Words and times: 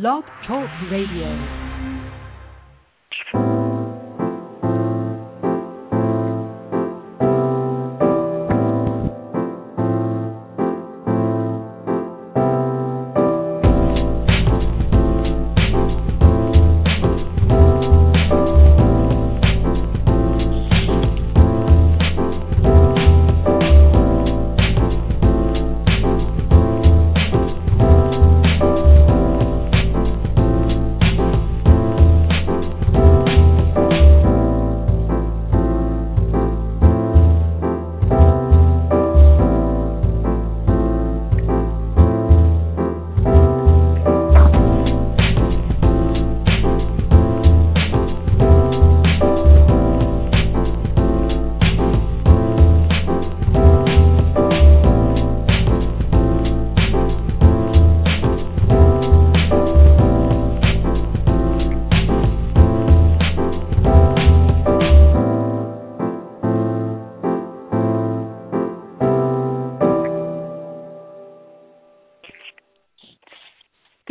Blog 0.00 0.24
Talk 0.44 0.68
Radio. 0.90 1.63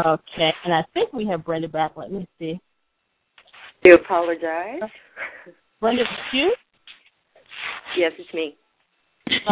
Okay, 0.04 0.52
and 0.64 0.75
I 0.75 0.82
think 0.92 1.12
we 1.12 1.25
have 1.26 1.44
Brenda 1.44 1.69
back. 1.69 1.92
Let 1.96 2.10
me 2.12 2.26
see. 2.38 2.60
Do 3.82 3.90
you 3.90 3.96
apologize. 3.96 4.80
Brenda, 5.80 6.02
it's 6.02 6.10
you? 6.32 6.54
Yes, 7.96 8.12
it's 8.19 8.34
me. 8.34 8.56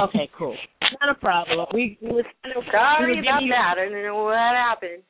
Okay, 0.04 0.28
cool. 0.36 0.56
Not 1.00 1.16
a 1.16 1.18
problem. 1.18 1.66
We, 1.72 1.98
we 2.02 2.08
was 2.08 2.24
sorry 2.70 3.14
we 3.14 3.20
about 3.20 3.42
you, 3.42 3.50
that. 3.50 3.74
I 3.78 3.88
don't 3.88 4.02
know 4.02 4.24
what 4.24 4.36
happened. 4.36 5.02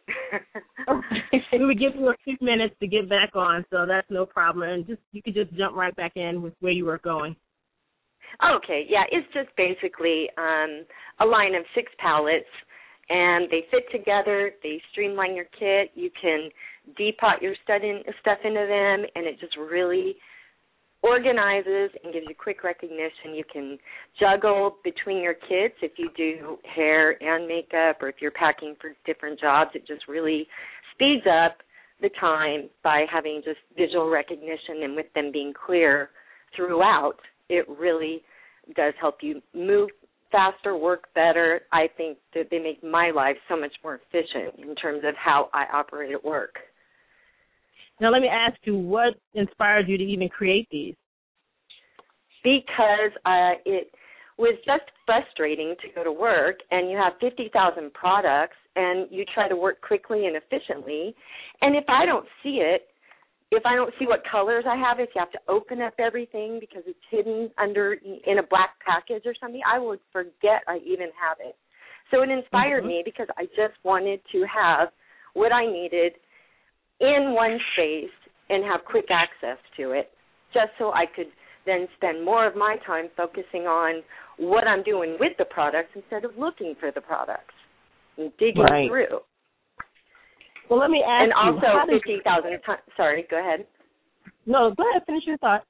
we 1.52 1.64
would 1.64 1.78
give 1.78 1.94
you 1.94 2.08
a 2.08 2.16
few 2.24 2.36
minutes 2.40 2.74
to 2.80 2.86
get 2.86 3.08
back 3.08 3.34
on, 3.34 3.64
so 3.70 3.86
that's 3.86 4.08
no 4.10 4.26
problem. 4.26 4.68
And 4.68 4.86
just 4.86 5.00
you 5.12 5.22
could 5.22 5.34
just 5.34 5.52
jump 5.54 5.76
right 5.76 5.94
back 5.96 6.12
in 6.16 6.42
with 6.42 6.54
where 6.60 6.72
you 6.72 6.84
were 6.84 6.98
going. 6.98 7.36
Okay, 8.56 8.86
yeah, 8.88 9.04
it's 9.10 9.26
just 9.34 9.48
basically 9.56 10.28
um, 10.38 10.84
a 11.20 11.26
line 11.26 11.54
of 11.54 11.64
six 11.74 11.92
palettes, 11.98 12.46
and 13.08 13.48
they 13.50 13.64
fit 13.70 13.84
together. 13.92 14.52
They 14.62 14.80
streamline 14.90 15.36
your 15.36 15.46
kit. 15.58 15.90
You 15.94 16.10
can 16.20 16.48
depot 16.96 17.40
your 17.40 17.54
stuff, 17.62 17.82
in, 17.82 18.02
stuff 18.20 18.38
into 18.44 18.66
them, 18.66 19.06
and 19.14 19.26
it 19.26 19.38
just 19.38 19.56
really 19.56 20.16
organizes 21.02 21.90
and 22.02 22.12
gives 22.12 22.26
you 22.28 22.34
quick 22.34 22.62
recognition. 22.64 23.34
You 23.34 23.44
can 23.52 23.78
juggle 24.18 24.76
between 24.84 25.22
your 25.22 25.34
kits 25.34 25.74
if 25.82 25.92
you 25.96 26.10
do 26.16 26.58
hair 26.74 27.22
and 27.22 27.46
makeup 27.46 28.00
or 28.00 28.08
if 28.08 28.16
you're 28.20 28.30
packing 28.30 28.76
for 28.80 28.92
different 29.04 29.40
jobs. 29.40 29.70
It 29.74 29.86
just 29.86 30.06
really 30.08 30.46
speeds 30.94 31.26
up 31.26 31.58
the 32.00 32.10
time 32.20 32.68
by 32.82 33.06
having 33.10 33.42
just 33.44 33.58
visual 33.76 34.10
recognition 34.10 34.82
and 34.82 34.96
with 34.96 35.06
them 35.14 35.30
being 35.32 35.52
clear 35.66 36.10
throughout. 36.54 37.16
It 37.48 37.66
really 37.68 38.22
does 38.76 38.94
help 39.00 39.16
you 39.22 39.40
move 39.54 39.90
faster, 40.30 40.76
work 40.76 41.04
better. 41.14 41.60
I 41.72 41.88
think 41.96 42.18
that 42.34 42.48
they 42.50 42.58
make 42.58 42.82
my 42.82 43.10
life 43.14 43.36
so 43.48 43.58
much 43.58 43.72
more 43.84 44.00
efficient 44.00 44.66
in 44.66 44.74
terms 44.76 45.02
of 45.04 45.14
how 45.16 45.50
I 45.52 45.66
operate 45.72 46.12
at 46.12 46.24
work. 46.24 46.56
Now, 48.00 48.10
let 48.10 48.22
me 48.22 48.28
ask 48.28 48.56
you, 48.64 48.76
what 48.76 49.14
inspired 49.34 49.88
you 49.88 49.96
to 49.96 50.04
even 50.04 50.28
create 50.28 50.68
these? 50.70 50.94
Because 52.42 53.12
uh, 53.24 53.60
it 53.64 53.92
was 54.38 54.56
just 54.64 54.90
frustrating 55.06 55.74
to 55.82 55.88
go 55.94 56.02
to 56.02 56.12
work 56.12 56.56
and 56.70 56.90
you 56.90 56.96
have 56.96 57.12
50,000 57.20 57.92
products 57.92 58.56
and 58.74 59.06
you 59.10 59.24
try 59.34 59.48
to 59.48 59.56
work 59.56 59.80
quickly 59.80 60.26
and 60.26 60.36
efficiently. 60.36 61.14
And 61.60 61.76
if 61.76 61.84
I 61.88 62.06
don't 62.06 62.26
see 62.42 62.60
it, 62.62 62.88
if 63.52 63.64
I 63.66 63.76
don't 63.76 63.92
see 63.98 64.06
what 64.06 64.22
colors 64.30 64.64
I 64.66 64.76
have, 64.76 64.98
if 64.98 65.10
you 65.14 65.20
have 65.20 65.30
to 65.32 65.40
open 65.46 65.82
up 65.82 65.92
everything 65.98 66.58
because 66.58 66.82
it's 66.86 66.98
hidden 67.10 67.50
under 67.58 67.92
in 67.92 68.38
a 68.38 68.42
black 68.48 68.70
package 68.84 69.24
or 69.26 69.34
something, 69.38 69.60
I 69.70 69.78
would 69.78 70.00
forget 70.10 70.64
I 70.66 70.78
even 70.86 71.08
have 71.20 71.36
it. 71.38 71.54
So 72.10 72.22
it 72.22 72.30
inspired 72.30 72.80
mm-hmm. 72.80 72.88
me 72.88 73.02
because 73.04 73.26
I 73.36 73.44
just 73.46 73.76
wanted 73.84 74.20
to 74.32 74.44
have 74.48 74.88
what 75.34 75.52
I 75.52 75.66
needed 75.66 76.12
in 77.02 77.34
one 77.34 77.58
space 77.74 78.14
and 78.48 78.64
have 78.64 78.80
quick 78.88 79.06
access 79.10 79.58
to 79.76 79.92
it 79.92 80.10
just 80.54 80.70
so 80.78 80.92
I 80.92 81.04
could 81.14 81.26
then 81.66 81.86
spend 81.96 82.24
more 82.24 82.46
of 82.46 82.56
my 82.56 82.76
time 82.86 83.06
focusing 83.16 83.66
on 83.66 84.02
what 84.38 84.66
I'm 84.66 84.82
doing 84.82 85.16
with 85.20 85.32
the 85.38 85.44
products 85.44 85.90
instead 85.94 86.24
of 86.24 86.32
looking 86.38 86.74
for 86.78 86.90
the 86.90 87.00
products 87.00 87.54
and 88.18 88.32
digging 88.38 88.62
right. 88.62 88.88
through. 88.88 89.20
Well, 90.68 90.80
let 90.80 90.90
me 90.90 91.02
ask 91.06 91.30
and 91.30 91.32
you. 91.32 91.60
And 91.60 91.86
also 91.86 91.92
50,000 91.92 92.60
times. 92.64 92.80
Sorry, 92.96 93.26
go 93.30 93.38
ahead. 93.38 93.66
No, 94.46 94.74
go 94.76 94.84
ahead. 94.90 95.02
Finish 95.06 95.24
your 95.26 95.38
thought. 95.38 95.64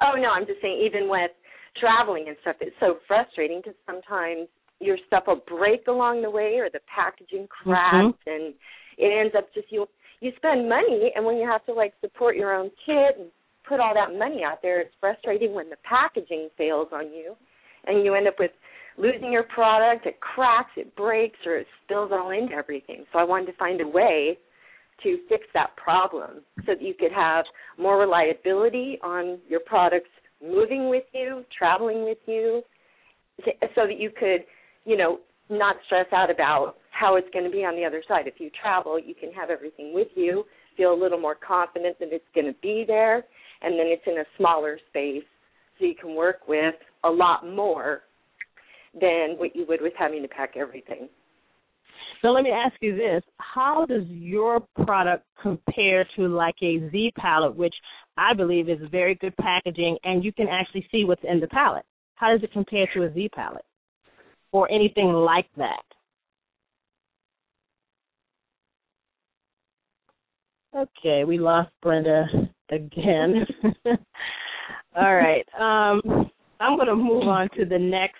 Oh, 0.00 0.16
no, 0.16 0.30
I'm 0.30 0.46
just 0.46 0.60
saying, 0.62 0.80
even 0.84 1.08
with 1.08 1.30
traveling 1.78 2.26
and 2.28 2.36
stuff, 2.40 2.56
it's 2.60 2.74
so 2.80 2.96
frustrating 3.06 3.60
because 3.62 3.78
sometimes 3.86 4.48
your 4.80 4.96
stuff 5.06 5.24
will 5.26 5.42
break 5.46 5.86
along 5.88 6.22
the 6.22 6.30
way 6.30 6.56
or 6.56 6.70
the 6.72 6.80
packaging 6.92 7.46
cracks 7.46 7.94
mm-hmm. 7.94 8.30
and 8.30 8.54
it 8.96 9.12
ends 9.12 9.34
up 9.36 9.52
just 9.54 9.70
you 9.70 9.86
you 10.20 10.32
spend 10.36 10.68
money 10.68 11.12
and 11.14 11.24
when 11.24 11.36
you 11.36 11.48
have 11.48 11.64
to 11.66 11.72
like 11.72 11.92
support 12.00 12.36
your 12.36 12.54
own 12.54 12.70
kid 12.86 13.18
and 13.18 13.30
put 13.68 13.80
all 13.80 13.94
that 13.94 14.16
money 14.18 14.42
out 14.44 14.58
there 14.62 14.80
it's 14.80 14.94
frustrating 15.00 15.54
when 15.54 15.68
the 15.70 15.76
packaging 15.88 16.48
fails 16.56 16.88
on 16.92 17.06
you 17.06 17.34
and 17.86 18.04
you 18.04 18.14
end 18.14 18.28
up 18.28 18.34
with 18.38 18.50
losing 18.98 19.32
your 19.32 19.44
product 19.44 20.06
it 20.06 20.20
cracks 20.20 20.70
it 20.76 20.94
breaks 20.96 21.38
or 21.46 21.56
it 21.56 21.66
spills 21.84 22.10
all 22.12 22.30
into 22.30 22.54
everything. 22.54 23.04
So 23.12 23.18
i 23.18 23.24
wanted 23.24 23.46
to 23.46 23.56
find 23.58 23.80
a 23.80 23.88
way 23.88 24.38
to 25.02 25.18
fix 25.28 25.44
that 25.54 25.74
problem 25.76 26.42
so 26.66 26.74
that 26.74 26.82
you 26.82 26.92
could 26.98 27.12
have 27.12 27.44
more 27.78 27.98
reliability 27.98 28.98
on 29.02 29.38
your 29.48 29.60
products 29.60 30.10
moving 30.42 30.90
with 30.90 31.04
you 31.12 31.44
traveling 31.56 32.04
with 32.04 32.18
you 32.26 32.62
so 33.44 33.86
that 33.86 33.98
you 33.98 34.10
could 34.10 34.44
you 34.84 34.96
know 34.96 35.20
not 35.48 35.76
stress 35.86 36.06
out 36.12 36.30
about 36.30 36.76
how 37.00 37.16
it's 37.16 37.28
going 37.32 37.44
to 37.44 37.50
be 37.50 37.64
on 37.64 37.76
the 37.76 37.84
other 37.84 38.02
side. 38.06 38.26
If 38.26 38.34
you 38.38 38.50
travel, 38.62 38.98
you 38.98 39.14
can 39.14 39.32
have 39.32 39.48
everything 39.48 39.94
with 39.94 40.08
you, 40.14 40.44
feel 40.76 40.92
a 40.92 41.00
little 41.00 41.18
more 41.18 41.34
confident 41.34 41.98
that 41.98 42.08
it's 42.12 42.24
going 42.34 42.46
to 42.46 42.58
be 42.60 42.84
there, 42.86 43.24
and 43.62 43.78
then 43.78 43.86
it's 43.86 44.02
in 44.06 44.18
a 44.18 44.24
smaller 44.36 44.78
space 44.90 45.24
so 45.78 45.86
you 45.86 45.94
can 45.98 46.14
work 46.14 46.46
with 46.46 46.74
a 47.04 47.08
lot 47.08 47.48
more 47.48 48.02
than 49.00 49.36
what 49.38 49.56
you 49.56 49.64
would 49.68 49.80
with 49.80 49.94
having 49.98 50.20
to 50.22 50.28
pack 50.28 50.56
everything. 50.56 51.08
So 52.20 52.28
let 52.28 52.42
me 52.42 52.50
ask 52.50 52.74
you 52.80 52.94
this: 52.96 53.22
How 53.38 53.86
does 53.86 54.04
your 54.08 54.60
product 54.84 55.24
compare 55.42 56.06
to 56.16 56.28
like 56.28 56.56
a 56.62 56.90
Z 56.90 57.12
palette, 57.16 57.56
which 57.56 57.74
I 58.18 58.34
believe 58.34 58.68
is 58.68 58.78
very 58.90 59.14
good 59.14 59.34
packaging, 59.38 59.96
and 60.04 60.22
you 60.22 60.32
can 60.32 60.48
actually 60.48 60.86
see 60.92 61.04
what's 61.04 61.22
in 61.24 61.40
the 61.40 61.46
palette? 61.46 61.86
How 62.16 62.30
does 62.30 62.42
it 62.42 62.52
compare 62.52 62.86
to 62.94 63.04
a 63.04 63.12
Z 63.14 63.30
palette 63.34 63.64
or 64.52 64.70
anything 64.70 65.12
like 65.12 65.46
that. 65.56 65.82
Okay, 70.74 71.24
we 71.24 71.38
lost 71.38 71.70
Brenda 71.82 72.26
again. 72.70 73.44
All 74.96 75.14
right. 75.14 75.44
Um, 75.58 76.30
I'm 76.60 76.76
going 76.76 76.88
to 76.88 76.94
move 76.94 77.26
on 77.26 77.48
to 77.56 77.64
the 77.64 77.78
next 77.78 78.16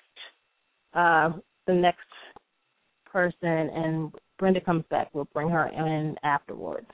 uh, 0.94 1.31
the 1.67 1.75
next 1.75 2.00
person, 3.05 3.37
and 3.44 4.12
Brenda 4.38 4.61
comes 4.61 4.85
back. 4.91 5.11
We'll 5.12 5.29
bring 5.32 5.49
her 5.50 5.69
in 5.69 6.17
afterwards. 6.25 6.88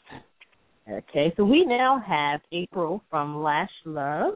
Okay, 0.91 1.33
so 1.37 1.45
we 1.45 1.65
now 1.65 2.03
have 2.07 2.41
April 2.53 3.03
from 3.11 3.43
Lash 3.43 3.71
Love. 3.85 4.35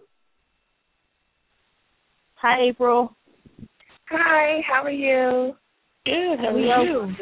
Hi, 2.35 2.61
April. 2.63 3.15
Hi, 4.09 4.61
how 4.67 4.83
are 4.83 4.91
you? 4.91 5.55
Good. 6.07 6.39
How 6.41 6.49
are 6.49 6.59
you? 6.59 7.15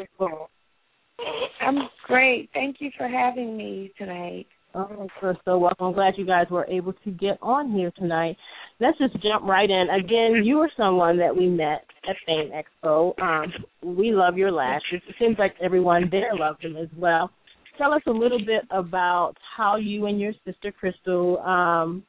I'm 1.61 1.77
great. 2.07 2.49
Thank 2.53 2.77
you 2.79 2.91
for 2.97 3.07
having 3.07 3.57
me 3.57 3.91
tonight. 3.97 4.47
Oh, 4.75 5.07
you're 5.21 5.37
so 5.45 5.57
welcome. 5.57 5.87
I'm 5.87 5.93
glad 5.93 6.13
you 6.17 6.25
guys 6.25 6.45
were 6.51 6.65
able 6.65 6.93
to 6.93 7.11
get 7.11 7.39
on 7.41 7.71
here 7.71 7.91
tonight. 7.97 8.37
Let's 8.79 8.97
just 8.99 9.13
jump 9.13 9.43
right 9.43 9.69
in. 9.69 9.87
Again, 9.89 10.43
you 10.45 10.59
are 10.59 10.69
someone 10.77 11.17
that 11.17 11.35
we 11.35 11.47
met 11.47 11.85
at 12.07 12.15
Fame 12.25 12.51
Expo. 12.51 13.19
Um, 13.19 13.51
we 13.83 14.11
love 14.11 14.37
your 14.37 14.51
lashes. 14.51 15.01
It 15.07 15.15
seems 15.17 15.37
like 15.39 15.55
everyone 15.61 16.07
there 16.11 16.35
loved 16.35 16.63
them 16.63 16.77
as 16.77 16.87
well. 16.95 17.31
Tell 17.79 17.93
us 17.93 18.01
a 18.07 18.11
little 18.11 18.39
bit 18.39 18.63
about 18.69 19.33
how 19.57 19.77
you 19.77 20.05
and 20.05 20.19
your 20.19 20.33
sister 20.45 20.71
Crystal, 20.71 21.39
um, 21.39 22.03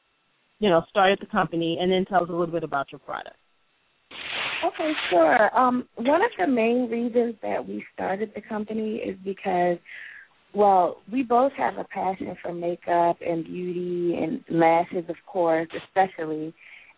you 0.59 0.69
know, 0.69 0.83
started 0.91 1.19
the 1.21 1.27
company, 1.27 1.79
and 1.81 1.91
then 1.91 2.05
tell 2.05 2.23
us 2.23 2.29
a 2.29 2.33
little 2.33 2.47
bit 2.53 2.65
about 2.65 2.93
your 2.93 2.99
product. 2.99 3.37
Okay, 4.65 4.93
sure. 5.11 5.59
Um, 5.59 5.87
one 5.97 6.23
of 6.23 6.31
the 6.39 6.47
main 6.47 6.89
reasons 6.91 7.35
that 7.43 7.67
we 7.67 7.85
started 7.95 8.33
the 8.35 8.43
company 8.43 8.97
is 8.97 9.17
because, 9.25 9.79
well, 10.55 10.99
we 11.11 11.23
both 11.23 11.53
have 11.53 11.79
a 11.79 11.85
passion 11.85 12.37
for 12.43 12.53
makeup 12.53 13.17
and 13.27 13.45
beauty 13.45 14.19
and 14.23 14.45
lashes, 14.51 15.09
of 15.09 15.17
course, 15.27 15.69
especially. 15.87 16.53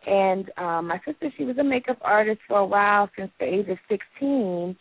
And 0.07 0.51
um, 0.57 0.89
my 0.89 1.01
sister, 1.05 1.31
she 1.37 1.45
was 1.45 1.59
a 1.59 1.65
makeup 1.65 1.99
artist 2.03 2.41
for 2.49 2.59
a 2.59 2.67
while 2.67 3.09
since 3.17 3.31
the 3.39 3.47
age 3.47 3.69
of 3.69 3.79
16, 3.89 4.77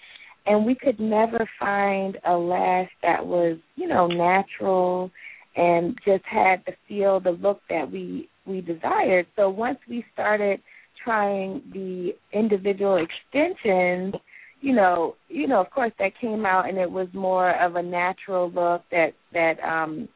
and 0.48 0.66
we 0.66 0.74
could 0.74 1.00
never 1.00 1.48
find 1.60 2.18
a 2.26 2.34
lash 2.34 2.90
that 3.04 3.24
was, 3.24 3.58
you 3.76 3.88
know, 3.88 4.08
natural 4.08 5.12
and 5.56 5.98
just 6.06 6.24
had 6.26 6.64
the 6.66 6.74
feel, 6.88 7.20
the 7.20 7.32
look 7.32 7.62
that 7.70 7.92
we 7.92 8.28
we 8.48 8.62
desired. 8.62 9.28
So 9.36 9.50
once 9.50 9.78
we 9.88 10.04
started 10.14 10.62
trying 11.04 11.62
the 11.74 12.12
individual 12.34 12.98
extensions, 12.98 14.14
you 14.62 14.74
know, 14.74 15.16
you 15.28 15.48
know, 15.48 15.60
of 15.62 15.70
course 15.72 15.92
that 16.00 16.12
came 16.20 16.46
out 16.46 16.70
and 16.70 16.78
it 16.78 16.90
was 16.90 17.08
more 17.14 17.60
of 17.62 17.76
a 17.76 17.84
natural 17.84 18.52
look 18.52 18.84
that 18.92 19.14
that 19.34 19.60
um 19.64 20.08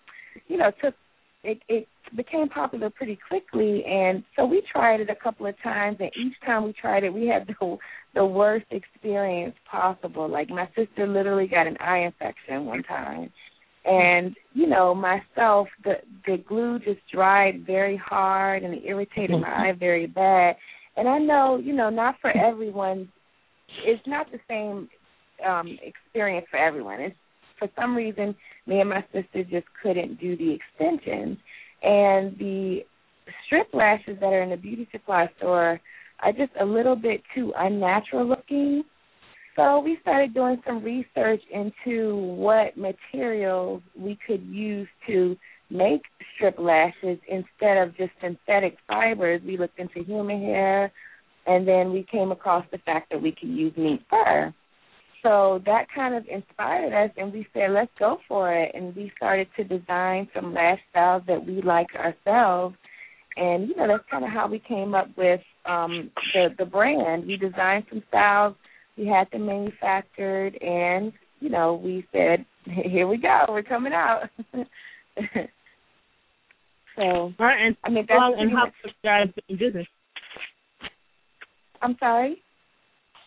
you 0.48 0.58
know, 0.58 0.72
took 0.84 0.94
it 1.44 1.60
it 1.68 1.88
became 2.16 2.48
popular 2.50 2.90
pretty 2.90 3.18
quickly 3.28 3.84
and 3.86 4.24
so 4.36 4.46
we 4.46 4.62
tried 4.72 5.00
it 5.00 5.10
a 5.10 5.16
couple 5.16 5.48
of 5.48 5.56
times 5.64 5.98
and 6.00 6.12
each 6.16 6.36
time 6.46 6.64
we 6.64 6.74
tried 6.74 7.04
it 7.04 7.14
we 7.14 7.28
had 7.28 7.48
the 7.60 7.78
the 8.16 8.26
worst 8.26 8.66
experience 8.72 9.56
possible. 9.70 10.28
Like 10.28 10.50
my 10.50 10.68
sister 10.76 11.06
literally 11.06 11.48
got 11.48 11.68
an 11.68 11.78
eye 11.80 12.06
infection 12.06 12.66
one 12.66 12.82
time. 12.84 13.32
And, 13.86 14.36
you 14.54 14.68
know, 14.68 14.96
myself 14.96 15.68
the 15.84 15.94
the 16.26 16.38
glue 16.48 16.80
just 16.80 17.02
dried 17.14 17.66
very 17.66 17.96
hard 17.98 18.64
and 18.64 18.74
it 18.74 18.84
irritated 18.86 19.40
my 19.40 19.70
eye 19.70 19.74
very 19.78 20.08
bad 20.08 20.56
and 20.98 21.08
I 21.08 21.18
know, 21.18 21.60
you 21.62 21.74
know, 21.74 21.90
not 21.90 22.16
for 22.22 22.36
everyone. 22.36 23.10
It's 23.86 24.02
not 24.08 24.28
the 24.32 24.40
same 24.48 24.90
um 25.46 25.78
experience 25.84 26.48
for 26.50 26.58
everyone. 26.58 27.02
It's 27.02 27.16
for 27.60 27.70
some 27.76 27.96
reason, 27.96 28.36
me 28.68 28.80
and 28.80 28.90
my 28.90 29.04
sister 29.14 29.44
just 29.44 29.66
couldn't 29.82 30.20
do 30.20 30.36
the 30.36 30.56
extensions, 30.56 31.38
and 31.82 32.38
the 32.38 32.80
strip 33.46 33.68
lashes 33.74 34.18
that 34.20 34.34
are 34.34 34.44
in 34.44 34.50
the 34.50 34.58
beauty 34.58 34.88
supply 34.92 35.30
store 35.38 35.80
are 36.22 36.32
just 36.32 36.52
a 36.60 36.66
little 36.66 36.96
bit 36.96 37.22
too 37.34 37.54
unnatural 37.58 38.28
looking. 38.28 38.84
So 39.56 39.80
we 39.80 39.98
started 40.02 40.34
doing 40.34 40.62
some 40.68 40.84
research 40.84 41.42
into 41.52 42.16
what 42.16 42.76
materials 42.76 43.82
we 43.98 44.18
could 44.28 44.44
use 44.44 44.88
to 45.08 45.38
make 45.70 46.02
strip 46.36 46.60
lashes 46.60 47.20
instead 47.28 47.78
of 47.78 47.96
just 47.96 48.12
synthetic 48.22 48.78
fibers. 48.88 49.42
We 49.46 49.58
looked 49.58 49.80
into 49.80 50.04
human 50.04 50.42
hair, 50.42 50.92
and 51.48 51.68
then 51.68 51.94
we 51.94 52.06
came 52.12 52.32
across 52.32 52.66
the 52.72 52.80
fact 52.80 53.12
that 53.12 53.22
we 53.22 53.32
could 53.32 53.50
use 53.50 53.74
mink 53.78 54.02
fur. 54.10 54.54
So 55.24 55.62
that 55.66 55.88
kind 55.96 56.14
of 56.14 56.26
inspired 56.28 56.94
us, 56.94 57.12
and 57.18 57.34
we 57.34 57.48
said, 57.54 57.72
let's 57.72 57.92
go 57.98 58.18
for 58.28 58.54
it. 58.54 58.72
And 58.76 58.96
we 58.96 59.12
started 59.18 59.48
to 59.56 59.64
design 59.64 60.28
some 60.36 60.54
lash 60.54 60.80
styles 60.92 61.24
that 61.28 61.46
we 61.46 61.62
like 61.62 61.88
ourselves. 61.96 62.76
And 63.38 63.68
you 63.68 63.76
know 63.76 63.88
that's 63.88 64.04
kind 64.10 64.24
of 64.24 64.32
how 64.32 64.48
we 64.48 64.60
came 64.60 64.96
up 64.96 65.08
with 65.18 65.42
um, 65.66 66.12
the 66.34 66.50
the 66.58 66.66
brand. 66.66 67.26
We 67.28 67.36
designed 67.36 67.86
some 67.90 68.04
styles, 68.08 68.56
we 68.98 69.08
had 69.08 69.30
them 69.32 69.46
manufactured, 69.46 70.56
and 70.62 71.12
you 71.40 71.50
know 71.50 71.76
we 71.76 72.06
said, 72.12 72.46
here 72.66 73.08
we 73.08 73.18
go, 73.18 73.46
we're 73.50 73.64
coming 73.64 73.94
out. 73.94 74.30
so, 76.96 77.34
right, 77.40 77.66
and 77.66 77.76
I 77.84 77.90
mean, 77.90 78.06
that's 78.08 78.18
long 78.18 78.36
and 78.40 78.52
how 78.52 78.72
guys 79.04 79.28
been 79.36 79.44
in 79.50 79.58
business? 79.58 79.88
I'm 81.82 81.96
sorry. 82.00 82.42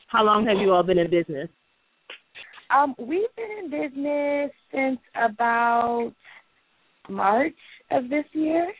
How 0.08 0.24
long 0.24 0.46
have 0.46 0.56
you 0.58 0.72
all 0.72 0.82
been 0.82 0.98
in 0.98 1.10
business? 1.10 1.48
Um, 2.74 2.94
we've 2.98 3.34
been 3.36 3.64
in 3.64 3.70
business 3.70 4.50
since 4.72 4.98
about 5.14 6.12
March 7.08 7.54
of 7.90 8.08
this 8.08 8.24
year. 8.32 8.72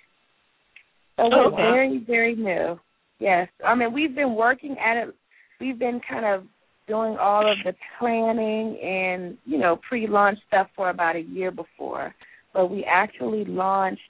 So 1.17 1.29
we're 1.29 1.47
okay. 1.47 1.57
very, 1.57 2.05
very 2.07 2.35
new. 2.35 2.79
Yes. 3.19 3.49
I 3.67 3.75
mean 3.75 3.93
we've 3.93 4.15
been 4.15 4.35
working 4.35 4.77
at 4.79 4.97
it 4.97 5.15
we've 5.61 5.79
been 5.79 6.01
kind 6.09 6.25
of 6.25 6.45
doing 6.89 7.17
all 7.21 7.51
of 7.51 7.59
the 7.65 7.75
planning 7.99 8.79
and, 8.83 9.39
you 9.45 9.59
know, 9.59 9.79
pre 9.89 10.07
launch 10.07 10.39
stuff 10.49 10.69
for 10.75 10.91
about 10.91 11.15
a 11.17 11.21
year 11.21 11.51
before. 11.51 12.15
But 12.55 12.71
we 12.71 12.85
actually 12.85 13.45
launched 13.45 14.01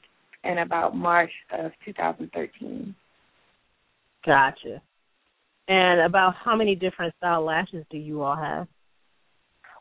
in 0.44 0.58
about 0.58 0.96
March 0.96 1.32
of 1.58 1.72
two 1.84 1.92
thousand 1.92 2.30
thirteen. 2.32 2.94
Gotcha. 4.24 4.80
And 5.68 6.00
about 6.00 6.34
how 6.42 6.56
many 6.56 6.74
different 6.74 7.14
style 7.18 7.44
lashes 7.44 7.84
do 7.90 7.98
you 7.98 8.22
all 8.22 8.36
have? 8.36 8.66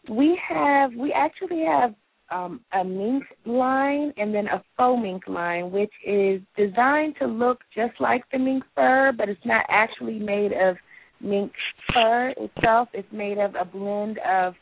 We 0.10 0.38
have 0.50 0.92
we 0.94 1.14
actually 1.14 1.64
have 1.66 1.94
um, 2.30 2.62
a 2.74 2.84
mink 2.84 3.24
line 3.46 4.14
and 4.18 4.34
then 4.34 4.48
a 4.48 4.64
faux 4.76 5.02
mink 5.02 5.24
line, 5.28 5.72
which 5.72 5.94
is 6.06 6.42
designed 6.58 7.16
to 7.20 7.28
look 7.28 7.60
just 7.74 7.94
like 8.02 8.24
the 8.32 8.40
mink 8.40 8.64
fur, 8.76 9.14
but 9.18 9.30
it's 9.30 9.46
not 9.46 9.66
actually 9.70 10.20
made 10.20 10.52
of 10.52 10.76
mink 11.22 11.52
fur 11.94 12.34
itself. 12.38 12.90
is 12.94 13.06
made 13.12 13.38
of 13.38 13.56
a 13.56 13.66
blend 13.66 14.20
of 14.20 14.54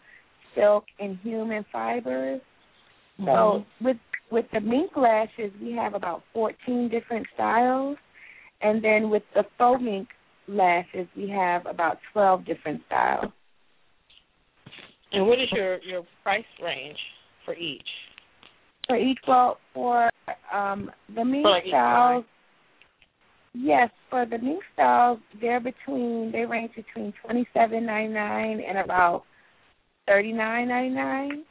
silk 0.55 0.85
and 0.99 1.17
human 1.23 1.65
fibers. 1.71 2.41
Mm-hmm. 3.19 3.25
So 3.25 3.65
with 3.81 3.97
with 4.31 4.45
the 4.53 4.59
mink 4.59 4.91
lashes, 4.95 5.51
we 5.61 5.73
have 5.73 5.93
about 5.93 6.23
14 6.33 6.89
different 6.89 7.27
styles, 7.35 7.97
and 8.61 8.83
then 8.83 9.09
with 9.09 9.23
the 9.33 9.43
faux 9.57 9.81
mink 9.81 10.07
lashes, 10.47 11.07
we 11.15 11.29
have 11.29 11.65
about 11.65 11.99
12 12.13 12.45
different 12.45 12.81
styles. 12.87 13.31
And 15.11 15.27
what 15.27 15.39
is 15.39 15.47
your 15.51 15.81
your 15.83 16.03
price 16.23 16.43
range 16.61 16.97
for 17.45 17.55
each? 17.55 17.87
For 18.87 18.97
each, 18.97 19.17
well, 19.27 19.57
for 19.73 20.09
um, 20.53 20.91
the 21.15 21.25
mink 21.25 21.43
For, 21.43 21.51
like, 21.51 21.63
styles, 21.67 22.25
yes, 23.55 23.89
for 24.09 24.25
the 24.25 24.37
mink 24.37 24.61
styles, 24.73 25.19
they're 25.39 25.59
between 25.59 26.31
they 26.31 26.45
range 26.45 26.71
between 26.75 27.13
twenty 27.23 27.47
seven 27.53 27.85
ninety 27.85 28.13
nine 28.13 28.61
and 28.67 28.77
about 28.77 29.23
thirty 30.07 30.31
nine 30.31 30.67
ninety 30.67 30.95
nine. 30.95 31.43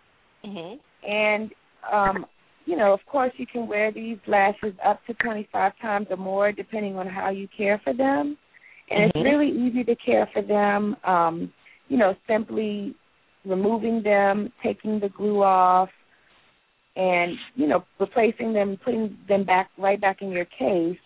Mhm. 0.44 0.78
And 1.06 1.50
um, 1.92 2.26
you 2.66 2.76
know, 2.76 2.92
of 2.92 3.00
course, 3.06 3.32
you 3.36 3.46
can 3.46 3.66
wear 3.66 3.92
these 3.92 4.18
lashes 4.26 4.74
up 4.84 5.04
to 5.06 5.14
twenty 5.14 5.48
five 5.52 5.72
times 5.80 6.06
or 6.10 6.16
more, 6.16 6.52
depending 6.52 6.96
on 6.96 7.06
how 7.06 7.30
you 7.30 7.48
care 7.56 7.80
for 7.84 7.92
them. 7.92 8.36
And 8.90 9.04
Mhm. 9.04 9.16
it's 9.16 9.24
really 9.24 9.50
easy 9.50 9.84
to 9.84 9.96
care 9.96 10.26
for 10.32 10.42
them. 10.42 10.96
Um, 11.04 11.52
you 11.88 11.96
know, 11.96 12.16
simply 12.26 12.94
removing 13.44 14.02
them, 14.02 14.50
taking 14.62 14.98
the 14.98 15.10
glue 15.10 15.42
off, 15.42 15.90
and 16.96 17.36
you 17.54 17.66
know, 17.66 17.84
replacing 17.98 18.52
them, 18.52 18.78
putting 18.84 19.18
them 19.28 19.44
back 19.44 19.70
right 19.78 20.00
back 20.00 20.22
in 20.22 20.30
your 20.30 20.46
case, 20.46 20.98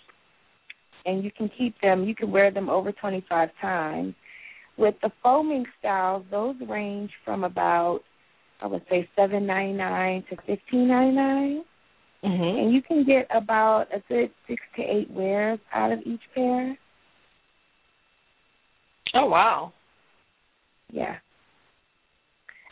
and 1.06 1.24
you 1.24 1.30
can 1.30 1.50
keep 1.56 1.74
them. 1.80 2.04
You 2.04 2.14
can 2.14 2.30
wear 2.30 2.50
them 2.50 2.68
over 2.68 2.92
25 2.92 3.48
times. 3.60 4.14
With 4.76 4.94
the 5.02 5.10
faux 5.22 5.46
mink 5.48 5.66
styles, 5.78 6.24
those 6.30 6.54
range 6.68 7.10
from 7.24 7.44
about 7.44 8.00
I 8.60 8.66
would 8.66 8.82
say 8.90 9.08
7.99 9.16 10.28
to 10.28 10.36
15.99, 10.36 11.64
Mhm. 12.24 12.58
and 12.58 12.72
you 12.72 12.82
can 12.82 13.04
get 13.04 13.26
about 13.30 13.86
a 13.92 14.00
good 14.08 14.32
six 14.48 14.60
to 14.74 14.82
eight 14.82 15.08
wears 15.10 15.60
out 15.72 15.92
of 15.92 16.00
each 16.04 16.22
pair. 16.34 16.76
Oh 19.14 19.26
wow. 19.26 19.72
Yeah. 20.90 21.18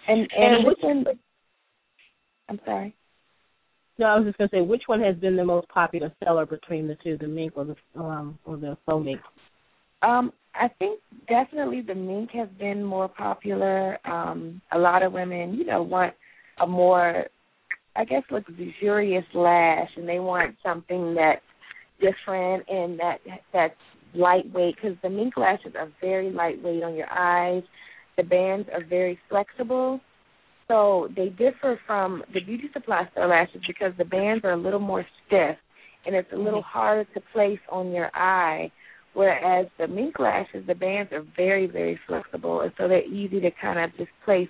And 0.08 0.28
and, 0.32 0.66
And 0.66 1.04
one? 1.04 1.18
I'm 2.48 2.60
sorry. 2.64 2.94
No, 3.98 4.06
I 4.06 4.16
was 4.16 4.26
just 4.26 4.38
gonna 4.38 4.50
say 4.52 4.60
which 4.60 4.84
one 4.86 5.00
has 5.00 5.16
been 5.16 5.36
the 5.36 5.44
most 5.44 5.68
popular 5.68 6.12
seller 6.22 6.44
between 6.44 6.86
the 6.86 6.96
two, 7.02 7.16
the 7.16 7.26
mink 7.26 7.52
or 7.56 7.64
the 7.64 8.00
um 8.00 8.38
or 8.44 8.56
the 8.56 8.76
faux 8.84 9.04
mink? 9.04 9.20
Um, 10.02 10.32
I 10.54 10.68
think 10.78 11.00
definitely 11.28 11.80
the 11.80 11.94
mink 11.94 12.30
has 12.32 12.48
been 12.58 12.84
more 12.84 13.08
popular. 13.08 13.98
Um, 14.06 14.60
a 14.72 14.78
lot 14.78 15.02
of 15.02 15.12
women, 15.12 15.54
you 15.54 15.64
know, 15.64 15.82
want 15.82 16.14
a 16.60 16.66
more, 16.66 17.26
I 17.94 18.04
guess, 18.04 18.22
luxurious 18.30 19.24
lash, 19.34 19.90
and 19.96 20.08
they 20.08 20.18
want 20.18 20.56
something 20.62 21.14
that's 21.14 21.42
different 22.00 22.64
and 22.68 22.98
that 22.98 23.18
that's 23.52 23.74
lightweight 24.14 24.76
because 24.76 24.96
the 25.02 25.10
mink 25.10 25.36
lashes 25.36 25.72
are 25.78 25.88
very 26.00 26.30
lightweight 26.30 26.82
on 26.82 26.94
your 26.94 27.10
eyes. 27.10 27.62
The 28.16 28.22
bands 28.22 28.68
are 28.72 28.84
very 28.84 29.18
flexible, 29.28 30.00
so 30.68 31.08
they 31.14 31.28
differ 31.28 31.78
from 31.86 32.22
the 32.34 32.40
beauty 32.40 32.68
supply 32.72 33.08
store 33.12 33.28
lashes 33.28 33.60
because 33.66 33.92
the 33.98 34.04
bands 34.04 34.44
are 34.44 34.52
a 34.52 34.56
little 34.56 34.80
more 34.80 35.06
stiff 35.26 35.56
and 36.06 36.14
it's 36.14 36.32
a 36.32 36.36
little 36.36 36.62
harder 36.62 37.04
to 37.14 37.20
place 37.32 37.58
on 37.70 37.92
your 37.92 38.10
eye. 38.14 38.70
Whereas 39.14 39.66
the 39.78 39.88
mink 39.88 40.18
lashes, 40.18 40.66
the 40.66 40.74
bands 40.74 41.10
are 41.12 41.24
very, 41.36 41.66
very 41.66 41.98
flexible, 42.06 42.60
and 42.60 42.72
so 42.76 42.86
they're 42.86 43.04
easy 43.04 43.40
to 43.40 43.50
kind 43.62 43.78
of 43.78 43.96
just 43.96 44.10
place 44.24 44.48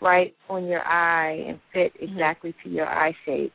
right 0.00 0.34
on 0.48 0.66
your 0.66 0.82
eye 0.86 1.44
and 1.48 1.58
fit 1.72 1.92
exactly 2.00 2.54
to 2.62 2.70
your 2.70 2.86
eye 2.86 3.12
shape. 3.26 3.52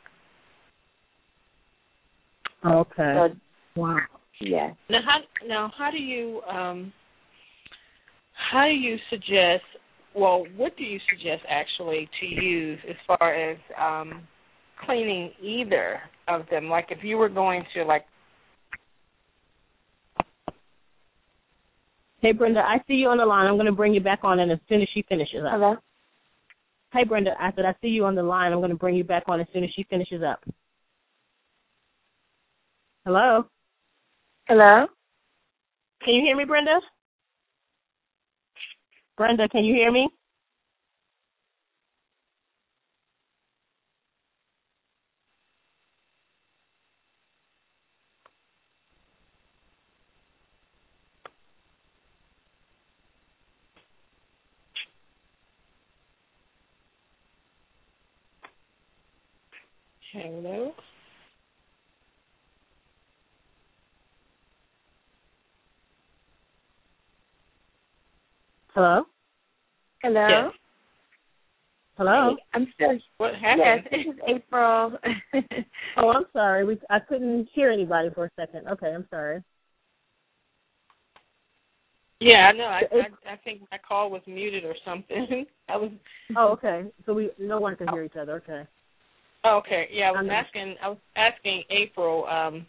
Okay. 2.66 3.14
So, 3.16 3.30
wow. 3.78 4.00
yeah. 4.42 4.72
Now 4.90 5.00
how 5.06 5.48
now 5.48 5.72
how 5.78 5.92
do 5.92 5.98
you 5.98 6.42
um 6.42 6.92
how 8.52 8.66
do 8.66 8.74
you 8.74 8.98
suggest 9.10 9.64
well, 10.16 10.46
what 10.58 10.76
do 10.78 10.84
you 10.84 11.00
suggest 11.10 11.44
actually 11.48 12.10
to 12.20 12.26
use 12.26 12.80
as 12.90 12.96
far 13.08 13.34
as 13.34 13.58
um 13.80 14.28
cleaning 14.86 15.32
either 15.42 16.00
of 16.28 16.44
them? 16.50 16.70
Like 16.70 16.88
if 16.90 17.04
you 17.04 17.18
were 17.18 17.30
going 17.30 17.64
to 17.76 17.84
like 17.84 18.06
Hey 22.22 22.34
Brenda, 22.34 22.60
I 22.60 22.80
see 22.86 22.96
you 22.96 23.08
on 23.08 23.18
the 23.18 23.26
line. 23.26 23.48
I'm 23.48 23.56
gonna 23.56 23.72
bring 23.72 23.94
you 23.94 24.02
back 24.02 24.20
on 24.24 24.40
and 24.40 24.52
as 24.52 24.60
soon 24.68 24.82
as 24.82 24.90
she 24.94 25.04
finishes 25.08 25.44
up. 25.46 25.54
Hello? 25.54 25.76
Hey 26.92 27.06
Brenda, 27.06 27.32
I 27.40 27.52
said 27.56 27.66
I 27.66 27.74
see 27.82 27.88
you 27.88 28.06
on 28.06 28.16
the 28.16 28.24
line. 28.24 28.52
I'm 28.52 28.60
gonna 28.60 28.76
bring 28.76 28.96
you 28.96 29.04
back 29.04 29.24
on 29.28 29.40
as 29.40 29.48
soon 29.54 29.64
as 29.64 29.70
she 29.76 29.84
finishes 29.90 30.22
up. 30.22 30.44
Hello? 33.06 33.46
Hello? 34.48 34.88
Can 36.04 36.14
you 36.14 36.22
hear 36.22 36.36
me, 36.36 36.44
Brenda? 36.46 36.80
Brenda, 39.20 39.48
can 39.50 39.66
you 39.66 39.76
hear 39.76 39.94
me? 39.94 40.10
hello? 60.14 60.74
Hello? 68.76 69.04
Hello? 70.10 70.28
Yes. 70.28 70.54
Hello. 71.96 72.36
I'm 72.56 72.68
still. 72.74 72.98
What 73.18 73.36
happened? 73.36 73.62
Yes, 73.64 73.86
this 73.92 74.16
is 74.16 74.20
April. 74.28 74.98
oh, 75.98 76.10
I'm 76.10 76.24
sorry. 76.34 76.66
We 76.66 76.80
I 76.90 76.98
couldn't 77.00 77.48
hear 77.54 77.70
anybody 77.70 78.10
for 78.16 78.26
a 78.26 78.30
second. 78.36 78.68
Okay, 78.70 78.88
I'm 78.88 79.06
sorry. 79.12 79.44
Yeah, 82.20 82.50
I 82.50 82.52
know. 82.54 82.64
I, 82.64 82.82
I 82.92 83.34
I 83.34 83.36
think 83.44 83.62
my 83.72 83.78
call 83.88 84.10
was 84.10 84.24
muted 84.26 84.66
or 84.66 84.74
something. 84.84 85.46
I 85.70 85.78
was. 85.78 85.92
Oh, 86.36 86.54
okay. 86.54 86.86
So 87.06 87.14
we 87.14 87.30
no 87.38 87.60
one 87.60 87.76
can 87.76 87.88
hear 87.90 88.04
each 88.04 88.16
other. 88.20 88.42
Okay. 88.44 88.68
Oh, 89.44 89.58
okay. 89.58 89.90
Yeah, 89.92 90.10
I 90.10 90.24
was 90.24 90.30
asking. 90.32 90.76
I 90.82 90.90
was 90.90 90.98
asking 91.16 91.64
April. 91.70 92.26
Um, 92.26 92.66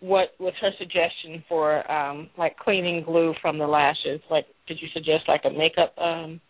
what 0.00 0.28
was 0.38 0.54
her 0.60 0.70
suggestion 0.78 1.42
for 1.48 1.90
um 1.90 2.30
like 2.38 2.56
cleaning 2.58 3.02
glue 3.04 3.34
from 3.40 3.58
the 3.58 3.66
lashes? 3.66 4.20
Like, 4.30 4.46
did 4.66 4.78
you 4.80 4.88
suggest 4.94 5.24
like 5.28 5.42
a 5.44 5.50
makeup 5.50 5.94
um 5.98 6.40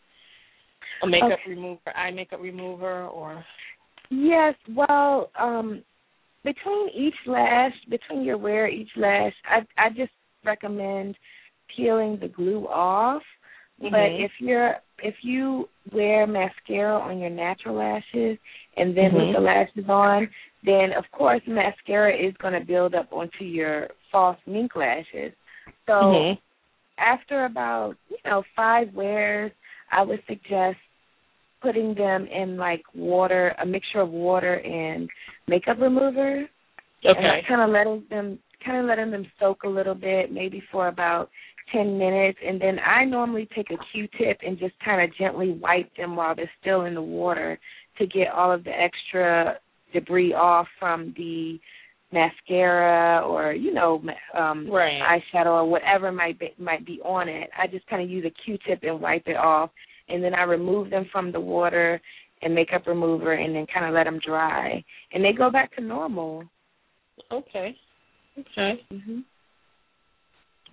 a 1.03 1.07
makeup 1.07 1.39
Okay. 1.45 1.51
remover, 1.51 1.97
eye 1.97 2.11
makeup 2.11 2.41
remover, 2.41 3.05
or? 3.07 3.45
Yes, 4.11 4.55
well, 4.75 5.31
um 5.39 5.83
between 6.45 6.89
each 6.97 7.15
lash, 7.27 7.73
between 7.89 8.23
your 8.23 8.39
wear 8.39 8.69
each 8.69 8.91
lash, 8.97 9.35
I 9.49 9.61
I 9.77 9.89
just 9.91 10.13
recommend 10.45 11.17
peeling 11.77 12.19
the 12.21 12.29
glue 12.29 12.67
off. 12.67 13.23
But 13.81 13.93
Mhm. 13.93 14.25
if 14.25 14.33
you're 14.41 14.77
if 15.03 15.15
you 15.23 15.69
wear 15.93 16.27
mascara 16.27 16.99
on 16.99 17.19
your 17.19 17.31
natural 17.31 17.77
lashes 17.77 18.39
and 18.79 18.97
then 18.97 19.11
Mhm. 19.13 19.27
put 19.27 19.33
the 19.33 19.41
lashes 19.41 19.89
on, 19.89 20.29
then 20.63 20.93
of 20.93 21.11
course 21.13 21.43
mascara 21.47 22.15
is 22.15 22.35
going 22.39 22.55
to 22.55 22.65
build 22.65 22.95
up 22.95 23.13
onto 23.13 23.45
your 23.45 23.89
false 24.11 24.39
mink 24.47 24.75
lashes. 24.77 25.33
So 25.87 25.93
Mhm. 25.93 26.39
after 26.99 27.45
about 27.45 27.97
you 28.09 28.19
know 28.25 28.43
five 28.55 28.93
wears, 28.95 29.53
I 29.91 30.03
would 30.03 30.25
suggest 30.27 30.79
putting 31.61 31.95
them 31.95 32.27
in 32.27 32.57
like 32.57 32.83
water, 32.95 33.55
a 33.59 33.67
mixture 33.67 34.01
of 34.01 34.11
water 34.11 34.61
and 34.61 35.11
makeup 35.47 35.81
remover, 35.81 36.49
Okay. 37.05 37.39
and 37.39 37.47
kind 37.47 37.63
of 37.63 37.71
letting 37.71 38.05
them 38.09 38.39
kind 38.65 38.79
of 38.79 38.87
letting 38.87 39.11
them 39.11 39.31
soak 39.39 39.63
a 39.63 39.69
little 39.69 39.95
bit, 39.95 40.33
maybe 40.33 40.61
for 40.73 40.89
about 40.89 41.31
ten 41.73 41.99
minutes, 41.99 42.39
and 42.45 42.61
then 42.61 42.79
I 42.81 43.05
normally 43.05 43.47
take 43.55 43.71
a 43.71 43.77
Q-tip 43.93 44.39
and 44.45 44.59
just 44.59 44.75
kind 44.81 45.03
of 45.03 45.17
gently 45.17 45.53
wipe 45.53 45.95
them 45.97 46.17
while 46.17 46.35
they're 46.35 46.51
still 46.61 46.83
in 46.87 46.95
the 46.95 47.03
water 47.03 47.59
to 47.99 48.07
get 48.07 48.29
all 48.29 48.53
of 48.53 48.65
the 48.65 48.71
extra 48.71 49.59
debris 49.93 50.35
off 50.35 50.67
from 50.79 51.15
the 51.17 51.59
mascara 52.13 53.23
or 53.27 53.53
you 53.53 53.73
know 53.73 54.03
um 54.37 54.71
Right. 54.71 55.01
eyeshadow 55.03 55.47
or 55.47 55.65
whatever 55.69 56.11
might 56.11 56.39
be 56.39 56.55
might 56.59 56.87
be 56.87 57.01
on 57.05 57.29
it. 57.29 57.51
I 57.59 57.67
just 57.67 57.87
kind 57.87 58.03
of 58.03 58.09
use 58.09 58.25
a 58.25 58.33
Q-tip 58.45 58.81
and 58.83 59.01
wipe 59.01 59.27
it 59.27 59.37
off, 59.37 59.71
and 60.09 60.23
then 60.23 60.35
I 60.35 60.43
remove 60.43 60.91
them 60.91 61.07
from 61.13 61.33
the 61.33 61.41
water 61.41 62.01
and 62.41 62.55
makeup 62.55 62.87
remover, 62.87 63.33
and 63.33 63.55
then 63.55 63.67
kind 63.73 63.85
of 63.85 63.93
let 63.95 64.05
them 64.05 64.21
dry, 64.25 64.83
and 65.13 65.25
they 65.25 65.33
go 65.33 65.51
back 65.51 65.75
to 65.77 65.83
normal. 65.83 66.45
Okay. 67.33 67.77
Okay. 68.39 68.81
hmm 68.91 69.21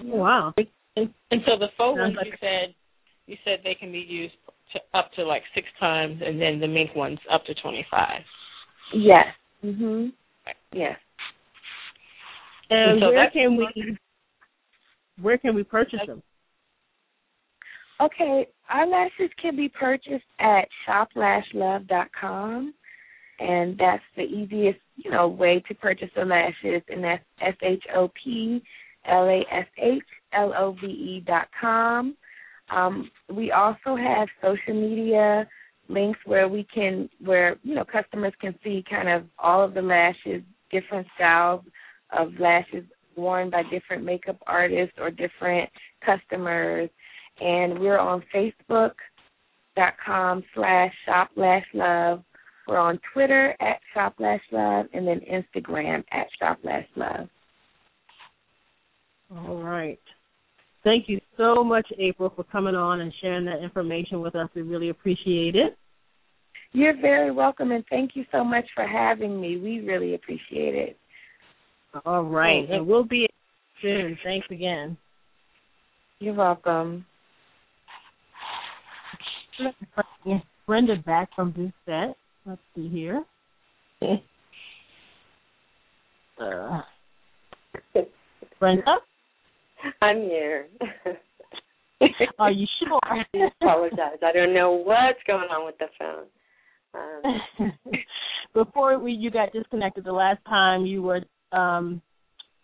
Wow. 0.01 0.53
And, 0.57 1.09
and 1.31 1.41
so 1.45 1.57
the 1.57 1.67
faux 1.77 1.97
ones 1.99 2.15
like 2.17 2.27
you 2.27 2.33
said 2.39 2.75
you 3.27 3.37
said 3.43 3.59
they 3.63 3.75
can 3.75 3.91
be 3.91 3.99
used 3.99 4.35
to, 4.73 4.79
up 4.97 5.11
to 5.13 5.23
like 5.23 5.43
six 5.53 5.67
times, 5.79 6.21
and 6.25 6.41
then 6.41 6.59
the 6.59 6.67
mink 6.67 6.95
ones 6.95 7.19
up 7.31 7.45
to 7.45 7.53
twenty 7.55 7.85
five. 7.89 8.21
Yes. 8.93 9.27
Mhm. 9.63 10.11
Yes. 10.71 10.97
And 12.69 12.91
And 12.91 13.01
so 13.01 13.11
where 13.11 13.29
can 13.31 13.55
we 13.55 13.97
where 15.21 15.37
can 15.37 15.55
we 15.55 15.63
purchase 15.63 15.99
them? 16.07 16.21
Okay, 18.01 18.47
our 18.69 18.85
lashes 18.85 19.29
can 19.41 19.55
be 19.55 19.69
purchased 19.69 20.25
at 20.39 20.67
shoplashlove.com, 20.85 22.73
and 23.39 23.77
that's 23.77 24.03
the 24.17 24.23
easiest, 24.23 24.79
you 24.97 25.09
know, 25.11 25.29
way 25.29 25.63
to 25.67 25.73
purchase 25.75 26.09
the 26.13 26.25
lashes, 26.25 26.81
and 26.89 27.01
that's 27.01 27.23
S 27.41 27.55
H 27.61 27.83
O 27.95 28.11
P 28.21 28.61
L 29.05 29.29
A 29.29 29.45
S 29.49 29.67
H 29.77 30.03
L 30.33 30.53
O 30.57 30.75
V 30.81 30.87
E 30.87 31.23
dot 31.25 31.47
com. 31.59 32.17
Um, 32.69 33.09
we 33.31 33.51
also 33.51 33.95
have 33.95 34.27
social 34.41 34.73
media 34.73 35.47
links 35.87 36.19
where 36.25 36.47
we 36.47 36.65
can, 36.73 37.09
where 37.23 37.57
you 37.63 37.75
know, 37.75 37.85
customers 37.85 38.33
can 38.41 38.55
see 38.63 38.83
kind 38.89 39.09
of 39.09 39.23
all 39.37 39.63
of 39.63 39.73
the 39.73 39.81
lashes, 39.81 40.41
different 40.71 41.07
styles 41.15 41.61
of 42.17 42.33
lashes 42.39 42.83
worn 43.15 43.49
by 43.49 43.63
different 43.71 44.03
makeup 44.03 44.37
artists 44.47 44.95
or 44.99 45.09
different 45.09 45.69
customers 46.05 46.89
and 47.39 47.79
we're 47.79 47.99
on 47.99 48.23
Facebook 48.33 48.91
dot 49.75 49.93
com 50.05 50.43
slash 50.53 50.93
shop 51.05 51.29
lash 51.35 51.65
love. 51.73 52.23
We're 52.67 52.77
on 52.77 52.99
Twitter 53.13 53.55
at 53.59 53.79
shop 53.93 54.15
lash 54.19 54.41
love 54.51 54.87
and 54.93 55.07
then 55.07 55.21
Instagram 55.21 56.03
at 56.11 56.27
shop 56.39 56.59
lash 56.63 56.87
love. 56.95 57.27
All 59.35 59.61
right. 59.61 59.99
Thank 60.85 61.09
you 61.09 61.19
so 61.35 61.63
much, 61.63 61.87
April, 61.97 62.31
for 62.35 62.43
coming 62.43 62.75
on 62.75 63.01
and 63.01 63.11
sharing 63.19 63.43
that 63.45 63.63
information 63.63 64.21
with 64.21 64.35
us. 64.35 64.47
We 64.55 64.61
really 64.61 64.89
appreciate 64.89 65.55
it. 65.55 65.75
You're 66.73 66.95
very 67.01 67.31
welcome 67.31 67.71
and 67.71 67.83
thank 67.89 68.11
you 68.15 68.23
so 68.31 68.43
much 68.43 68.65
for 68.75 68.85
having 68.85 69.41
me. 69.41 69.57
We 69.57 69.79
really 69.79 70.13
appreciate 70.13 70.75
it. 70.75 70.97
All 72.05 72.23
right. 72.23 72.69
And 72.69 72.85
we'll 72.85 73.03
be 73.03 73.27
soon. 73.81 74.15
Thanks 74.23 74.45
again. 74.51 74.95
You're 76.19 76.35
welcome. 76.35 77.03
Brenda 80.67 80.97
back 80.97 81.29
from 81.35 81.51
Doucette. 81.53 82.13
Let's 82.45 82.61
see 82.75 82.87
here. 82.89 83.23
Uh, 86.37 86.81
Brenda, 88.59 88.97
I'm 90.01 90.21
here. 90.21 90.67
are 92.39 92.51
you 92.51 92.65
sure? 92.79 92.99
I 93.03 93.23
apologize. 93.61 94.19
I 94.23 94.31
don't 94.31 94.53
know 94.53 94.71
what's 94.71 95.19
going 95.27 95.49
on 95.49 95.65
with 95.65 95.75
the 95.77 95.87
phone. 95.97 96.25
Um, 96.93 97.71
Before 98.53 98.97
we 98.99 99.11
you 99.11 99.31
got 99.31 99.51
disconnected 99.51 100.05
the 100.05 100.13
last 100.13 100.39
time 100.45 100.85
you 100.85 101.01
were 101.01 101.21
um 101.51 102.01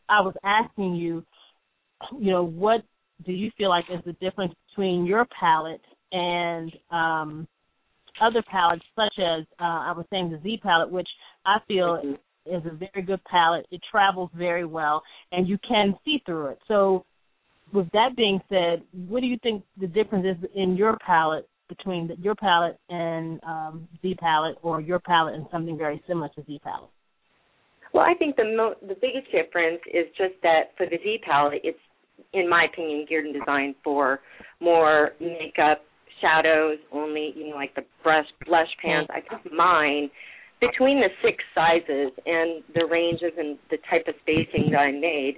I 0.10 0.22
was 0.22 0.36
asking 0.44 0.96
you, 0.96 1.24
you 2.18 2.32
know, 2.32 2.44
what 2.44 2.82
do 3.26 3.32
you 3.32 3.52
feel 3.58 3.70
like 3.70 3.86
is 3.92 4.04
the 4.06 4.14
difference 4.14 4.54
between 4.70 5.06
your 5.06 5.26
palette 5.38 5.82
and 6.12 6.72
um 6.92 7.48
other 8.22 8.44
palettes 8.50 8.84
such 8.96 9.14
as 9.20 9.46
uh 9.60 9.64
I 9.64 9.94
was 9.96 10.06
saying 10.10 10.32
the 10.32 10.40
Z 10.42 10.60
palette, 10.64 10.92
which 10.92 11.10
I 11.46 11.58
feel 11.68 12.02
mhm. 12.04 12.14
is 12.46 12.66
a 12.66 12.76
very 12.76 13.06
good 13.06 13.24
palette. 13.26 13.66
It 13.72 13.82
travels 13.90 14.30
very 14.34 14.66
well 14.66 15.04
and 15.32 15.48
you 15.48 15.58
can 15.68 15.96
see 16.06 16.22
through 16.26 16.48
it. 16.48 16.60
So 16.68 17.06
with 17.74 17.90
that 17.92 18.16
being 18.16 18.40
said, 18.50 18.84
what 19.08 19.22
do 19.22 19.28
you 19.28 19.38
think 19.42 19.64
the 19.80 19.88
difference 19.88 20.26
is 20.26 20.50
in 20.56 20.76
your 20.76 20.98
palette 21.06 21.48
between 21.70 22.08
the, 22.08 22.16
your 22.22 22.36
palette 22.36 22.78
and 22.90 23.40
um, 23.44 23.88
Z 24.02 24.16
palette, 24.20 24.58
or 24.62 24.82
your 24.82 25.00
palette 25.00 25.36
and 25.36 25.46
something 25.52 25.78
very 25.78 26.02
similar 26.08 26.30
to 26.36 26.44
Z 26.46 26.60
palette? 26.64 26.90
Well, 27.94 28.04
I 28.04 28.14
think 28.14 28.36
the 28.36 28.44
mo- 28.44 28.76
the 28.82 28.96
biggest 28.96 29.32
difference 29.32 29.82
is 29.94 30.06
just 30.18 30.34
that 30.44 30.72
for 30.78 30.86
the 30.86 30.98
Z 31.04 31.20
palette, 31.26 31.62
it's 31.64 31.80
in 32.34 32.50
my 32.50 32.66
opinion 32.72 33.06
geared 33.08 33.26
and 33.26 33.34
designed 33.34 33.76
for 33.84 34.20
more 34.60 35.12
makeup, 35.20 35.82
shadows, 36.22 36.78
only 36.92 37.34
you 37.36 37.50
know 37.50 37.56
like 37.56 37.74
the 37.76 37.84
brush 38.04 38.28
blush 38.46 38.70
pans. 38.82 39.08
I 39.10 39.22
think 39.22 39.54
mine 39.54 40.10
between 40.62 41.02
the 41.02 41.10
six 41.24 41.44
sizes 41.56 42.14
and 42.26 42.64
the 42.76 42.86
ranges 42.86 43.34
and 43.38 43.58
the 43.72 43.78
type 43.90 44.08
of 44.08 44.14
spacing 44.22 44.70
that 44.72 44.78
I 44.78 44.92
made, 44.92 45.38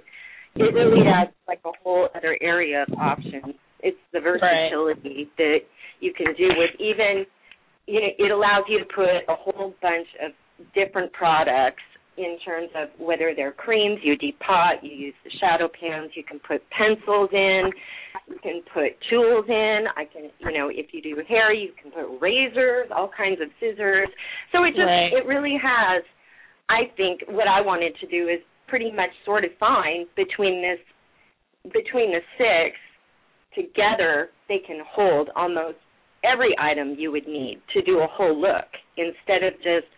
it 0.56 0.74
really 0.74 1.06
adds 1.06 1.30
like 1.48 1.60
a 1.64 1.72
whole 1.82 2.08
other 2.14 2.36
area 2.40 2.84
of 2.88 2.98
options. 2.98 3.54
It's 3.80 3.98
the 4.12 4.20
versatility 4.20 5.28
that 5.36 5.58
you 6.00 6.12
can 6.16 6.34
do 6.36 6.48
with 6.56 6.70
even 6.80 7.26
you 7.86 8.00
know, 8.00 8.08
it 8.18 8.30
allows 8.30 8.64
you 8.68 8.78
to 8.78 8.84
put 8.94 9.28
a 9.28 9.36
whole 9.36 9.74
bunch 9.82 10.08
of 10.24 10.32
different 10.74 11.12
products 11.12 11.82
in 12.16 12.38
terms 12.44 12.70
of 12.76 12.88
whether 13.04 13.32
they're 13.34 13.52
creams, 13.52 13.98
you 14.02 14.16
depot, 14.16 14.78
you 14.82 15.10
use 15.10 15.14
the 15.24 15.30
shadow 15.40 15.68
pans, 15.68 16.12
you 16.14 16.22
can 16.22 16.38
put 16.46 16.62
pencils 16.70 17.28
in, 17.32 17.70
you 18.28 18.38
can 18.40 18.62
put 18.72 18.94
tools 19.10 19.44
in, 19.48 19.84
I 19.96 20.04
can 20.04 20.30
you 20.38 20.56
know, 20.56 20.70
if 20.70 20.94
you 20.94 21.02
do 21.02 21.20
hair 21.28 21.52
you 21.52 21.72
can 21.80 21.90
put 21.90 22.06
razors, 22.20 22.88
all 22.94 23.10
kinds 23.14 23.40
of 23.42 23.48
scissors. 23.58 24.08
So 24.52 24.62
it 24.64 24.70
just 24.70 24.86
Right. 24.86 25.12
it 25.12 25.26
really 25.26 25.58
has 25.60 26.04
I 26.70 26.88
think 26.96 27.22
what 27.28 27.48
I 27.48 27.60
wanted 27.60 27.94
to 28.00 28.06
do 28.06 28.28
is 28.28 28.40
pretty 28.68 28.90
much 28.90 29.10
sort 29.24 29.44
of 29.44 29.50
fine 29.58 30.06
between 30.16 30.62
this 30.62 30.78
between 31.72 32.12
the 32.12 32.20
six 32.36 32.76
together 33.54 34.28
they 34.48 34.58
can 34.66 34.80
hold 34.86 35.30
almost 35.36 35.76
every 36.24 36.54
item 36.58 36.94
you 36.98 37.12
would 37.12 37.26
need 37.26 37.60
to 37.72 37.82
do 37.82 38.00
a 38.00 38.06
whole 38.06 38.38
look 38.38 38.68
instead 38.96 39.42
of 39.42 39.54
just 39.58 39.88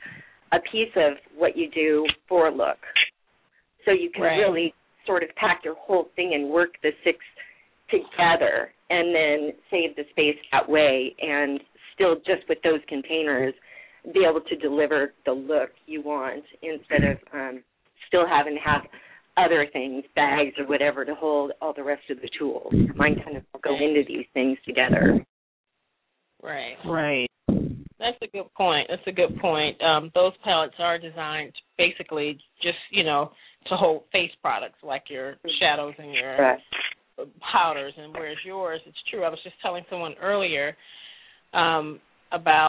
a 0.52 0.58
piece 0.70 0.92
of 0.96 1.14
what 1.36 1.56
you 1.56 1.70
do 1.70 2.06
for 2.28 2.48
a 2.48 2.54
look. 2.54 2.78
So 3.84 3.92
you 3.92 4.10
can 4.10 4.22
Right. 4.22 4.38
really 4.38 4.74
sort 5.06 5.22
of 5.22 5.34
pack 5.36 5.64
your 5.64 5.74
whole 5.74 6.04
thing 6.16 6.34
and 6.34 6.50
work 6.50 6.80
the 6.82 6.92
six 7.04 7.18
together 7.88 8.72
and 8.90 9.14
then 9.14 9.52
save 9.70 9.94
the 9.96 10.04
space 10.10 10.36
that 10.52 10.68
way 10.68 11.14
and 11.20 11.60
still 11.94 12.16
just 12.16 12.48
with 12.48 12.60
those 12.62 12.80
containers 12.88 13.54
be 14.12 14.24
able 14.28 14.40
to 14.40 14.56
deliver 14.56 15.14
the 15.24 15.32
look 15.32 15.70
you 15.86 16.02
want 16.02 16.44
instead 16.62 17.02
of 17.04 17.18
um, 17.32 17.62
still 18.06 18.26
having 18.26 18.54
to 18.54 18.60
have 18.60 18.82
other 19.36 19.66
things, 19.72 20.04
bags 20.14 20.54
or 20.58 20.66
whatever, 20.66 21.04
to 21.04 21.14
hold 21.14 21.52
all 21.60 21.74
the 21.74 21.84
rest 21.84 22.02
of 22.10 22.18
the 22.20 22.30
tools. 22.38 22.72
Mine 22.96 23.16
kind 23.24 23.36
of 23.36 23.42
go 23.62 23.74
into 23.74 24.02
these 24.06 24.26
things 24.32 24.58
together. 24.66 25.24
Right. 26.42 26.76
Right. 26.86 27.28
That's 27.98 28.18
a 28.22 28.26
good 28.26 28.52
point. 28.56 28.88
That's 28.88 29.06
a 29.06 29.12
good 29.12 29.38
point. 29.40 29.82
Um, 29.82 30.10
those 30.14 30.32
palettes 30.44 30.74
are 30.78 30.98
designed 30.98 31.52
basically 31.78 32.38
just, 32.62 32.78
you 32.90 33.04
know, 33.04 33.32
to 33.68 33.76
hold 33.76 34.04
face 34.12 34.30
products 34.40 34.78
like 34.82 35.04
your 35.08 35.36
shadows 35.58 35.94
and 35.98 36.14
your 36.14 36.38
Right. 36.38 36.60
powders 37.52 37.94
and 37.96 38.12
whereas 38.12 38.36
yours 38.44 38.80
it's 38.84 39.02
true 39.10 39.24
i 39.24 39.28
was 39.28 39.38
just 39.42 39.56
telling 39.62 39.82
someone 39.88 40.14
earlier 40.20 40.76
um 41.54 41.98
about 42.32 42.68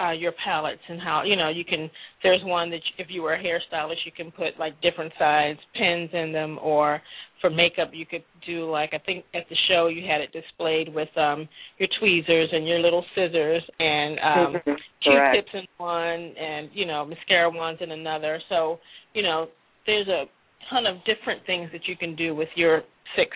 uh 0.00 0.12
your 0.12 0.32
palettes 0.44 0.80
and 0.88 1.00
how 1.00 1.22
you 1.24 1.36
know 1.36 1.48
you 1.50 1.64
can 1.64 1.90
there's 2.22 2.40
one 2.44 2.70
that 2.70 2.80
if 2.98 3.08
you 3.10 3.22
were 3.22 3.34
a 3.34 3.42
hairstylist 3.42 3.96
you 4.06 4.12
can 4.16 4.30
put 4.32 4.58
like 4.58 4.80
different 4.80 5.12
size 5.18 5.56
pins 5.74 6.08
in 6.12 6.32
them 6.32 6.58
or 6.62 7.00
for 7.40 7.50
makeup 7.50 7.90
you 7.92 8.06
could 8.06 8.22
do 8.46 8.70
like 8.70 8.90
i 8.94 8.98
think 9.04 9.24
at 9.34 9.42
the 9.50 9.56
show 9.68 9.88
you 9.88 10.02
had 10.08 10.20
it 10.20 10.32
displayed 10.32 10.88
with 10.94 11.08
um 11.18 11.46
your 11.78 11.88
tweezers 12.00 12.48
and 12.52 12.66
your 12.66 12.78
little 12.78 13.04
scissors 13.14 13.62
and 13.78 14.18
um 14.20 14.62
Mhm. 14.66 14.76
Correct. 15.04 15.34
Q-tips 15.34 15.50
in 15.54 15.66
one 15.84 16.34
and 16.40 16.70
you 16.72 16.86
know 16.86 17.04
mascara 17.04 17.50
ones 17.50 17.78
in 17.80 17.90
another 17.90 18.40
so 18.48 18.78
you 19.14 19.22
know 19.22 19.48
there's 19.84 20.06
a 20.08 20.24
ton 20.70 20.86
of 20.86 20.96
different 21.04 21.44
things 21.44 21.68
that 21.72 21.86
you 21.88 21.96
can 21.96 22.14
do 22.14 22.34
with 22.34 22.48
your 22.54 22.82
six 23.16 23.30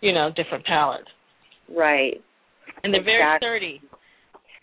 you 0.00 0.12
know 0.12 0.30
different 0.36 0.64
palettes 0.64 1.10
Right. 1.68 2.22
and 2.84 2.94
they're 2.94 3.02
very 3.04 3.22
sturdy 3.38 3.80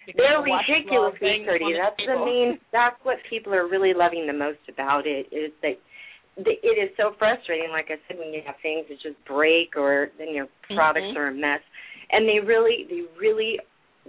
They're 0.05 0.41
ridiculously 0.41 1.19
thing 1.19 1.43
sturdy. 1.45 1.65
on 1.65 1.73
the 1.73 1.79
That's 1.81 2.01
the 2.05 2.17
main. 2.25 2.59
That's 2.71 2.95
what 3.03 3.17
people 3.29 3.53
are 3.53 3.67
really 3.67 3.93
loving 3.93 4.25
the 4.27 4.33
most 4.33 4.61
about 4.69 5.05
it 5.05 5.27
is 5.31 5.51
that 5.61 5.77
the, 6.37 6.51
it 6.63 6.75
is 6.79 6.89
so 6.97 7.13
frustrating. 7.19 7.69
Like 7.71 7.87
I 7.89 7.99
said, 8.07 8.17
when 8.17 8.33
you 8.33 8.41
have 8.45 8.55
things 8.61 8.85
that 8.89 8.97
just 9.01 9.19
break 9.25 9.75
or 9.77 10.09
then 10.17 10.33
your 10.33 10.47
products 10.73 11.11
Mhm. 11.11 11.17
are 11.17 11.27
a 11.27 11.33
mess, 11.33 11.61
and 12.11 12.27
they 12.27 12.39
really, 12.39 12.85
they 12.89 13.01
really, 13.19 13.59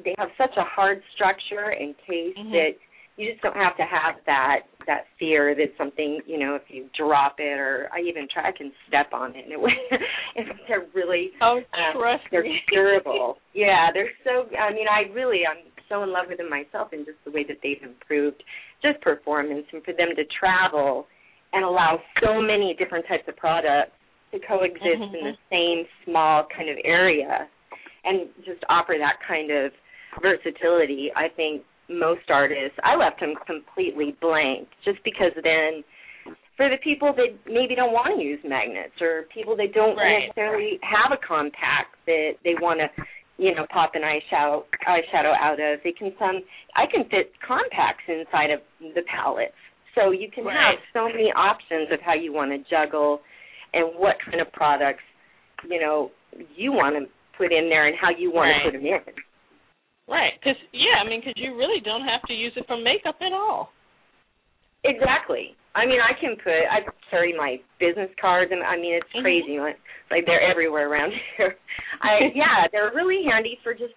they 0.03 0.15
have 0.19 0.31
such 0.39 0.57
a 0.57 0.65
hard 0.65 1.03
structure 1.15 1.71
and 1.71 1.97
case 1.99 2.37
Mhm. 2.39 2.53
that 2.53 2.75
you 3.19 3.31
just 3.31 3.43
don't 3.43 3.57
have 3.57 3.77
to 3.77 3.85
have 3.85 4.17
that 4.25 4.61
that 4.87 5.07
fear 5.19 5.55
that 5.55 5.77
something 5.77 6.21
you 6.27 6.39
know 6.39 6.55
if 6.57 6.63
you 6.69 6.89
drop 6.97 7.39
it 7.39 7.59
or 7.61 7.89
I 7.93 8.01
even 8.01 8.27
try 8.27 8.49
I 8.49 8.53
can 8.53 8.73
step 8.89 9.13
on 9.13 9.37
it 9.37 9.45
and 9.45 9.53
it 9.53 9.61
and 10.37 10.51
they're 10.67 10.87
really 10.95 11.31
oh 11.43 11.59
um, 11.75 12.21
they're 12.31 12.43
durable. 12.73 13.37
yeah, 13.53 13.93
they're 13.93 14.11
so. 14.25 14.49
I 14.57 14.73
mean, 14.73 14.89
I 14.89 15.13
really, 15.13 15.43
I'm 15.47 15.59
so 15.93 16.03
in 16.03 16.11
love 16.11 16.25
with 16.33 16.39
them 16.39 16.49
myself, 16.49 16.89
and 16.93 17.05
just 17.05 17.21
the 17.29 17.31
way 17.31 17.45
that 17.45 17.61
they've 17.63 17.85
improved 17.85 18.43
just 18.81 18.97
performance, 19.05 19.69
and 19.73 19.85
for 19.85 19.93
them 19.93 20.17
to 20.17 20.25
travel 20.33 21.07
and 21.53 21.63
allow 21.63 22.01
so 22.25 22.41
many 22.41 22.75
different 22.81 23.05
types 23.07 23.29
of 23.29 23.37
products 23.37 23.93
to 24.33 24.41
coexist 24.41 24.81
in 24.81 25.13
Mhm. 25.13 25.37
the 25.37 25.37
same 25.53 25.87
small 26.05 26.45
kind 26.45 26.71
of 26.71 26.79
area, 26.83 27.47
and 28.05 28.33
just 28.43 28.65
offer 28.71 28.97
that 28.97 29.21
kind 29.21 29.51
of 29.51 29.71
versatility. 30.21 31.13
I 31.15 31.29
think 31.29 31.63
most 31.89 32.31
artists, 32.31 32.79
I 32.83 32.97
left 32.97 33.21
them 33.21 33.37
completely 33.45 34.13
blank, 34.13 34.69
just 34.83 35.03
because 35.05 35.35
then 35.35 35.85
for 36.57 36.69
the 36.71 36.79
people 36.79 37.13
that 37.13 37.29
maybe 37.45 37.75
don't 37.75 37.93
want 37.93 38.17
to 38.17 38.23
use 38.23 38.43
magnets 38.45 39.01
or 39.01 39.25
people 39.25 39.57
that 39.57 39.73
don't 39.73 39.97
Right. 39.97 40.29
necessarily 40.29 40.79
have 40.83 41.13
a 41.13 41.19
compact 41.19 41.97
that 42.07 42.37
they 42.45 42.55
want 42.55 42.81
to 42.81 42.89
you 43.39 43.55
know 43.55 43.67
pop 43.73 43.93
an 43.95 44.03
eyeshadow 44.03 44.63
eyeshadow 44.87 45.33
out 45.41 45.59
of 45.61 45.81
they 45.85 45.93
can 45.93 46.13
some 46.19 46.41
i 46.77 46.85
can 46.91 47.05
fit 47.11 47.33
compacts 47.47 48.05
inside 48.09 48.51
of 48.51 48.61
the 48.95 49.03
palettes 49.09 49.55
so 49.95 50.11
you 50.11 50.29
can 50.33 50.45
Right. 50.45 50.57
have 50.57 50.79
so 50.93 51.09
many 51.09 51.33
options 51.37 51.89
of 51.93 52.01
how 52.01 52.15
you 52.15 52.33
want 52.33 52.51
to 52.53 52.59
juggle 52.69 53.21
and 53.73 53.93
what 53.97 54.17
kind 54.25 54.41
of 54.41 54.53
products 54.53 55.03
you 55.69 55.81
know 55.81 56.11
you 56.57 56.73
want 56.73 56.97
to 56.97 57.09
put 57.37 57.53
in 57.53 57.69
there 57.69 57.87
and 57.89 57.97
how 58.01 58.11
you 58.11 58.31
want 58.33 58.49
Right. 58.53 58.65
to 58.65 58.71
put 58.71 58.77
them 58.79 58.87
in 58.87 59.15
right 60.09 60.33
because 60.41 60.57
yeah 60.73 61.01
i 61.05 61.09
mean 61.09 61.21
because 61.21 61.35
you 61.37 61.57
really 61.57 61.81
don't 61.81 62.05
have 62.05 62.23
to 62.29 62.35
use 62.35 62.53
it 62.57 62.65
for 62.67 62.77
makeup 62.77 63.17
at 63.21 63.33
all 63.33 63.71
Exactly. 64.85 65.55
I 65.75 65.87
mean, 65.87 66.01
I 66.01 66.13
can 66.21 66.37
put. 66.37 66.53
I 66.69 66.85
carry 67.11 67.33
my 67.37 67.57
business 67.81 68.11
cards, 68.21 68.53
and 68.53 68.63
I 68.63 68.77
mean, 68.77 68.95
it's 68.95 69.09
Mhm. 69.15 69.23
crazy. 69.23 69.59
Like, 69.61 69.79
like 70.11 70.27
they're 70.27 70.41
everywhere 70.43 70.89
around 70.89 71.13
here. 71.37 71.57
I 72.03 72.31
yeah, 72.35 72.67
they're 72.73 72.93
really 72.95 73.25
handy 73.25 73.59
for 73.63 73.73
just 73.75 73.95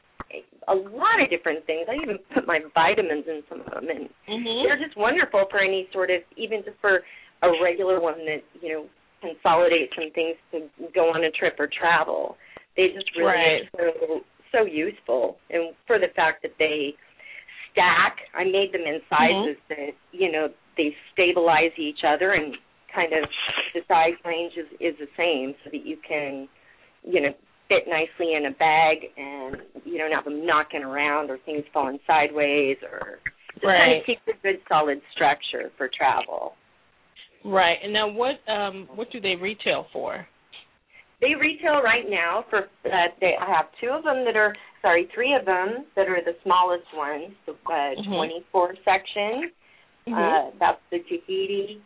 a 0.68 0.74
lot 0.76 1.22
of 1.22 1.30
different 1.30 1.66
things. 1.66 1.88
I 1.90 1.96
even 2.02 2.18
put 2.34 2.48
my 2.48 2.60
vitamins 2.74 3.28
in 3.28 3.44
some 3.50 3.62
of 3.62 3.72
them, 3.72 3.90
and 3.90 4.10
mhm 4.28 4.64
they're 4.64 4.80
just 4.80 4.96
wonderful 4.98 5.46
for 5.52 5.60
any 5.60 5.88
sort 5.92 6.10
of, 6.10 6.22
even 6.38 6.64
just 6.64 6.78
for 6.80 7.04
a 7.44 7.50
regular 7.62 8.00
one 8.00 8.26
that 8.26 8.42
you 8.62 8.70
know 8.70 8.86
consolidate 9.22 9.90
some 9.96 10.12
things 10.12 10.38
to 10.52 10.70
go 10.94 11.10
on 11.14 11.24
a 11.24 11.32
trip 11.32 11.60
or 11.60 11.68
travel. 11.68 12.38
They 12.78 12.90
just 12.90 13.10
really 13.16 13.32
Right. 13.32 13.70
are 13.80 13.92
so 14.02 14.24
so 14.52 14.64
useful, 14.66 15.38
and 15.50 15.76
for 15.88 16.00
the 16.00 16.08
fact 16.16 16.42
that 16.44 16.58
they 16.58 16.96
stack. 17.72 18.18
I 18.34 18.46
made 18.46 18.72
them 18.72 18.84
in 18.88 19.02
sizes 19.10 19.58
that 19.70 19.92
you 20.12 20.32
know 20.32 20.50
they 20.78 20.96
stabilize 21.14 21.72
each 21.78 22.00
other 22.08 22.34
and 22.34 22.56
kind 22.94 23.14
of 23.14 23.30
the 23.74 23.82
size 23.88 24.16
range 24.26 24.54
is 24.58 24.68
is 24.80 24.96
the 25.00 25.08
same, 25.18 25.54
so 25.64 25.70
that 25.72 25.86
you 25.86 25.98
can 26.08 26.48
you 27.04 27.22
know 27.22 27.30
fit 27.68 27.84
nicely 27.88 28.36
in 28.36 28.46
a 28.46 28.52
bag 28.52 28.98
and 29.18 29.58
you 29.86 29.98
don't 29.98 30.12
have 30.12 30.24
them 30.26 30.46
knocking 30.46 30.84
around 30.84 31.30
or 31.32 31.38
things 31.46 31.64
falling 31.74 32.00
sideways 32.06 32.78
or 32.84 33.18
just 33.56 33.66
kind 33.66 34.00
of 34.00 34.06
keeps 34.06 34.22
a 34.28 34.42
good 34.44 34.60
solid 34.70 35.02
structure 35.14 35.72
for 35.78 35.90
travel. 35.98 36.54
right 37.44 37.78
and 37.84 37.92
now 37.92 38.08
what 38.08 38.36
um 38.48 38.88
what 38.96 39.08
do 39.12 39.20
they 39.20 39.36
retail 39.36 39.88
for 39.92 40.28
They 41.22 41.34
retail 41.40 41.82
right 41.82 42.06
now 42.08 42.46
for 42.50 42.60
uh, 42.86 43.08
they 43.20 43.34
I 43.40 43.48
have 43.50 43.66
two 43.82 43.90
of 43.90 44.04
them 44.04 44.26
that 44.26 44.36
are 44.36 44.54
sorry, 44.82 45.08
three 45.16 45.34
of 45.34 45.46
them 45.46 45.86
that 45.96 46.08
are 46.08 46.22
the 46.24 46.36
smallest 46.44 46.86
ones, 46.94 47.34
the 47.48 47.54
uh, 47.54 47.96
Mhm. 47.98 48.44
24 48.46 48.76
section. 48.86 49.52
Mm-hmm. 50.08 50.13
Uh, 50.13 50.52
that's 50.60 50.82
the 50.91 51.00
Tahiti. 51.00 51.82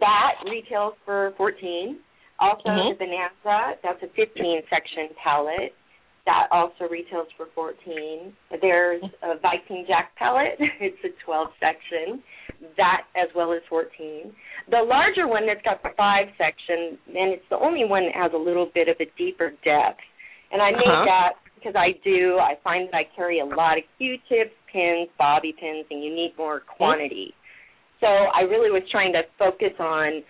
That 0.00 0.32
retails 0.48 0.94
for 1.04 1.32
14. 1.36 1.98
Also 2.40 2.68
Mhm. 2.68 2.98
the 2.98 3.04
Bonanza, 3.04 3.78
that's 3.82 4.02
a 4.02 4.08
15 4.08 4.62
section 4.68 5.08
palette. 5.22 5.74
That 6.24 6.48
also 6.52 6.86
retails 6.88 7.26
for 7.36 7.46
14. 7.54 8.34
There's 8.60 9.02
a 9.22 9.36
Viking 9.38 9.84
Jack 9.86 10.14
palette. 10.16 10.58
It's 10.80 11.02
a 11.04 11.10
12 11.24 11.48
section. 11.60 12.22
That 12.76 13.06
as 13.16 13.28
well 13.34 13.52
as 13.52 13.62
14. 13.68 14.34
The 14.68 14.82
larger 14.82 15.26
one 15.26 15.46
that's 15.46 15.62
got 15.62 15.82
the 15.82 15.90
5 15.96 16.28
section, 16.38 16.98
and 17.08 17.32
it's 17.32 17.48
the 17.48 17.58
only 17.58 17.84
one 17.84 18.04
that 18.06 18.14
has 18.14 18.32
a 18.34 18.38
little 18.38 18.66
bit 18.66 18.88
of 18.88 18.96
a 19.00 19.06
deeper 19.18 19.50
depth. 19.64 20.00
And 20.52 20.60
I 20.62 20.70
made 20.70 20.86
Uh-huh. 20.86 21.04
that 21.04 21.32
because 21.54 21.74
I 21.76 21.92
do. 22.04 22.38
I 22.38 22.56
find 22.62 22.88
that 22.90 22.96
I 22.96 23.04
carry 23.16 23.38
a 23.40 23.44
lot 23.44 23.78
of 23.78 23.84
Q-tips, 23.98 24.54
pins, 24.66 25.08
bobby 25.18 25.52
pins, 25.52 25.86
and 25.90 26.02
you 26.04 26.14
need 26.14 26.36
more 26.36 26.60
quantity. 26.60 27.34
So 28.02 28.08
I 28.08 28.42
really 28.42 28.70
was 28.70 28.82
trying 28.90 29.12
to 29.14 29.22
focus 29.38 29.72
on 29.78 30.22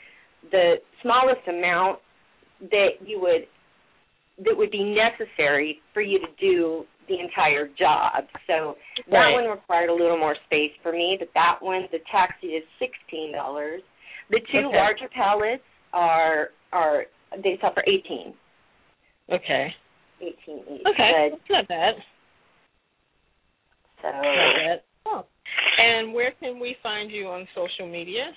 the 0.52 0.76
smallest 1.00 1.40
amount 1.48 1.98
that 2.70 3.00
you 3.04 3.18
would 3.20 3.48
that 4.44 4.56
would 4.56 4.70
be 4.70 4.84
necessary 4.84 5.80
for 5.92 6.00
you 6.02 6.18
to 6.18 6.26
do 6.40 6.84
the 7.08 7.18
entire 7.18 7.68
job. 7.68 8.24
So 8.46 8.76
that 9.10 9.18
Right. 9.18 9.32
one 9.32 9.44
required 9.50 9.90
a 9.90 9.94
little 9.94 10.16
more 10.16 10.36
space 10.46 10.72
for 10.82 10.92
me, 10.92 11.16
but 11.18 11.28
that 11.34 11.58
one 11.60 11.88
the 11.90 11.98
taxi 12.10 12.48
is 12.54 12.64
sixteen 12.78 13.32
dollars. 13.32 13.82
The 14.30 14.40
two 14.52 14.68
Okay. 14.68 14.76
larger 14.76 15.08
palettes 15.08 15.64
are 15.92 16.50
are 16.72 17.06
they 17.42 17.56
sell 17.60 17.72
for 17.72 17.84
eighteen. 17.86 18.34
okay 19.30 19.74
Eighteen 20.20 20.60
each. 20.70 20.86
okay 20.86 21.30
But, 21.30 21.38
that's 21.38 21.50
not 21.50 21.68
bad 21.68 21.94
so 24.02 24.08
not 24.10 24.54
bad 24.56 24.82
and 25.82 26.14
where 26.14 26.32
can 26.40 26.60
we 26.60 26.76
find 26.82 27.10
you 27.10 27.26
on 27.26 27.46
social 27.54 27.90
media 27.90 28.32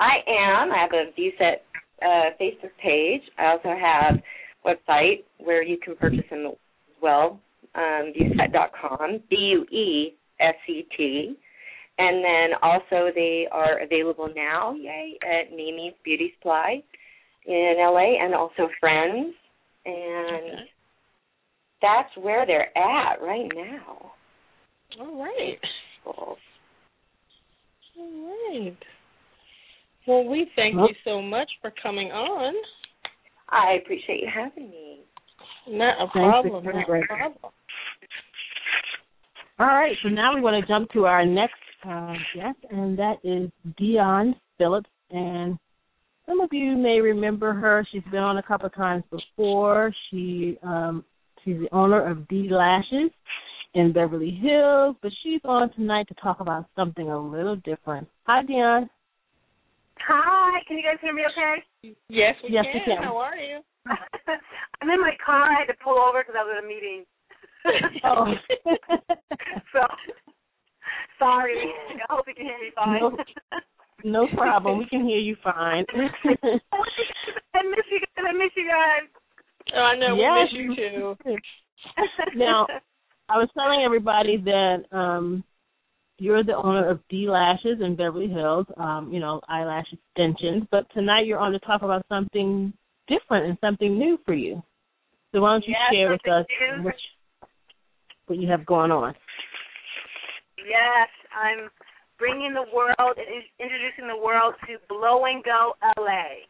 I 0.00 0.16
am. 0.28 0.72
I 0.72 0.78
have 0.78 0.92
a 0.92 1.12
ViewSet 1.18 1.60
uh, 2.02 2.30
Facebook 2.40 2.72
page. 2.82 3.22
I 3.38 3.46
also 3.46 3.74
have 3.80 4.16
a 4.64 4.68
website 4.68 5.24
where 5.38 5.62
you 5.62 5.78
can 5.82 5.96
purchase 5.96 6.24
them 6.30 6.46
as 6.46 6.54
well, 7.00 7.40
um, 7.74 8.12
viewset.com, 8.16 9.20
B-U-E-S-E-T. 9.30 10.98
And 11.96 12.24
then 12.24 12.58
also 12.60 13.10
they 13.14 13.46
are 13.52 13.78
available 13.82 14.28
now, 14.34 14.74
yay, 14.74 15.16
at 15.22 15.52
Mimi's 15.52 15.94
Beauty 16.04 16.32
Supply 16.38 16.82
in 17.46 17.76
LA 17.78 18.16
and 18.20 18.34
also 18.34 18.68
Friends. 18.80 19.34
And 19.86 20.44
Okay. 20.44 20.70
that's 21.82 22.16
where 22.16 22.46
they're 22.46 22.76
at 22.76 23.22
right 23.22 23.48
now. 23.54 24.12
all 25.00 25.22
right 25.22 25.60
Cool. 26.04 26.36
all 27.98 28.48
right 28.50 28.76
well 30.06 30.24
we 30.28 30.46
thank 30.56 30.74
you 30.74 30.94
so 31.04 31.22
much 31.22 31.50
for 31.60 31.72
coming 31.82 32.08
on 32.08 32.54
I 33.48 33.78
appreciate 33.82 34.20
you 34.20 34.28
having 34.34 34.70
me. 34.70 35.00
not 35.68 36.02
a 36.02 36.08
problem 36.10 36.64
not 36.64 36.74
a 36.74 37.06
problem 37.06 37.52
All 39.58 39.66
right, 39.66 39.94
so 40.02 40.08
now 40.08 40.34
we 40.34 40.40
want 40.40 40.60
to 40.60 40.66
jump 40.66 40.90
to 40.92 41.06
our 41.06 41.24
next 41.24 41.54
uh, 41.88 42.14
guest, 42.34 42.58
and 42.70 42.98
that 42.98 43.18
is 43.22 43.50
Dion 43.78 44.34
Phillips. 44.58 44.90
And 45.10 45.56
some 46.26 46.40
of 46.40 46.48
you 46.52 46.76
may 46.76 46.98
remember 47.00 47.52
her. 47.52 47.86
She's 47.92 48.02
been 48.10 48.20
on 48.22 48.38
a 48.38 48.42
couple 48.42 48.66
of 48.66 48.74
times 48.74 49.04
before. 49.10 49.92
She 50.10 50.58
um, 50.62 51.04
she's 51.44 51.58
the 51.58 51.68
owner 51.70 52.04
of 52.10 52.26
D 52.26 52.48
Lashes 52.50 53.12
in 53.74 53.92
Beverly 53.92 54.30
Hills, 54.30 54.96
but 55.02 55.10
she's 55.22 55.40
on 55.44 55.72
tonight 55.74 56.06
to 56.08 56.14
talk 56.14 56.40
about 56.40 56.66
something 56.76 57.10
a 57.10 57.18
little 57.18 57.56
different. 57.56 58.08
Hi, 58.26 58.42
Dion. 58.42 58.88
Hi, 60.06 60.60
can 60.66 60.78
you 60.78 60.84
guys 60.84 60.98
hear 61.00 61.12
me 61.12 61.22
okay? 61.26 61.96
Yes, 62.08 62.34
we 62.42 62.54
yes, 62.54 62.64
can. 62.70 62.80
We 62.86 62.94
can. 62.94 63.02
How 63.02 63.16
are 63.16 63.36
you? 63.36 63.60
I'm 64.80 64.90
in 64.90 65.00
my 65.00 65.12
car. 65.24 65.50
I 65.50 65.58
had 65.58 65.72
to 65.72 65.78
pull 65.82 65.98
over 65.98 66.22
because 66.22 66.36
I 66.38 66.44
was 66.44 66.56
at 66.58 66.64
a 66.64 66.66
meeting. 66.66 67.04
oh. 68.04 68.34
so, 69.72 69.80
sorry. 71.18 71.56
I 71.90 72.12
hope 72.12 72.26
you 72.28 72.34
can 72.34 72.44
hear 72.44 72.58
me 72.58 72.70
fine. 72.74 73.00
No, 74.04 74.26
no 74.26 74.36
problem. 74.36 74.78
We 74.78 74.86
can 74.86 75.04
hear 75.06 75.18
you 75.18 75.36
fine. 75.42 75.84
I 75.94 77.62
miss 77.62 77.86
you 77.90 78.00
guys. 78.00 78.24
I 78.28 78.32
miss 78.32 78.52
you 78.56 78.68
guys. 78.68 79.08
Oh, 79.74 79.80
I 79.80 79.96
know. 79.96 80.16
Yes. 80.16 80.52
We 80.52 80.68
miss 80.68 80.78
you 80.78 80.90
too. 80.90 81.36
now, 82.36 82.66
I 83.28 83.38
was 83.38 83.48
telling 83.54 83.82
everybody 83.84 84.36
that 84.44 84.84
um 84.96 85.44
you're 86.18 86.44
the 86.44 86.54
owner 86.54 86.88
of 86.88 87.00
D 87.08 87.28
Lashes 87.28 87.80
in 87.80 87.96
Beverly 87.96 88.28
Hills, 88.28 88.66
um, 88.76 89.10
you 89.12 89.18
know, 89.18 89.40
eyelash 89.48 89.86
extensions. 89.92 90.64
But 90.70 90.86
tonight 90.94 91.26
you're 91.26 91.40
on 91.40 91.52
to 91.52 91.58
talk 91.60 91.82
about 91.82 92.06
something 92.08 92.72
different 93.08 93.46
and 93.46 93.58
something 93.60 93.98
new 93.98 94.18
for 94.24 94.34
you. 94.34 94.62
So 95.32 95.40
why 95.40 95.52
don't 95.52 95.66
you 95.66 95.74
Yes, 95.74 95.92
share 95.92 96.10
with 96.10 96.20
us 96.28 96.46
something 96.60 96.78
new. 96.78 96.84
what, 96.84 96.94
what 98.26 98.38
you 98.38 98.48
have 98.48 98.64
going 98.64 98.92
on? 98.92 99.14
Yes, 100.58 101.08
I'm 101.34 101.68
bringing 102.16 102.54
the 102.54 102.64
world, 102.72 103.18
in- 103.18 103.50
introducing 103.58 104.06
the 104.06 104.16
world 104.16 104.54
to 104.68 104.78
Blow 104.88 105.24
and 105.24 105.42
Go 105.42 105.74
LA. 105.98 106.46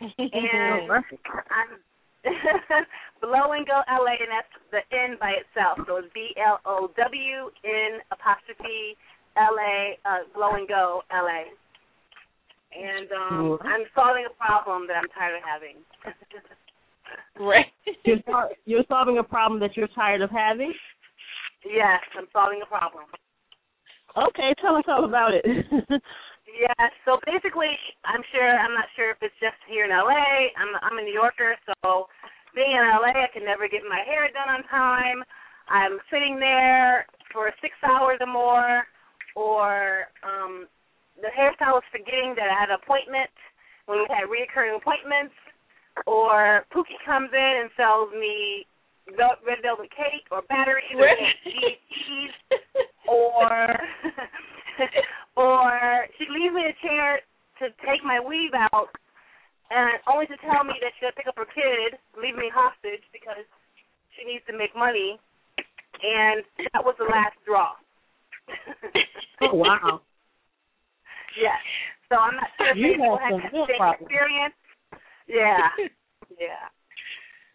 And 0.18 0.90
I'm 0.90 1.78
Blow 3.20 3.52
and 3.52 3.66
Go 3.66 3.82
LA, 3.90 4.14
and 4.18 4.30
that's 4.30 4.54
the 4.70 4.82
N 4.94 5.16
by 5.18 5.42
itself. 5.42 5.78
So 5.86 5.96
it's 5.98 6.08
B 6.14 6.30
L 6.38 6.60
O 6.66 6.90
W 6.94 7.38
N 7.64 7.92
apostrophe 8.10 8.96
L 9.36 9.56
A, 9.58 9.98
uh, 10.06 10.22
Blow 10.34 10.54
and 10.54 10.68
Go 10.68 11.02
LA. 11.10 11.50
And 12.72 13.08
um, 13.12 13.58
I'm 13.60 13.84
solving 13.94 14.24
a 14.24 14.34
problem 14.38 14.88
that 14.88 14.96
I'm 14.96 15.10
tired 15.12 15.36
of 15.36 15.44
having. 15.44 15.76
Right. 17.38 17.66
You're, 18.04 18.18
you're 18.64 18.84
solving 18.88 19.18
a 19.18 19.22
problem 19.22 19.60
that 19.60 19.76
you're 19.76 19.88
tired 19.88 20.22
of 20.22 20.30
having. 20.30 20.72
yes, 21.64 22.00
I'm 22.18 22.26
solving 22.32 22.60
a 22.62 22.66
problem. 22.66 23.04
Okay, 24.16 24.54
tell 24.60 24.76
us 24.76 24.84
all 24.88 25.04
about 25.04 25.32
it. 25.32 25.44
Yeah, 26.52 26.88
so 27.08 27.16
basically, 27.24 27.72
I'm 28.04 28.20
sure 28.30 28.44
I'm 28.44 28.74
not 28.76 28.86
sure 28.94 29.10
if 29.10 29.18
it's 29.24 29.34
just 29.40 29.56
here 29.68 29.84
in 29.88 29.90
LA. 29.90 30.52
I'm 30.60 30.72
I'm 30.84 30.98
a 31.00 31.02
New 31.02 31.14
Yorker, 31.16 31.56
so 31.64 32.06
being 32.54 32.76
in 32.76 32.84
LA, 32.84 33.16
I 33.16 33.32
can 33.32 33.44
never 33.44 33.68
get 33.68 33.80
my 33.88 34.04
hair 34.04 34.28
done 34.30 34.52
on 34.52 34.62
time. 34.68 35.24
I'm 35.72 35.96
sitting 36.12 36.36
there 36.38 37.06
for 37.32 37.48
six 37.64 37.72
hours 37.80 38.20
or 38.20 38.28
more, 38.28 38.84
or 39.34 40.12
um 40.20 40.68
the 41.16 41.32
hairstylist 41.32 41.88
forgetting 41.92 42.34
that 42.36 42.52
I 42.52 42.56
had 42.58 42.68
an 42.68 42.78
appointment 42.82 43.32
when 43.86 44.04
we 44.04 44.06
had 44.12 44.28
reoccurring 44.28 44.76
appointments, 44.76 45.34
or 46.06 46.64
Pookie 46.72 47.00
comes 47.04 47.30
in 47.32 47.52
and 47.64 47.70
sells 47.76 48.12
me 48.12 48.66
red 49.18 49.60
velvet 49.62 49.90
cake 49.90 50.28
or 50.30 50.42
batteries 50.48 50.84
or 50.96 51.08
Right. 51.08 51.32
cheese 51.44 52.36
or 53.08 53.76
or 55.36 56.06
she 56.18 56.24
leaves 56.30 56.54
me 56.54 56.64
a 56.68 56.76
chair 56.84 57.20
to 57.60 57.68
take 57.86 58.02
my 58.04 58.18
weave 58.20 58.54
out 58.54 58.88
and 59.70 59.96
only 60.10 60.26
to 60.28 60.36
tell 60.44 60.64
me 60.64 60.74
that 60.84 60.92
she's 60.96 61.08
gonna 61.08 61.16
pick 61.16 61.28
up 61.28 61.36
her 61.40 61.48
kid, 61.48 61.96
leave 62.20 62.36
me 62.36 62.50
hostage 62.52 63.02
because 63.12 63.44
she 64.16 64.24
needs 64.28 64.44
to 64.48 64.56
make 64.56 64.74
money 64.76 65.16
and 66.02 66.42
that 66.72 66.82
was 66.84 66.94
the 66.98 67.08
last 67.08 67.36
draw. 67.46 67.72
oh 69.42 69.54
wow. 69.54 70.00
yes. 71.40 71.60
So 72.10 72.16
I'm 72.20 72.36
not 72.36 72.50
sure 72.58 72.70
if 72.72 72.76
You 72.76 72.92
people 72.98 73.16
have 73.16 73.40
had 73.40 73.48
that 73.48 73.52
same 73.68 73.78
problems. 73.80 74.04
experience. 74.04 74.56
Yeah. 75.28 75.68
Yeah. 76.36 76.68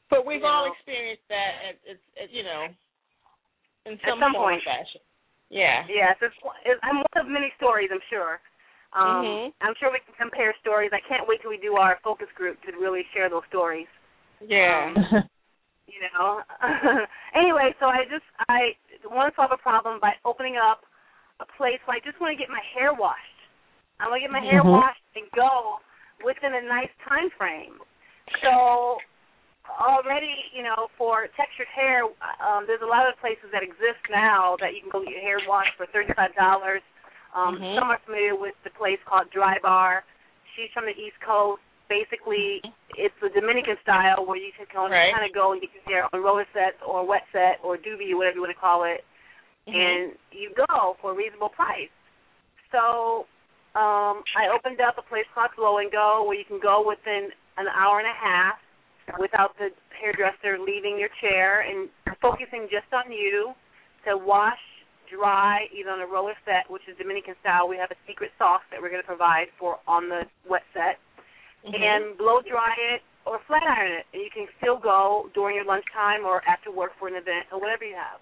But 0.10 0.26
we've 0.26 0.42
You 0.42 0.48
all 0.48 0.66
know. 0.66 0.74
experienced 0.74 1.28
that 1.30 1.52
at, 1.70 1.76
at, 1.86 2.00
at 2.24 2.30
you 2.34 2.42
know, 2.42 2.72
in 3.86 3.94
At 4.00 4.08
some, 4.08 4.18
some 4.24 4.34
form 4.34 4.56
point. 4.58 4.64
or 4.64 4.72
fashion. 4.72 5.04
Yeah. 5.50 5.84
Yes, 5.88 6.18
it's, 6.22 6.36
it's, 6.66 6.80
I'm 6.84 6.98
one 6.98 7.18
of 7.26 7.28
many 7.32 7.52
stories, 7.58 7.90
I'm 7.92 8.04
sure. 8.10 8.40
Um, 8.94 9.24
Mhm. 9.26 9.54
I'm 9.62 9.76
sure 9.80 9.92
we 9.92 10.00
can 10.00 10.16
compare 10.16 10.54
stories. 10.62 10.92
I 10.94 11.00
can't 11.08 11.28
wait 11.28 11.42
till 11.42 11.52
we 11.52 11.58
do 11.58 11.76
our 11.76 12.00
focus 12.04 12.28
group 12.36 12.62
to 12.64 12.72
really 12.78 13.04
share 13.14 13.30
those 13.30 13.46
stories. 13.50 13.88
Yeah. 14.42 14.94
You 15.88 16.04
know. 16.14 16.44
anyway, 17.34 17.74
so 17.80 17.88
I 17.88 18.04
just 18.12 18.26
I 18.50 18.76
want 19.08 19.32
to 19.32 19.36
solve 19.40 19.52
a 19.54 19.58
problem 19.58 20.00
by 20.02 20.12
opening 20.26 20.58
up 20.60 20.84
a 21.40 21.46
place 21.56 21.80
where 21.88 21.96
I 21.96 22.04
just 22.04 22.20
want 22.20 22.36
to 22.36 22.38
get 22.38 22.50
my 22.52 22.62
hair 22.76 22.92
washed. 22.94 23.40
I 24.00 24.12
want 24.12 24.20
to 24.20 24.28
get 24.28 24.32
my 24.36 24.44
hair 24.44 24.64
Mhm. 24.64 24.68
washed 24.68 25.00
and 25.16 25.32
go 25.32 25.80
within 26.26 26.54
a 26.56 26.62
nice 26.68 26.92
time 27.08 27.30
frame. 27.40 27.80
So 28.44 28.98
already, 29.70 30.34
you 30.54 30.64
know, 30.64 30.88
for 30.98 31.28
textured 31.36 31.68
hair, 31.68 32.04
um, 32.40 32.66
there's 32.68 32.82
a 32.82 32.88
lot 32.90 33.08
of 33.08 33.20
places 33.20 33.52
that 33.52 33.64
exist 33.64 34.00
now 34.10 34.56
that 34.60 34.74
you 34.74 34.82
can 34.82 34.90
go 34.90 35.04
get 35.04 35.12
your 35.12 35.22
hair 35.22 35.40
washed 35.48 35.76
for 35.78 35.86
thirty-five 35.88 36.34
dollars. 36.36 36.82
Um, 37.36 37.60
Mhm. 37.60 37.76
Some 37.76 37.92
are 37.92 38.00
familiar 38.00 38.36
with 38.36 38.56
the 38.64 38.72
place 38.72 39.00
called 39.06 39.30
Drybar. 39.32 40.04
She's 40.56 40.72
from 40.72 40.86
the 40.86 40.96
East 40.98 41.20
Coast. 41.22 41.62
Basically, 41.88 42.62
it's 42.96 43.16
the 43.22 43.30
Dominican 43.30 43.78
style 43.82 44.26
where 44.26 44.38
you 44.38 44.52
can 44.54 44.66
kind 44.68 44.92
Right. 44.92 45.14
of 45.24 45.32
go 45.34 45.52
and 45.54 45.62
get 45.62 45.74
your 45.74 45.84
hair 45.84 46.10
on 46.12 46.22
roller 46.22 46.48
sets 46.52 46.82
or 46.82 47.06
wet 47.06 47.26
set 47.32 47.60
or 47.64 47.78
doobie, 47.78 48.14
whatever 48.16 48.36
you 48.36 48.42
want 48.42 48.54
to 48.54 48.60
call 48.60 48.84
it, 48.84 49.06
Mhm. 49.68 49.76
and 49.76 50.20
you 50.32 50.50
go 50.68 50.98
for 51.00 51.12
a 51.12 51.14
reasonable 51.14 51.50
price. 51.50 51.90
So 52.72 53.28
um, 53.76 54.24
I 54.36 54.48
opened 54.48 54.82
up 54.82 54.98
a 54.98 55.04
place 55.04 55.28
called 55.36 55.54
Blow 55.56 55.78
and 55.78 55.92
Go 55.92 56.24
where 56.24 56.36
you 56.36 56.46
can 56.46 56.60
go 56.60 56.82
within 56.82 57.32
an 57.58 57.68
hour 57.68 58.00
and 58.00 58.08
a 58.08 58.14
half 58.14 58.60
without 59.20 59.58
the 59.58 59.70
hairdresser 59.96 60.60
leaving 60.60 61.00
your 61.00 61.10
chair 61.22 61.62
and 61.62 61.90
focusing 62.22 62.68
just 62.70 62.92
on 62.92 63.12
you 63.12 63.54
to 64.06 64.18
wash, 64.18 64.60
dry, 65.10 65.68
either 65.72 65.90
on 65.90 66.02
a 66.02 66.08
roller 66.08 66.36
set, 66.44 66.70
which 66.70 66.84
is 66.88 66.98
Dominican 66.98 67.36
style. 67.40 67.68
We 67.68 67.78
have 67.78 67.92
a 67.92 68.00
secret 68.06 68.32
sauce 68.38 68.62
that 68.72 68.82
we're 68.82 68.90
going 68.90 69.02
to 69.02 69.08
provide 69.08 69.48
for 69.58 69.80
on 69.88 70.10
the 70.10 70.28
wet 70.48 70.64
set, 70.74 71.00
Mhm. 71.64 71.82
and 71.82 72.18
blow 72.18 72.42
dry 72.42 72.76
it 72.94 73.02
or 73.26 73.40
flat 73.40 73.64
iron 73.64 73.92
it. 73.92 74.06
And 74.14 74.22
you 74.22 74.30
can 74.30 74.48
still 74.58 74.78
go 74.78 75.30
during 75.34 75.56
your 75.56 75.66
lunchtime 75.66 76.26
or 76.26 76.44
after 76.48 76.72
work 76.72 76.94
for 77.00 77.08
an 77.08 77.16
event 77.16 77.48
or 77.52 77.60
whatever 77.60 77.86
you 77.86 77.96
have. 77.96 78.20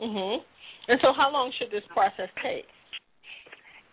Mhm. 0.00 0.44
And 0.88 1.00
so, 1.00 1.12
how 1.12 1.30
long 1.30 1.52
should 1.52 1.70
this 1.70 1.86
process 1.86 2.30
take? 2.42 2.68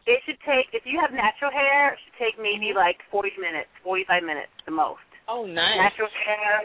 It 0.06 0.24
should 0.26 0.39
take, 0.41 0.74
if 0.74 0.86
you 0.86 1.00
have 1.00 1.12
natural 1.12 1.52
hair, 1.52 1.93
it 1.93 2.00
should 2.04 2.17
take 2.17 2.39
maybe 2.39 2.74
like 2.74 3.04
40 3.12 3.36
minutes, 3.38 3.69
45 3.84 4.24
minutes 4.24 4.52
the 4.65 4.72
most. 4.72 5.02
Oh, 5.30 5.46
nice. 5.46 5.78
Natural 5.78 6.10
hair. 6.26 6.56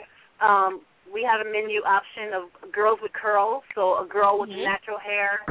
Um, 0.40 0.80
we 1.12 1.22
have 1.22 1.44
a 1.44 1.48
menu 1.50 1.84
option 1.84 2.32
of 2.32 2.72
girls 2.72 2.98
with 3.02 3.12
curls. 3.12 3.62
So 3.74 4.00
a 4.00 4.06
girl 4.08 4.40
with 4.40 4.48
Mhm. 4.48 4.64
natural 4.64 4.98
hair 4.98 5.44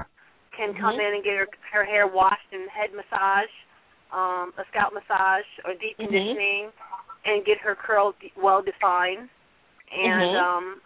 can 0.52 0.74
come 0.74 0.98
Mhm. 0.98 1.08
in 1.08 1.14
and 1.16 1.24
get 1.24 1.38
her, 1.38 1.48
her 1.72 1.86
hair 1.86 2.08
washed 2.08 2.52
and 2.52 2.70
head 2.70 2.92
massage, 2.94 3.50
um, 4.12 4.54
a 4.58 4.66
scalp 4.70 4.94
massage 4.94 5.46
or 5.66 5.74
deep 5.76 5.98
Mhm. 5.98 6.10
conditioning, 6.10 6.74
and 7.26 7.46
get 7.46 7.60
her 7.60 7.76
curls 7.76 8.16
well 8.36 8.62
defined. 8.62 9.30
And 9.92 10.36
Mhm. 10.36 10.36
um, 10.36 10.82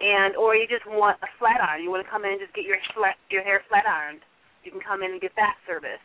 and 0.00 0.36
or 0.36 0.54
you 0.54 0.66
just 0.66 0.86
want 0.86 1.18
a 1.22 1.26
flat 1.38 1.60
iron. 1.60 1.82
You 1.82 1.90
want 1.90 2.04
to 2.04 2.10
come 2.10 2.24
in 2.24 2.32
and 2.32 2.40
just 2.40 2.54
get 2.54 2.64
your 2.64 2.78
flat, 2.94 3.16
your 3.30 3.42
hair 3.42 3.60
flat 3.68 3.86
ironed. 3.86 4.22
You 4.62 4.70
can 4.70 4.80
come 4.80 5.02
in 5.02 5.10
and 5.12 5.20
get 5.20 5.34
that 5.34 5.56
service. 5.66 6.00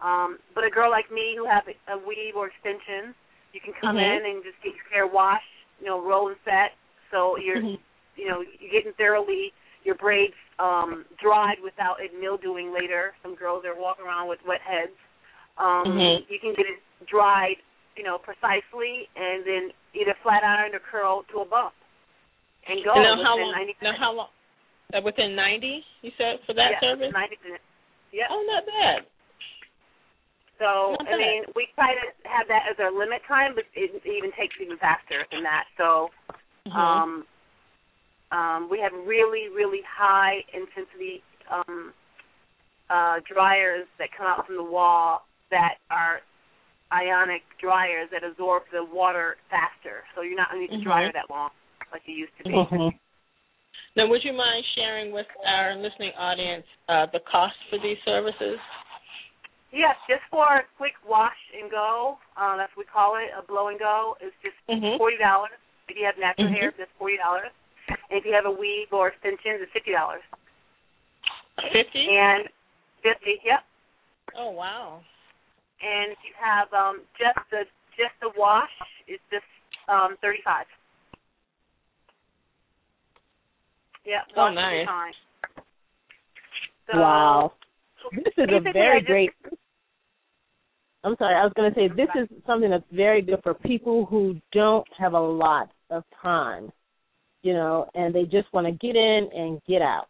Um, 0.00 0.38
but 0.54 0.62
a 0.62 0.70
girl 0.70 0.90
like 0.90 1.10
me 1.10 1.34
who 1.36 1.44
have 1.44 1.66
a, 1.66 1.74
a 1.94 1.98
weave 1.98 2.36
or 2.36 2.46
extension, 2.46 3.14
you 3.52 3.60
can 3.60 3.72
come 3.80 3.96
Mhm. 3.96 4.04
in 4.04 4.26
and 4.26 4.44
just 4.44 4.60
get 4.62 4.74
your 4.74 4.84
hair 4.92 5.06
washed, 5.06 5.44
you 5.80 5.86
know, 5.86 6.00
roll 6.00 6.28
and 6.28 6.36
set. 6.44 6.74
So 7.10 7.36
you're, 7.38 7.60
Mhm. 7.62 7.78
you 8.16 8.28
know, 8.28 8.40
you're 8.40 8.70
getting 8.70 8.92
thoroughly 8.94 9.52
your 9.84 9.94
braids 9.94 10.34
um, 10.58 11.06
dried 11.22 11.60
without 11.60 12.00
it 12.00 12.12
mildewing 12.20 12.72
later. 12.72 13.14
Some 13.22 13.34
girls 13.34 13.64
are 13.64 13.74
walking 13.74 14.04
around 14.04 14.28
with 14.28 14.42
wet 14.44 14.60
heads. 14.60 14.92
Um, 15.56 15.84
Mhm. 15.86 16.28
You 16.28 16.38
can 16.38 16.54
get 16.54 16.66
it 16.66 16.82
dried, 17.06 17.56
you 17.96 18.02
know, 18.02 18.18
precisely, 18.18 19.08
and 19.16 19.44
then 19.44 19.72
either 19.94 20.14
flat 20.22 20.44
iron 20.44 20.74
or 20.74 20.80
curl 20.80 21.22
to 21.24 21.40
a 21.40 21.44
bump, 21.44 21.74
and 22.66 22.84
go 22.84 22.92
And 22.94 23.02
now, 23.02 23.22
how 23.22 23.36
within 23.36 23.48
long? 23.48 23.52
90 23.52 23.76
Now, 23.80 23.92
how 23.92 24.12
long? 24.12 24.28
Uh, 24.92 25.00
within 25.02 25.36
ninety, 25.36 25.84
you 26.02 26.10
said 26.16 26.40
for 26.46 26.54
that 26.54 26.70
yeah, 26.72 26.80
service? 26.80 27.12
90 27.12 27.38
minutes. 27.44 27.64
Yeah. 28.10 28.26
Oh, 28.30 28.42
not 28.42 28.64
bad. 28.66 29.06
So 30.58 30.96
I 31.00 31.16
mean, 31.16 31.42
we 31.54 31.68
try 31.74 31.94
to 31.94 32.06
have 32.28 32.48
that 32.48 32.66
as 32.70 32.76
our 32.78 32.90
limit 32.90 33.22
time, 33.26 33.54
but 33.54 33.64
it 33.74 33.90
even 34.04 34.32
takes 34.32 34.56
even 34.60 34.76
faster 34.78 35.24
than 35.30 35.42
that. 35.44 35.64
So 35.76 36.10
Mhm. 36.66 36.76
um, 36.76 37.26
Um, 38.30 38.68
we 38.70 38.78
have 38.80 38.92
really, 39.08 39.48
really 39.48 39.80
high 39.88 40.44
intensity 40.52 41.22
um, 41.48 41.94
uh, 42.90 43.20
dryers 43.24 43.88
that 43.98 44.12
come 44.12 44.26
out 44.26 44.44
from 44.44 44.56
the 44.56 44.68
wall 44.76 45.24
that 45.50 45.80
are 45.88 46.20
ionic 46.92 47.40
dryers 47.58 48.08
that 48.12 48.22
absorb 48.24 48.64
the 48.70 48.84
water 48.84 49.36
faster. 49.48 50.04
So 50.14 50.20
you're 50.20 50.36
not 50.36 50.52
underneath 50.52 50.72
mm-hmm. 50.72 50.80
the 50.80 50.92
dryer 50.92 51.12
that 51.14 51.30
long 51.30 51.50
like 51.90 52.02
you 52.04 52.14
used 52.14 52.36
to 52.36 52.44
be. 52.44 52.50
Mm-hmm. 52.50 52.92
Now, 53.96 54.06
would 54.08 54.20
you 54.22 54.34
mind 54.34 54.62
sharing 54.76 55.10
with 55.10 55.26
our 55.46 55.74
listening 55.76 56.12
audience 56.18 56.66
uh, 56.88 57.06
the 57.12 57.20
cost 57.24 57.56
for 57.70 57.78
these 57.80 57.96
services? 58.04 58.60
Yes, 59.72 59.96
just 60.08 60.24
for 60.30 60.44
a 60.44 60.64
quick 60.76 60.96
wash 61.04 61.36
and 61.52 61.70
go, 61.70 62.16
uh, 62.40 62.56
that's 62.56 62.72
what 62.72 62.86
we 62.86 62.90
call 62.90 63.16
it, 63.20 63.28
a 63.36 63.44
blow 63.44 63.68
and 63.68 63.78
go, 63.78 64.16
is 64.24 64.32
just 64.42 64.56
mm-hmm. 64.64 64.96
forty 64.96 65.18
dollars. 65.20 65.52
If 65.88 65.96
you 65.96 66.04
have 66.08 66.16
natural 66.16 66.48
mm-hmm. 66.48 66.56
hair, 66.56 66.72
it's 66.72 66.98
forty 66.98 67.16
dollars. 67.20 67.52
And 67.88 68.16
if 68.20 68.24
you 68.24 68.32
have 68.32 68.48
a 68.48 68.52
weave 68.52 68.88
or 68.92 69.08
extensions, 69.08 69.60
it's 69.60 69.72
fifty 69.72 69.92
dollars. 69.92 70.24
Fifty? 71.72 72.08
And 72.08 72.48
fifty, 73.04 73.40
yep. 73.44 73.60
Oh 74.36 74.50
wow. 74.50 75.00
And 75.84 76.12
if 76.12 76.20
you 76.24 76.32
have 76.40 76.72
um 76.72 77.04
just 77.20 77.38
the 77.52 77.68
just 78.00 78.16
the 78.24 78.32
wash, 78.40 78.72
it's 79.06 79.22
just 79.30 79.44
um 79.88 80.16
thirty 80.24 80.40
five. 80.44 80.66
Yeah, 84.08 84.24
oh, 84.38 84.48
nice. 84.48 84.86
So, 86.90 86.98
wow. 86.98 87.52
This 88.12 88.32
is 88.38 88.48
a 88.48 88.72
very 88.72 89.00
just, 89.00 89.06
great. 89.06 89.30
I'm 91.04 91.14
sorry, 91.18 91.34
I 91.34 91.44
was 91.44 91.52
going 91.54 91.72
to 91.72 91.78
say 91.78 91.88
this 91.88 92.10
is 92.18 92.28
something 92.46 92.70
that's 92.70 92.84
very 92.92 93.22
good 93.22 93.40
for 93.42 93.54
people 93.54 94.04
who 94.06 94.36
don't 94.52 94.86
have 94.98 95.12
a 95.12 95.20
lot 95.20 95.70
of 95.90 96.02
time, 96.20 96.72
you 97.42 97.52
know, 97.52 97.86
and 97.94 98.14
they 98.14 98.24
just 98.24 98.52
want 98.52 98.66
to 98.66 98.72
get 98.72 98.96
in 98.96 99.28
and 99.32 99.60
get 99.66 99.80
out. 99.80 100.08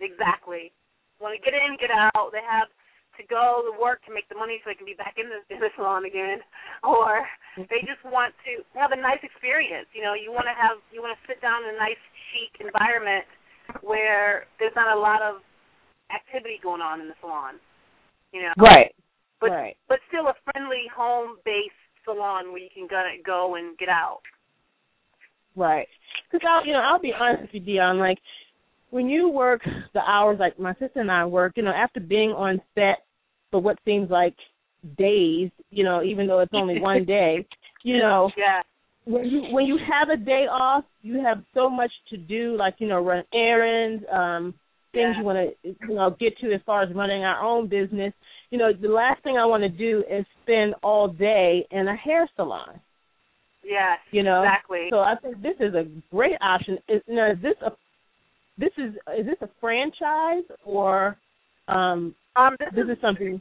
Exactly. 0.00 0.72
Want 1.20 1.38
to 1.38 1.42
get 1.42 1.56
in, 1.56 1.76
get 1.80 1.90
out. 1.90 2.28
They 2.32 2.44
have 2.44 2.68
to 3.16 3.24
go 3.24 3.64
to 3.64 3.72
work 3.80 4.04
to 4.04 4.12
make 4.12 4.28
the 4.28 4.34
money 4.34 4.60
so 4.60 4.70
they 4.70 4.76
can 4.76 4.84
be 4.84 4.98
back 4.98 5.16
in 5.16 5.30
the, 5.30 5.40
in 5.48 5.60
the 5.62 5.70
salon 5.76 6.04
again, 6.04 6.44
or 6.84 7.24
they 7.56 7.80
just 7.88 8.02
want 8.04 8.34
to 8.44 8.60
have 8.78 8.92
a 8.92 9.00
nice 9.00 9.22
experience. 9.22 9.86
You 9.94 10.02
know, 10.02 10.12
you 10.12 10.28
want 10.28 10.44
to 10.44 10.56
have 10.56 10.82
you 10.92 11.00
want 11.00 11.16
to 11.16 11.22
sit 11.24 11.40
down 11.40 11.64
in 11.64 11.74
a 11.74 11.78
nice 11.78 12.00
chic 12.30 12.52
environment 12.60 13.24
where 13.80 14.44
there's 14.58 14.76
not 14.76 14.92
a 14.92 15.00
lot 15.00 15.22
of 15.22 15.40
activity 16.12 16.60
going 16.60 16.82
on 16.82 17.00
in 17.00 17.08
the 17.08 17.16
salon. 17.22 17.56
You 18.34 18.50
know, 18.50 18.52
right? 18.58 18.92
But 19.44 19.54
right. 19.54 19.76
but 19.88 19.98
still 20.08 20.26
a 20.28 20.34
friendly 20.44 20.84
home 20.94 21.36
based 21.44 21.76
salon 22.04 22.52
where 22.52 22.62
you 22.62 22.68
can 22.74 22.86
go 22.86 23.02
go 23.24 23.54
and 23.56 23.76
get 23.78 23.88
out. 23.88 24.20
Right. 25.56 25.88
Because 26.30 26.46
I'll 26.48 26.66
you 26.66 26.72
know 26.72 26.80
I'll 26.80 27.00
be 27.00 27.12
honest 27.18 27.42
with 27.42 27.54
you, 27.54 27.60
Dion. 27.60 27.98
Like 27.98 28.18
when 28.90 29.08
you 29.08 29.28
work 29.28 29.60
the 29.92 30.00
hours 30.00 30.38
like 30.38 30.58
my 30.58 30.72
sister 30.74 31.00
and 31.00 31.10
I 31.10 31.26
work, 31.26 31.54
you 31.56 31.64
know, 31.64 31.72
after 31.72 31.98
being 31.98 32.30
on 32.30 32.60
set 32.76 33.04
for 33.50 33.60
what 33.60 33.76
seems 33.84 34.08
like 34.08 34.36
days, 34.96 35.50
you 35.70 35.82
know, 35.82 36.02
even 36.02 36.26
though 36.28 36.40
it's 36.40 36.52
only 36.54 36.80
one 36.80 37.04
day, 37.04 37.44
you 37.82 37.98
know, 37.98 38.30
yeah. 38.36 38.62
when 39.04 39.24
you 39.24 39.42
when 39.50 39.66
you 39.66 39.78
have 39.78 40.10
a 40.10 40.16
day 40.16 40.46
off, 40.50 40.84
you 41.02 41.20
have 41.20 41.42
so 41.54 41.68
much 41.68 41.90
to 42.10 42.16
do, 42.16 42.56
like 42.56 42.74
you 42.78 42.86
know, 42.86 43.00
run 43.00 43.24
errands, 43.34 44.04
um, 44.12 44.54
things 44.92 45.14
yeah. 45.14 45.18
you 45.18 45.24
want 45.24 45.38
to 45.38 45.68
you 45.88 45.94
know 45.94 46.16
get 46.18 46.38
to 46.38 46.52
as 46.52 46.60
far 46.64 46.82
as 46.82 46.94
running 46.94 47.24
our 47.24 47.44
own 47.44 47.68
business. 47.68 48.12
You 48.50 48.58
know, 48.58 48.72
the 48.72 48.88
last 48.88 49.22
thing 49.22 49.36
I 49.36 49.46
want 49.46 49.62
to 49.62 49.68
do 49.68 50.04
is 50.10 50.24
spend 50.42 50.74
all 50.82 51.08
day 51.08 51.66
in 51.70 51.88
a 51.88 51.96
hair 51.96 52.28
salon. 52.36 52.80
Yes, 53.64 53.98
you 54.10 54.22
know 54.22 54.42
exactly. 54.42 54.88
So 54.90 54.98
I 54.98 55.14
think 55.22 55.40
this 55.42 55.56
is 55.58 55.74
a 55.74 55.86
great 56.14 56.36
option. 56.42 56.78
Is, 56.88 57.00
know, 57.08 57.30
is 57.32 57.42
this 57.42 57.54
a 57.64 57.70
this 58.58 58.72
is 58.76 58.94
is 59.18 59.26
this 59.26 59.40
a 59.40 59.48
franchise 59.60 60.44
or 60.64 61.16
um, 61.68 62.14
um 62.36 62.56
this, 62.58 62.68
this 62.74 62.84
is, 62.84 62.90
is 62.90 62.98
something 63.00 63.40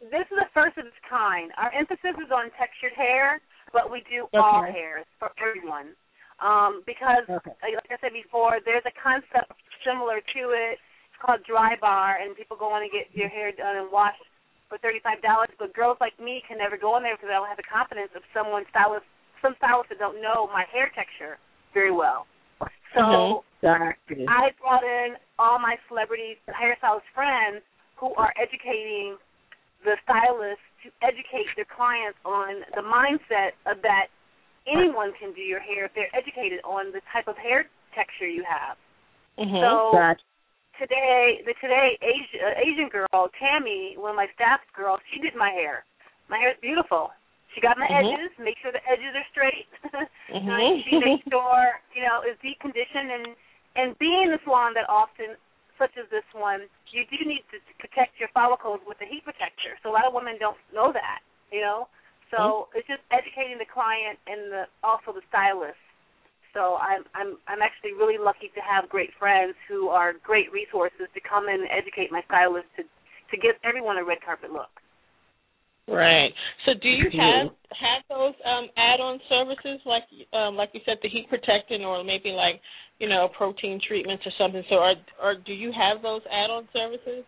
this 0.00 0.26
is 0.30 0.38
the 0.38 0.50
first 0.54 0.78
of 0.78 0.86
its 0.86 1.02
kind. 1.10 1.50
Our 1.58 1.74
emphasis 1.74 2.14
is 2.22 2.30
on 2.30 2.54
textured 2.54 2.94
hair, 2.94 3.42
but 3.74 3.90
we 3.90 4.06
do 4.06 4.30
okay. 4.30 4.38
all 4.38 4.62
hairs 4.62 5.06
for 5.18 5.34
everyone. 5.42 5.98
Um, 6.38 6.86
because, 6.86 7.26
okay. 7.26 7.50
like 7.66 7.90
I 7.90 7.98
said 7.98 8.14
before, 8.14 8.62
there's 8.62 8.86
a 8.86 8.94
concept 8.94 9.50
similar 9.82 10.22
to 10.22 10.42
it. 10.54 10.78
Called 11.18 11.42
Drybar, 11.42 12.22
and 12.22 12.38
people 12.38 12.56
go 12.56 12.76
in 12.78 12.86
and 12.86 12.92
get 12.94 13.10
your 13.10 13.28
hair 13.28 13.50
done 13.50 13.76
and 13.76 13.90
washed 13.90 14.22
for 14.70 14.78
thirty-five 14.78 15.20
dollars. 15.20 15.50
But 15.58 15.74
girls 15.74 15.98
like 16.00 16.14
me 16.22 16.42
can 16.46 16.58
never 16.58 16.78
go 16.78 16.96
in 16.96 17.02
there 17.02 17.18
because 17.18 17.30
I 17.30 17.42
don't 17.42 17.50
have 17.50 17.58
the 17.58 17.66
confidence 17.66 18.14
of 18.14 18.22
someone 18.30 18.62
stylist, 18.70 19.02
some 19.42 19.58
stylists 19.58 19.90
that 19.90 19.98
don't 19.98 20.22
know 20.22 20.46
my 20.54 20.62
hair 20.70 20.90
texture 20.94 21.42
very 21.74 21.90
well. 21.90 22.30
So 22.94 23.42
mm-hmm. 23.62 24.28
I 24.30 24.54
brought 24.62 24.86
in 24.86 25.18
all 25.38 25.58
my 25.58 25.76
celebrity 25.90 26.38
hairstylist 26.48 27.06
friends 27.14 27.66
who 27.98 28.14
are 28.14 28.32
educating 28.38 29.18
the 29.84 29.98
stylists 30.06 30.64
to 30.86 30.94
educate 31.02 31.50
their 31.58 31.68
clients 31.68 32.18
on 32.24 32.62
the 32.74 32.82
mindset 32.82 33.58
of 33.66 33.82
that 33.82 34.08
anyone 34.66 35.12
can 35.18 35.34
do 35.34 35.42
your 35.42 35.60
hair 35.60 35.86
if 35.86 35.92
they're 35.94 36.14
educated 36.14 36.60
on 36.64 36.92
the 36.92 37.02
type 37.12 37.26
of 37.26 37.36
hair 37.36 37.66
texture 37.94 38.28
you 38.28 38.44
have. 38.46 38.78
Mm-hmm. 39.38 39.58
So 39.58 39.90
gotcha. 39.92 40.27
Today, 40.78 41.42
the 41.44 41.54
today 41.60 41.98
Asian, 42.00 42.38
uh, 42.40 42.54
Asian 42.62 42.88
girl 42.88 43.28
Tammy, 43.36 43.98
one 43.98 44.14
of 44.14 44.18
my 44.18 44.30
staff 44.34 44.62
girls, 44.72 45.02
she 45.12 45.20
did 45.20 45.34
my 45.34 45.50
hair. 45.50 45.84
My 46.30 46.38
hair 46.38 46.54
is 46.54 46.60
beautiful. 46.62 47.10
She 47.54 47.60
got 47.60 47.76
my 47.76 47.90
mm-hmm. 47.90 48.14
edges, 48.14 48.30
make 48.38 48.56
sure 48.62 48.70
the 48.70 48.84
edges 48.86 49.12
are 49.16 49.28
straight. 49.34 49.68
mm-hmm. 50.30 50.84
she 50.86 50.96
makes 51.00 51.26
sure 51.32 51.82
you 51.92 52.02
know 52.06 52.22
is 52.22 52.38
deep 52.40 52.60
conditioned 52.62 53.10
and 53.10 53.26
and 53.76 53.98
being 53.98 54.26
in 54.26 54.30
the 54.34 54.40
salon 54.46 54.74
that 54.74 54.88
often 54.88 55.38
such 55.78 55.94
as 55.94 56.10
this 56.10 56.26
one, 56.34 56.66
you 56.90 57.06
do 57.06 57.22
need 57.22 57.46
to 57.54 57.62
protect 57.78 58.18
your 58.18 58.28
follicles 58.34 58.82
with 58.82 58.98
a 58.98 59.06
heat 59.06 59.22
protector. 59.22 59.78
So 59.80 59.90
a 59.90 59.94
lot 59.94 60.10
of 60.10 60.12
women 60.12 60.34
don't 60.42 60.58
know 60.74 60.90
that, 60.90 61.22
you 61.54 61.62
know. 61.62 61.86
So 62.34 62.68
mm-hmm. 62.68 62.82
it's 62.82 62.88
just 62.90 63.06
educating 63.14 63.56
the 63.56 63.70
client 63.70 64.18
and 64.26 64.50
the 64.50 64.62
also 64.82 65.14
the 65.14 65.24
stylist. 65.30 65.78
So 66.54 66.76
I'm 66.80 67.04
I'm 67.14 67.36
I'm 67.46 67.62
actually 67.62 67.92
really 67.92 68.18
lucky 68.18 68.48
to 68.54 68.62
have 68.64 68.88
great 68.88 69.10
friends 69.18 69.54
who 69.68 69.88
are 69.88 70.12
great 70.24 70.52
resources 70.52 71.08
to 71.12 71.20
come 71.20 71.48
in 71.48 71.60
and 71.60 71.70
educate 71.70 72.10
my 72.10 72.22
stylist 72.26 72.66
to 72.76 72.82
to 72.84 73.36
give 73.36 73.56
everyone 73.64 73.98
a 73.98 74.04
red 74.04 74.18
carpet 74.24 74.52
look. 74.52 74.72
Right. 75.88 76.32
So 76.66 76.72
do 76.76 76.88
you 76.88 77.08
have 77.16 77.48
have 77.72 78.02
those 78.08 78.36
um 78.44 78.68
add-on 78.76 79.20
services 79.28 79.80
like 79.84 80.04
um 80.32 80.56
like 80.56 80.70
you 80.72 80.80
said 80.84 80.98
the 81.02 81.08
heat 81.08 81.28
protecting 81.28 81.84
or 81.84 82.04
maybe 82.04 82.30
like 82.30 82.60
you 82.98 83.08
know 83.08 83.28
protein 83.36 83.80
treatments 83.86 84.24
or 84.26 84.32
something 84.36 84.62
so 84.68 84.76
are 84.76 84.96
or 85.22 85.36
do 85.36 85.52
you 85.52 85.72
have 85.72 86.02
those 86.02 86.22
add-on 86.30 86.68
services? 86.72 87.24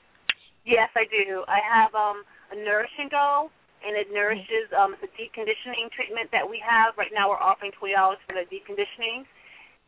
Yes, 0.67 0.93
I 0.95 1.09
do. 1.09 1.45
I 1.49 1.61
have 1.65 1.95
um 1.95 2.25
a 2.53 2.57
nourish 2.57 2.93
and 2.99 3.11
go 3.11 3.51
and 3.87 3.97
it 3.97 4.09
nourishes 4.13 4.69
um 4.77 4.95
it's 4.95 5.05
a 5.05 5.13
deep 5.17 5.33
conditioning 5.33 5.89
treatment 5.93 6.29
that 6.31 6.45
we 6.45 6.61
have 6.61 6.97
right 7.01 7.13
now 7.15 7.29
we're 7.29 7.41
offering 7.41 7.73
twenty 7.77 7.95
dollars 7.95 8.21
for 8.29 8.35
the 8.37 8.45
deep 8.49 8.65
conditioning 8.67 9.25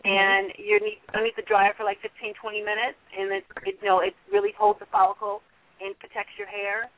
and 0.03 0.51
you 0.59 0.81
need 0.83 0.99
underneath 1.15 1.37
the 1.39 1.47
dryer 1.47 1.73
for 1.77 1.85
like 1.85 2.01
fifteen 2.03 2.35
twenty 2.41 2.61
minutes 2.61 2.99
and 3.15 3.31
it, 3.31 3.45
it 3.69 3.77
you 3.81 3.89
know 3.89 4.01
it 4.01 4.17
really 4.33 4.53
holds 4.57 4.81
the 4.81 4.89
follicle 4.91 5.45
and 5.81 5.95
protects 5.99 6.35
your 6.39 6.49
hair 6.49 6.91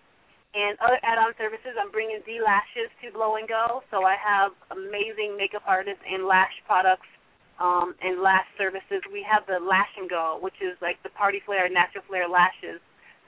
and 0.55 0.79
other 0.79 1.03
add-on 1.03 1.35
services. 1.35 1.75
I'm 1.75 1.91
bringing 1.91 2.23
Delashes 2.23 2.87
to 3.03 3.11
Blow 3.11 3.35
and 3.35 3.51
Go, 3.51 3.83
so 3.91 4.07
I 4.07 4.15
have 4.15 4.55
amazing 4.71 5.35
makeup 5.35 5.67
artists 5.67 5.99
and 6.07 6.31
lash 6.31 6.55
products 6.63 7.11
um, 7.59 7.95
and 8.03 8.23
lash 8.23 8.47
services. 8.59 9.03
We 9.11 9.27
have 9.27 9.47
the 9.47 9.59
Lash 9.59 9.91
and 9.99 10.09
Go, 10.09 10.39
which 10.41 10.59
is 10.63 10.79
like 10.83 11.03
the 11.03 11.11
Party 11.11 11.43
Flare, 11.45 11.69
Natural 11.69 12.03
Flare 12.07 12.29
lashes 12.31 12.79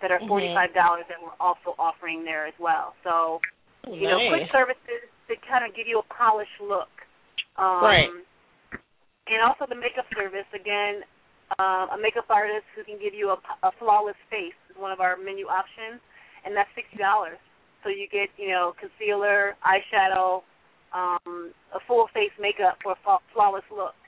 that 0.02 0.10
are 0.10 0.20
forty-five 0.28 0.74
dollars 0.74 1.04
that 1.08 1.18
we're 1.18 1.34
also 1.40 1.74
offering 1.78 2.22
there 2.24 2.46
as 2.46 2.54
well. 2.58 2.94
So, 3.02 3.40
you 3.86 4.06
know, 4.10 4.18
quick 4.30 4.50
services 4.50 5.06
to 5.30 5.34
kind 5.46 5.62
of 5.62 5.74
give 5.74 5.86
you 5.86 6.02
a 6.02 6.06
polished 6.12 6.58
look. 6.62 6.90
Um, 7.58 7.82
right. 7.82 8.10
And 9.26 9.42
also 9.42 9.66
the 9.68 9.78
makeup 9.78 10.06
service 10.14 10.46
again. 10.54 11.02
Uh, 11.62 11.86
a 11.94 11.98
makeup 12.02 12.26
artist 12.26 12.66
who 12.74 12.82
can 12.82 12.98
give 12.98 13.14
you 13.14 13.30
a, 13.30 13.38
a 13.62 13.70
flawless 13.78 14.18
face 14.26 14.58
is 14.66 14.74
one 14.74 14.90
of 14.90 14.98
our 14.98 15.14
menu 15.14 15.46
options 15.46 16.02
and 16.46 16.54
that's 16.54 16.70
sixty 16.78 16.96
dollars. 16.96 17.38
So 17.82 17.90
you 17.90 18.06
get, 18.10 18.30
you 18.38 18.50
know, 18.50 18.72
concealer, 18.78 19.58
eyeshadow, 19.62 20.42
um, 20.94 21.54
a 21.74 21.78
full 21.86 22.06
face 22.14 22.34
makeup 22.40 22.78
for 22.82 22.94
a 22.94 23.18
flawless 23.34 23.66
look. 23.70 23.98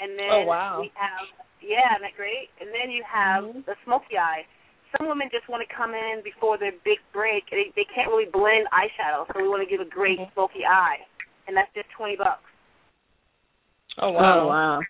And 0.00 0.18
then 0.18 0.44
oh, 0.44 0.44
wow. 0.48 0.80
we 0.80 0.90
have 0.96 1.28
yeah, 1.60 1.96
isn't 1.96 2.06
that 2.08 2.16
great? 2.16 2.48
And 2.60 2.72
then 2.72 2.90
you 2.90 3.04
have 3.04 3.44
mm-hmm. 3.44 3.68
the 3.68 3.76
smoky 3.84 4.16
eye. 4.16 4.48
Some 4.96 5.08
women 5.08 5.28
just 5.28 5.48
want 5.52 5.60
to 5.60 5.68
come 5.68 5.92
in 5.92 6.24
before 6.24 6.56
their 6.56 6.72
big 6.84 7.00
break. 7.12 7.44
They 7.52 7.68
they 7.76 7.84
can't 7.92 8.08
really 8.08 8.30
blend 8.30 8.64
eyeshadow, 8.72 9.28
so 9.28 9.36
we 9.36 9.48
want 9.48 9.60
to 9.60 9.68
give 9.68 9.84
a 9.84 9.88
great 9.88 10.16
mm-hmm. 10.18 10.32
smoky 10.32 10.64
eye, 10.64 11.04
and 11.46 11.52
that's 11.52 11.68
just 11.76 11.92
twenty 11.92 12.16
bucks. 12.16 12.44
Oh 14.00 14.16
wow! 14.16 14.24
Oh 14.24 14.46
wow! 14.48 14.80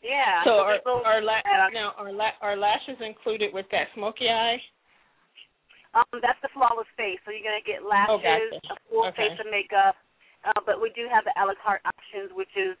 Yeah. 0.00 0.46
So, 0.46 0.62
so 0.84 1.02
are 1.02 1.18
are 1.18 1.22
la- 1.22 1.70
now 1.74 1.92
are 1.98 2.12
la- 2.12 2.38
are 2.40 2.56
lashes 2.56 3.02
included 3.02 3.52
with 3.52 3.66
that 3.74 3.90
smoky 3.94 4.28
eye? 4.30 4.62
Um, 5.92 6.22
that's 6.22 6.38
the 6.40 6.48
flawless 6.54 6.86
face. 6.94 7.18
So 7.26 7.34
you're 7.34 7.44
gonna 7.44 7.66
get 7.66 7.82
lashes, 7.82 8.14
oh, 8.14 8.22
gotcha. 8.22 8.72
a 8.72 8.76
full 8.88 9.06
okay. 9.10 9.26
face 9.26 9.38
of 9.42 9.50
makeup. 9.50 9.98
Uh, 10.46 10.60
but 10.64 10.80
we 10.80 10.88
do 10.96 11.04
have 11.10 11.26
the 11.26 11.34
a 11.36 11.44
la 11.44 11.52
carte 11.58 11.82
options, 11.84 12.32
which 12.32 12.52
is 12.56 12.78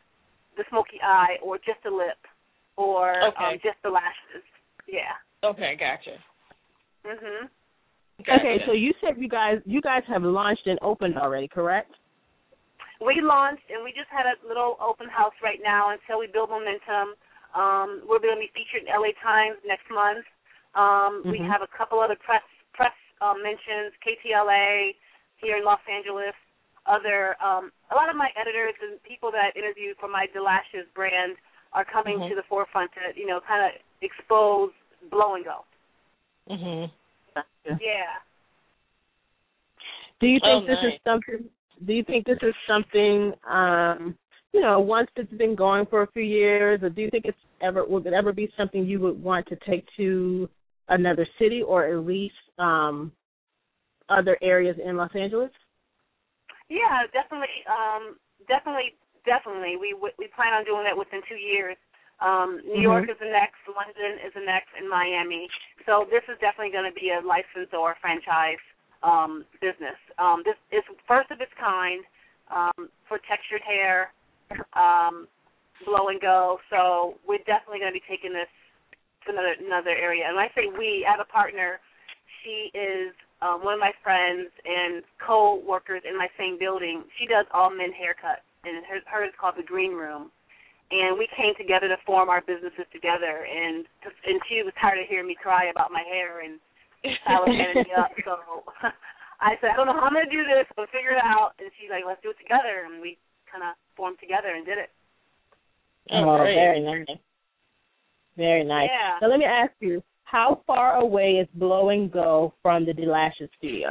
the 0.56 0.64
smoky 0.70 1.02
eye 1.02 1.36
or 1.42 1.58
just 1.58 1.82
a 1.84 1.92
lip 1.92 2.18
or 2.76 3.12
okay. 3.34 3.52
um, 3.52 3.54
just 3.60 3.76
the 3.82 3.90
lashes. 3.90 4.46
Yeah. 4.88 5.12
Okay, 5.44 5.76
gotcha. 5.76 6.18
Mhm. 7.04 7.48
Gotcha. 8.24 8.40
Okay, 8.40 8.64
so 8.66 8.72
you 8.72 8.92
said 9.00 9.16
you 9.16 9.28
guys 9.28 9.60
you 9.64 9.80
guys 9.80 10.04
have 10.06 10.22
launched 10.22 10.66
and 10.66 10.78
opened 10.82 11.16
already, 11.16 11.48
correct? 11.48 11.92
We 13.00 13.20
launched 13.22 13.64
and 13.70 13.82
we 13.82 13.92
just 13.92 14.10
had 14.10 14.26
a 14.26 14.36
little 14.46 14.76
open 14.80 15.08
house 15.08 15.32
right 15.42 15.60
now 15.62 15.90
until 15.90 16.18
we 16.18 16.26
build 16.26 16.50
momentum. 16.50 17.16
Um, 17.54 18.04
we're 18.06 18.20
going 18.20 18.36
to 18.36 18.40
be 18.40 18.52
featured 18.52 18.86
in 18.86 18.92
LA 18.92 19.10
Times 19.24 19.56
next 19.64 19.88
month. 19.90 20.24
Um, 20.74 21.22
We 21.24 21.38
Mhm. 21.38 21.48
have 21.48 21.62
a 21.62 21.66
couple 21.66 21.98
other 21.98 22.16
press 22.16 22.42
press 22.74 22.92
um, 23.22 23.42
mentions, 23.42 23.92
KTLA 24.04 24.94
here 25.36 25.56
in 25.56 25.64
Los 25.64 25.80
Angeles. 25.88 26.34
Other 26.86 27.36
um, 27.42 27.72
a 27.90 27.94
lot 27.94 28.08
of 28.10 28.16
my 28.16 28.30
editors 28.36 28.74
and 28.82 29.02
people 29.02 29.30
that 29.32 29.52
I 29.54 29.58
interview 29.58 29.94
for 29.94 30.08
my 30.08 30.26
Delashes 30.26 30.86
brand 30.94 31.36
are 31.72 31.84
coming 31.84 32.18
Mhm. 32.20 32.28
to 32.28 32.34
the 32.34 32.42
forefront 32.44 32.92
to 32.92 33.00
you 33.18 33.26
know 33.26 33.40
kind 33.40 33.64
of 33.64 33.80
expose 34.02 34.72
blow 35.10 35.34
and 35.34 35.44
go. 35.44 35.64
Mhm. 36.48 36.90
Yeah. 37.80 38.18
Do 40.20 40.26
you 40.26 40.40
think 40.40 40.64
Oh, 40.64 40.66
this 40.66 40.82
nice. 40.82 40.94
is 40.94 41.00
something? 41.04 41.50
Do 41.86 41.92
you 41.92 42.04
think 42.04 42.26
this 42.26 42.38
is 42.42 42.54
something? 42.66 43.32
Um, 43.44 44.18
you 44.52 44.60
know, 44.60 44.80
once 44.80 45.08
it's 45.16 45.32
been 45.32 45.54
going 45.54 45.86
for 45.86 46.02
a 46.02 46.06
few 46.08 46.22
years, 46.22 46.82
or 46.82 46.90
do 46.90 47.00
you 47.00 47.10
think 47.10 47.24
it's 47.24 47.38
ever 47.60 47.84
would 47.84 48.06
it 48.06 48.12
ever 48.12 48.32
be 48.32 48.52
something 48.56 48.84
you 48.84 49.00
would 49.00 49.22
want 49.22 49.46
to 49.46 49.56
take 49.68 49.86
to 49.96 50.48
another 50.88 51.26
city 51.38 51.62
or 51.62 51.86
at 51.86 52.04
least 52.04 52.34
um, 52.58 53.12
other 54.08 54.36
areas 54.42 54.76
in 54.84 54.96
Los 54.96 55.14
Angeles? 55.14 55.50
Yeah, 56.68 57.06
definitely, 57.12 57.64
um, 57.66 58.16
definitely, 58.46 58.94
definitely. 59.24 59.76
We 59.76 59.94
we 59.94 60.28
plan 60.34 60.52
on 60.52 60.64
doing 60.64 60.84
that 60.84 60.96
within 60.96 61.20
two 61.28 61.36
years. 61.36 61.76
Um, 62.20 62.60
New 62.64 62.80
York 62.82 63.06
Mhm. 63.06 63.12
is 63.12 63.18
the 63.18 63.30
next, 63.30 63.56
London 63.66 64.18
is 64.18 64.32
the 64.34 64.40
next, 64.40 64.68
and 64.76 64.88
Miami. 64.88 65.48
So 65.86 66.04
this 66.04 66.22
is 66.28 66.38
definitely 66.38 66.70
going 66.70 66.84
to 66.84 66.98
be 66.98 67.10
a 67.10 67.20
license 67.20 67.72
or 67.72 67.94
franchise 67.96 68.60
um, 69.02 69.46
business. 69.60 69.96
Um, 70.18 70.42
this 70.42 70.56
is 70.70 70.84
first 71.06 71.30
of 71.30 71.40
its 71.40 71.52
kind 71.54 72.04
um, 72.48 72.90
for 73.08 73.18
textured 73.18 73.62
hair, 73.62 74.12
um, 74.74 75.26
blow 75.84 76.08
and 76.08 76.20
go. 76.20 76.60
So 76.68 77.18
we're 77.26 77.38
definitely 77.38 77.80
going 77.80 77.92
to 77.92 77.98
be 77.98 78.04
taking 78.06 78.32
this 78.32 78.48
to 79.24 79.32
another 79.32 79.54
another 79.58 79.90
area. 79.96 80.26
And 80.26 80.36
when 80.36 80.44
I 80.44 80.52
say 80.54 80.66
we, 80.66 81.06
I 81.06 81.12
have 81.12 81.20
a 81.20 81.24
partner. 81.24 81.80
She 82.44 82.70
is 82.72 83.12
um, 83.42 83.64
one 83.64 83.74
of 83.74 83.80
my 83.80 83.92
friends 84.02 84.48
and 84.64 85.02
co-workers 85.20 86.02
in 86.08 86.16
my 86.16 86.28
same 86.38 86.58
building. 86.58 87.04
She 87.18 87.26
does 87.26 87.44
all 87.52 87.68
men 87.68 87.92
haircuts, 87.92 88.44
and 88.64 88.84
her, 88.86 89.00
hers 89.06 89.28
is 89.28 89.34
called 89.38 89.56
the 89.56 89.62
Green 89.62 89.92
Room. 89.92 90.30
And 90.90 91.14
we 91.14 91.30
came 91.38 91.54
together 91.54 91.86
to 91.86 91.96
form 92.02 92.28
our 92.28 92.42
businesses 92.42 92.86
together. 92.90 93.46
And 93.46 93.86
and 94.26 94.40
she 94.50 94.62
was 94.66 94.74
tired 94.80 94.98
of 94.98 95.06
hearing 95.06 95.30
me 95.30 95.38
cry 95.38 95.70
about 95.70 95.94
my 95.94 96.02
hair, 96.02 96.42
and 96.42 96.58
Tyler 97.24 97.46
handed 97.46 97.86
me 97.86 97.94
up. 97.94 98.10
So 98.24 98.66
I 99.40 99.56
said, 99.60 99.70
I 99.72 99.76
don't 99.76 99.86
know 99.86 99.96
how 99.96 100.10
I'm 100.10 100.12
going 100.12 100.28
to 100.28 100.30
do 100.30 100.44
this, 100.44 100.66
but 100.76 100.90
figure 100.92 101.16
it 101.16 101.24
out. 101.24 101.56
And 101.58 101.70
she's 101.80 101.88
like, 101.88 102.04
let's 102.04 102.20
do 102.22 102.30
it 102.30 102.40
together. 102.42 102.84
And 102.84 103.00
we 103.00 103.16
kind 103.48 103.64
of 103.64 103.78
formed 103.96 104.18
together 104.20 104.52
and 104.52 104.66
did 104.66 104.78
it. 104.78 104.90
Oh, 106.12 106.38
great. 106.38 106.54
very 106.54 106.80
nice. 106.82 107.18
Very 108.36 108.64
nice. 108.64 108.88
Yeah. 108.90 109.18
Now 109.20 109.28
let 109.28 109.38
me 109.38 109.44
ask 109.44 109.72
you, 109.80 110.02
how 110.24 110.62
far 110.66 110.96
away 110.96 111.42
is 111.42 111.48
Blow 111.54 111.90
and 111.90 112.10
Go 112.10 112.54
from 112.62 112.86
the 112.86 112.92
Delashes 112.92 113.50
studio? 113.58 113.90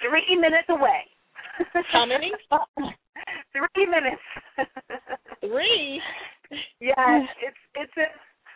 Three 0.00 0.36
minutes 0.36 0.68
away. 0.68 1.04
How 1.92 2.06
many? 2.06 2.32
Three 3.52 3.86
minutes. 3.86 4.22
Three. 5.40 6.00
yes, 6.80 7.22
it's 7.42 7.62
it's 7.74 7.92
in 7.96 8.10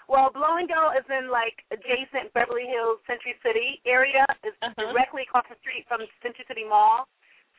well, 0.09 0.31
Blow 0.35 0.59
and 0.59 0.67
Go 0.69 0.91
is 0.99 1.07
in 1.07 1.31
like 1.31 1.55
adjacent 1.71 2.33
Beverly 2.35 2.67
Hills 2.67 2.99
Century 3.07 3.35
City 3.47 3.79
area. 3.87 4.27
It's 4.43 4.57
Uh-huh. 4.63 4.91
directly 4.91 5.23
across 5.23 5.47
the 5.49 5.55
street 5.63 5.87
from 5.87 6.03
Century 6.23 6.45
City 6.49 6.65
Mall. 6.67 7.07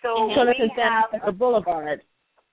So 0.04 0.28
Mhm. 0.28 0.36
So 0.36 0.40
we 0.42 0.46
that's 0.48 0.60
in 0.60 0.70
Santa 0.76 0.84
have 0.84 1.12
Monica 1.12 1.32
Boulevard 1.32 2.00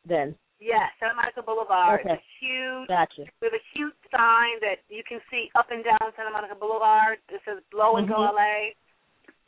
then. 0.05 0.39
yeah, 0.61 0.87
Santa 1.01 1.15
Monica 1.15 1.43
Boulevard. 1.43 2.01
Okay. 2.07 2.15
It's 2.15 2.31
huge. 2.39 2.89
Gotcha. 2.89 3.25
We 3.41 3.47
have 3.51 3.55
a 3.59 3.65
huge 3.75 3.95
sign 4.15 4.61
that 4.61 4.79
you 4.89 5.03
can 5.03 5.21
see 5.31 5.51
up 5.55 5.71
and 5.71 5.83
down 5.83 6.13
Santa 6.15 6.31
Monica 6.31 6.55
Boulevard. 6.55 7.19
It 7.29 7.41
says 7.45 7.59
Blow 7.71 7.97
and 7.97 8.07
Go 8.09 8.17
Mhm. 8.23 8.35
LA. 8.35 8.75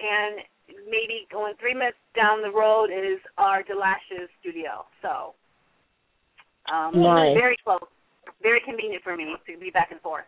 And 0.00 0.42
maybe 0.86 1.26
going 1.30 1.54
three 1.60 1.74
minutes 1.74 1.98
down 2.14 2.42
the 2.42 2.50
road 2.50 2.90
is 2.90 3.18
our 3.38 3.62
Delashes 3.62 4.28
studio. 4.40 4.84
So 5.02 5.34
um 6.72 6.94
Nice. 7.02 7.34
very 7.34 7.56
close. 7.64 7.80
Very 8.42 8.60
convenient 8.64 9.02
for 9.02 9.16
me 9.16 9.36
to 9.46 9.58
be 9.58 9.70
back 9.70 9.90
and 9.90 10.00
forth. 10.00 10.24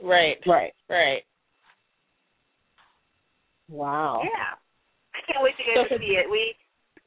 Right. 0.00 0.36
Right. 0.46 0.72
Right. 0.88 1.22
Wow. 3.68 4.22
Yeah. 4.24 4.56
I 5.14 5.20
can't 5.26 5.42
wait 5.42 5.56
to 5.56 5.64
get 5.64 5.76
So 5.88 5.96
to 5.96 6.00
see 6.00 6.16
it. 6.16 6.28
We 6.28 6.54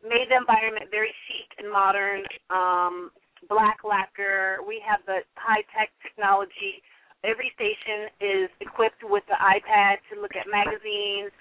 made 0.03 0.29
the 0.29 0.37
environment 0.37 0.89
very 0.91 1.13
chic 1.27 1.49
and 1.57 1.71
modern. 1.71 2.21
Um, 2.49 3.11
black 3.49 3.81
lacquer. 3.83 4.61
We 4.67 4.81
have 4.85 5.01
the 5.05 5.25
high 5.35 5.65
tech 5.73 5.89
technology. 6.01 6.81
Every 7.23 7.51
station 7.53 8.09
is 8.21 8.49
equipped 8.61 9.01
with 9.05 9.23
the 9.29 9.37
iPad 9.37 10.01
to 10.09 10.21
look 10.21 10.33
at 10.37 10.49
magazines 10.49 11.33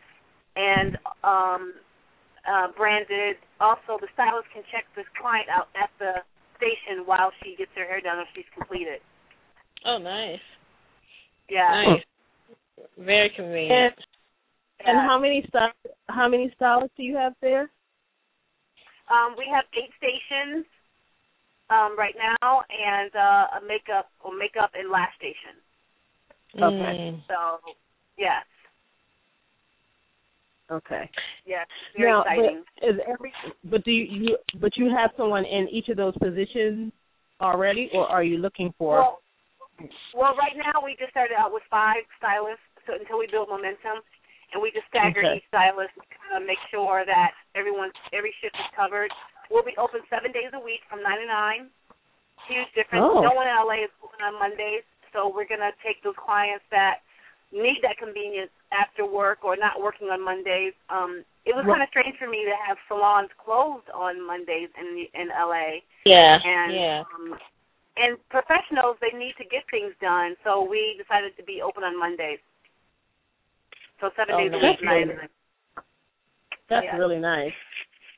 and 0.57 0.96
um, 1.24 1.74
uh, 2.48 2.68
branded. 2.76 3.36
Also, 3.61 3.98
the 4.01 4.09
stylist 4.14 4.48
can 4.53 4.62
check 4.72 4.84
this 4.96 5.07
client 5.20 5.48
out 5.48 5.68
at 5.76 5.90
the 5.98 6.22
station 6.57 7.07
while 7.07 7.30
she 7.42 7.57
gets 7.57 7.70
her 7.76 7.84
hair 7.84 8.01
done 8.01 8.18
or 8.18 8.24
she's 8.34 8.48
completed. 8.55 9.01
Oh, 9.84 9.98
nice. 9.98 10.40
Yeah. 11.48 11.70
Nice. 11.70 12.05
Very 12.98 13.30
convenient. 13.30 13.94
And 14.80 14.96
Yeah. 14.96 15.07
how 15.07 15.18
many 15.18 15.42
styl- 15.48 15.72
how 16.09 16.28
many 16.28 16.51
stylists 16.57 16.96
do 16.96 17.03
you 17.03 17.16
have 17.16 17.34
there? 17.40 17.70
Um, 19.09 19.34
we 19.36 19.46
have 19.53 19.64
eight 19.74 19.90
stations 19.98 20.64
um, 21.68 21.96
right 21.98 22.14
now, 22.16 22.62
and 22.70 23.14
uh, 23.14 23.59
a 23.59 23.61
makeup 23.66 24.11
or 24.20 24.34
makeup 24.34 24.70
and 24.74 24.90
lash 24.90 25.14
station. 25.16 25.57
Okay. 26.57 27.14
Mm. 27.14 27.26
So, 27.28 27.61
yes, 28.18 28.44
Okay. 30.70 31.10
yes, 31.46 31.66
very 31.96 32.10
now, 32.10 32.22
exciting. 32.22 32.62
but 32.80 32.88
is 32.88 32.96
every 33.10 33.32
but 33.64 33.84
do 33.84 33.90
you, 33.90 34.06
you 34.06 34.38
but 34.60 34.76
you 34.76 34.86
have 34.86 35.10
someone 35.16 35.44
in 35.44 35.68
each 35.68 35.88
of 35.88 35.96
those 35.96 36.14
positions 36.18 36.92
already, 37.40 37.90
or 37.92 38.06
are 38.06 38.22
you 38.22 38.38
looking 38.38 38.72
for? 38.78 39.00
Well, 39.00 39.18
well, 40.14 40.34
right 40.36 40.54
now 40.54 40.78
we 40.84 40.94
just 40.94 41.10
started 41.10 41.34
out 41.34 41.52
with 41.52 41.64
five 41.70 42.04
stylists, 42.20 42.62
so 42.86 42.94
until 42.94 43.18
we 43.18 43.26
build 43.26 43.48
momentum, 43.48 43.98
and 44.52 44.62
we 44.62 44.70
just 44.70 44.86
stagger 44.92 45.26
Okay. 45.26 45.42
each 45.42 45.46
stylist 45.48 45.94
to 45.96 46.06
kind 46.14 46.46
make 46.46 46.60
sure 46.70 47.02
that 47.06 47.32
everyone's 47.54 47.96
every 48.12 48.34
shift 48.38 48.54
is 48.54 48.70
covered. 48.76 49.10
We'll 49.50 49.66
be 49.66 49.74
open 49.74 50.06
seven 50.06 50.30
days 50.30 50.54
a 50.54 50.62
week 50.62 50.86
from 50.86 51.02
nine 51.02 51.18
to 51.18 51.26
nine. 51.26 51.62
Huge 52.46 52.70
difference. 52.78 53.02
Oh. 53.02 53.26
No 53.26 53.34
one 53.34 53.50
in 53.50 53.54
LA 53.58 53.90
is 53.90 53.92
open 53.98 54.22
on 54.22 54.38
Mondays, 54.38 54.86
so 55.12 55.26
we're 55.26 55.48
gonna 55.48 55.74
take 55.82 55.98
those 56.06 56.16
clients 56.18 56.64
that 56.70 57.02
need 57.50 57.82
that 57.82 57.98
convenience 57.98 58.54
after 58.72 59.04
work 59.06 59.44
or 59.44 59.56
not 59.56 59.80
working 59.80 60.08
on 60.08 60.22
Mondays. 60.24 60.74
Um, 60.88 61.24
it 61.44 61.54
was 61.54 61.64
Right. 61.64 61.74
kind 61.74 61.82
of 61.82 61.88
strange 61.88 62.16
for 62.18 62.28
me 62.28 62.44
to 62.44 62.56
have 62.56 62.78
salons 62.88 63.30
closed 63.38 63.88
on 63.90 64.24
Mondays 64.26 64.70
in 64.78 64.94
the, 64.94 65.10
in 65.20 65.28
LA 65.28 65.80
Yeah. 66.04 66.40
and 66.44 66.74
yeah. 66.74 67.04
um, 67.14 67.38
and 67.96 68.28
professionals 68.28 68.96
they 69.00 69.10
need 69.16 69.34
to 69.36 69.44
get 69.44 69.68
things 69.70 69.94
done. 70.00 70.36
So 70.44 70.62
we 70.62 70.96
decided 70.96 71.36
to 71.36 71.42
be 71.42 71.60
open 71.62 71.84
on 71.84 71.98
Mondays. 71.98 72.38
So 74.00 74.10
seven 74.16 74.34
Oh, 74.34 74.38
days 74.38 74.52
a 74.52 74.58
week, 74.58 74.82
nine. 74.82 75.08
That's 75.08 75.32
That's 76.68 76.84
Yeah. 76.84 76.96
really 76.96 77.18
nice. 77.18 77.52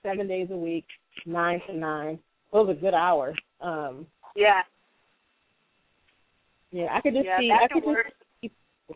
Seven 0.02 0.28
days 0.28 0.50
a 0.50 0.56
week, 0.56 0.86
nine 1.26 1.60
to 1.66 1.72
nine. 1.72 2.22
Those 2.52 2.68
are 2.70 2.74
good 2.74 2.94
hours. 2.94 3.36
Um, 3.60 4.06
Yeah, 4.34 4.62
yeah, 6.70 6.94
I 6.94 7.00
could 7.00 7.14
just 7.14 7.26
yeah. 7.26 7.38
see. 7.38 7.50
I 7.50 7.68
could 7.68 7.84
work, 7.84 8.06
just 8.06 8.16
see 8.16 8.21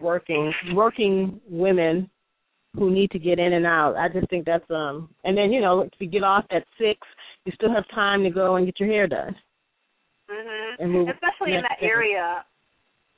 working 0.01 0.53
working 0.75 1.41
women 1.49 2.09
who 2.75 2.91
need 2.91 3.11
to 3.11 3.19
get 3.19 3.39
in 3.39 3.55
and 3.55 3.67
out. 3.67 3.97
I 3.97 4.09
just 4.09 4.29
think 4.29 4.45
that's 4.45 4.69
um. 4.71 5.09
And 5.25 5.37
then 5.37 5.53
you 5.53 5.61
know, 5.61 5.81
if 5.81 5.93
you 5.99 6.07
get 6.07 6.23
off 6.25 6.45
at 6.51 6.65
six, 6.79 7.01
you 7.45 7.53
still 7.55 7.73
have 7.73 7.89
time 7.95 8.23
to 8.25 8.31
go 8.31 8.57
and 8.57 8.67
get 8.67 8.79
your 8.81 8.89
hair 8.89 9.07
done. 9.07 9.35
move 10.81 11.09
especially 11.09 11.55
in 11.55 11.63
that 11.63 11.81
day. 11.81 11.87
area. 11.87 12.45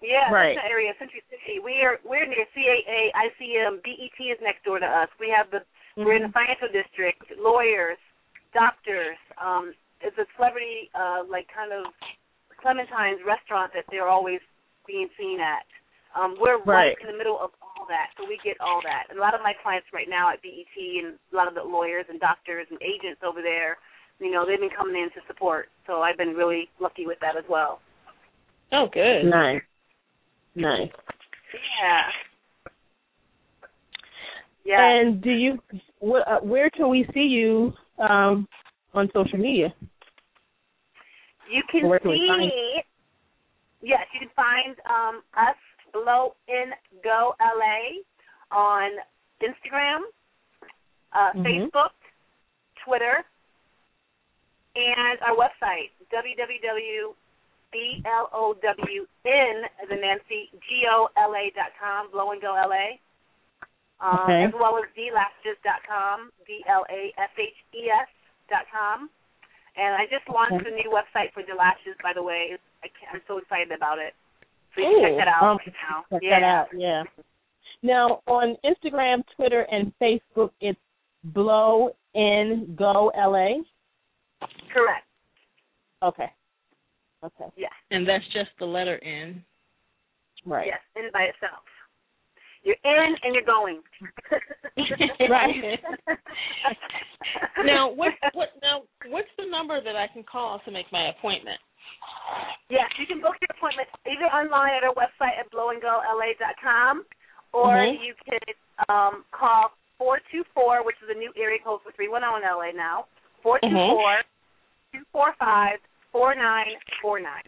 Yeah, 0.01 0.31
Right. 0.31 0.55
that's 0.55 0.67
the 0.67 0.71
area, 0.71 0.93
Century 0.99 1.23
City. 1.27 1.59
We 1.59 1.83
are 1.83 1.99
we're 2.07 2.25
near 2.27 2.47
CAA, 2.55 3.11
ICM, 3.19 3.83
BET 3.83 4.15
is 4.31 4.39
next 4.41 4.63
door 4.65 4.79
to 4.79 4.87
us. 4.87 5.09
We 5.19 5.33
have 5.37 5.51
the 5.51 5.67
we're 5.97 6.15
in 6.15 6.23
the 6.23 6.29
Mm-hmm. 6.29 6.39
financial 6.39 6.69
district, 6.71 7.27
lawyers, 7.37 7.99
doctors. 8.55 9.19
Um, 9.43 9.75
it's 10.01 10.17
a 10.19 10.27
celebrity 10.37 10.87
uh 10.95 11.27
like 11.29 11.49
kind 11.51 11.73
of 11.75 11.91
Clementine's 12.63 13.19
restaurant 13.27 13.73
that 13.75 13.85
they're 13.91 14.07
always 14.07 14.39
being 14.87 15.09
seen 15.19 15.41
at. 15.41 15.67
Um, 16.17 16.37
we're 16.41 16.59
right. 16.65 16.95
Right. 16.95 16.97
in 17.01 17.07
the 17.13 17.19
middle 17.19 17.37
of 17.37 17.51
all 17.63 17.87
that, 17.89 18.11
so 18.17 18.25
we 18.27 18.39
get 18.43 18.57
all 18.61 18.81
that. 18.85 19.05
And 19.11 19.19
a 19.19 19.23
lot 19.23 19.35
of 19.35 19.41
my 19.43 19.53
clients 19.63 19.87
right 19.93 20.09
now 20.09 20.31
at 20.33 20.43
BET 20.43 20.77
and 21.05 21.19
a 21.33 21.37
lot 21.37 21.49
of 21.49 21.55
the 21.55 21.63
lawyers 21.63 22.07
and 22.09 22.19
doctors 22.21 22.67
and 22.71 22.79
agents 22.83 23.21
over 23.27 23.43
there, 23.43 23.77
you 24.19 24.31
know, 24.31 24.45
they've 24.47 24.59
been 24.59 24.75
coming 24.77 24.97
in 24.97 25.11
to 25.11 25.21
support. 25.27 25.69
So 25.87 26.01
I've 26.03 26.17
been 26.17 26.35
really 26.35 26.69
lucky 26.81 27.07
with 27.07 27.19
that 27.21 27.37
as 27.37 27.45
well. 27.49 27.81
Oh, 28.73 28.89
good. 28.93 29.25
Nice. 29.25 29.61
Nice. 30.55 30.91
Yeah. 31.83 32.03
Yeah. 34.65 35.01
And 35.01 35.23
do 35.23 35.31
you 35.31 35.59
wh- 36.03 36.27
uh, 36.27 36.41
where 36.41 36.69
can 36.71 36.91
we 36.91 37.07
see 37.15 37.21
you 37.21 37.73
um, 37.99 38.47
on 38.93 39.09
social 39.15 39.39
media? 39.39 39.73
You 41.51 41.63
can 41.71 41.89
Where 41.89 41.99
can 41.99 42.11
we 42.11 42.17
see 42.19 42.29
find- 42.29 42.53
Yes, 43.81 44.01
you 44.13 44.19
can 44.21 44.29
find 44.35 44.77
um, 44.91 45.23
us 45.37 45.57
Blow 45.93 46.35
in 46.49 46.73
Go 47.03 47.35
LA 47.41 48.03
on 48.51 48.91
Instagram, 49.41 50.01
uh, 51.13 51.33
Mhm. 51.33 51.45
Facebook, 51.45 51.93
Twitter, 52.85 53.25
and 54.75 55.21
our 55.21 55.35
website 55.35 55.91
as 59.83 59.91
in 59.91 60.01
Nancy 60.01 60.51
G 60.69 60.87
O 60.89 61.11
L 61.17 61.35
A 61.35 61.51
dot 61.51 61.73
com, 61.79 62.11
Blow 62.11 62.33
and 62.33 62.41
Go 62.41 62.55
LA. 62.55 62.99
Um, 64.01 64.21
Okay. 64.21 64.45
as 64.45 64.53
well 64.53 64.79
as 64.79 64.89
dlashes 64.97 65.61
dot 65.65 65.83
com, 65.85 66.33
D 66.47 66.65
L 66.67 66.87
A 66.89 67.13
S 67.19 67.31
H 67.37 67.57
E 67.75 67.91
S 67.91 68.09
dot 68.49 68.67
com. 68.71 69.11
And 69.77 69.95
I 69.95 70.07
just 70.07 70.29
launched 70.29 70.67
a 70.67 70.71
new 70.71 70.91
website 70.91 71.33
for 71.33 71.43
Delashes, 71.43 71.97
by 72.03 72.13
the 72.13 72.23
way. 72.23 72.59
I 72.83 72.89
can't, 72.89 73.15
I'm 73.15 73.23
so 73.29 73.39
excited 73.39 73.71
about 73.71 73.99
it. 73.99 74.15
So 74.79 74.89
you 74.89 74.95
can 74.95 75.03
check 75.03 75.13
Ooh, 75.13 75.17
that 75.17 75.29
out 75.29 75.43
um, 75.43 75.59
right 75.59 75.75
now. 75.91 76.05
Check 76.11 76.23
yeah. 76.23 76.41
that 76.41 76.47
out. 76.47 76.67
Yeah. 76.77 77.03
Now 77.83 78.21
on 78.27 78.57
Instagram, 78.65 79.23
Twitter, 79.37 79.67
and 79.71 79.93
Facebook, 80.01 80.51
it's 80.61 80.79
Blow 81.25 81.91
in 82.15 82.75
Go 82.79 83.11
LA. 83.17 83.63
Correct. 84.73 85.07
Okay. 86.03 86.31
Okay. 87.25 87.47
Yes. 87.57 87.73
And 87.91 88.09
that's 88.09 88.25
just 88.27 88.51
the 88.61 88.65
letter 88.65 89.03
N. 89.03 89.43
Right. 90.47 90.69
Yes. 90.69 90.79
In 90.97 91.11
by 91.13 91.23
itself. 91.23 91.63
You're 92.63 92.77
in 92.85 93.15
and 93.23 93.35
you're 93.35 93.45
going. 93.45 93.81
Right. 95.29 95.79
now, 97.65 97.93
what 97.93 98.13
what 98.33 98.51
now? 98.63 98.83
What's 99.09 99.29
the 99.37 99.45
number 99.51 99.83
that 99.83 99.97
I 99.97 100.07
can 100.13 100.23
call 100.23 100.61
to 100.65 100.71
make 100.71 100.87
my 100.93 101.11
appointment? 101.11 101.59
Yes, 102.69 102.91
you 102.99 103.07
can 103.07 103.21
book 103.21 103.37
your 103.41 103.49
appointment 103.57 103.89
either 104.05 104.27
online 104.27 104.75
at 104.75 104.85
our 104.85 104.95
website 104.95 105.39
at 105.41 105.51
blowandgola.com 105.51 107.05
or 107.53 107.73
Mhm. 107.77 108.01
you 108.01 108.15
can 108.29 108.41
um, 108.89 109.25
call 109.33 109.73
424, 109.99 110.85
which 110.85 110.97
is 111.03 111.09
a 111.11 111.15
new 111.15 111.33
area 111.37 111.59
code 111.65 111.81
for 111.83 111.93
310 111.93 112.43
in 112.43 112.49
LA 112.49 112.71
now, 112.73 113.07
424 113.43 114.23
245 114.93 115.81
4949. 116.13 117.43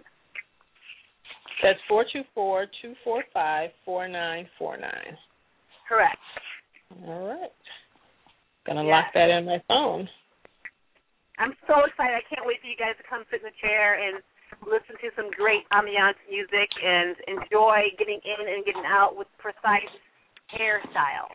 That's 1.62 1.80
four 1.88 2.05
two 2.05 2.24
four 2.34 2.66
two 2.80 2.95
four 3.05 3.22
five 3.34 3.70
four 3.84 4.09
nine 4.09 4.49
four 4.59 4.76
nine. 4.76 5.16
Correct. 5.86 6.16
All 7.07 7.28
right. 7.28 7.53
Gonna 8.66 8.84
Yeah. 8.84 8.91
lock 8.91 9.12
that 9.12 9.28
in 9.30 9.45
my 9.45 9.59
phone. 9.68 10.09
I'm 11.41 11.57
so 11.64 11.80
excited. 11.88 12.12
I 12.12 12.24
can't 12.28 12.45
wait 12.45 12.61
for 12.61 12.68
you 12.68 12.76
guys 12.76 12.95
to 13.01 13.07
come 13.09 13.24
sit 13.32 13.41
in 13.41 13.49
the 13.49 13.57
chair 13.64 13.97
and 13.97 14.20
listen 14.68 14.93
to 15.01 15.09
some 15.16 15.32
great 15.32 15.64
ambiance 15.72 16.20
music 16.28 16.68
and 16.68 17.16
enjoy 17.26 17.88
getting 17.97 18.20
in 18.20 18.41
and 18.45 18.61
getting 18.68 18.84
out 18.84 19.16
with 19.16 19.26
precise 19.41 19.88
hairstyle. 20.53 21.32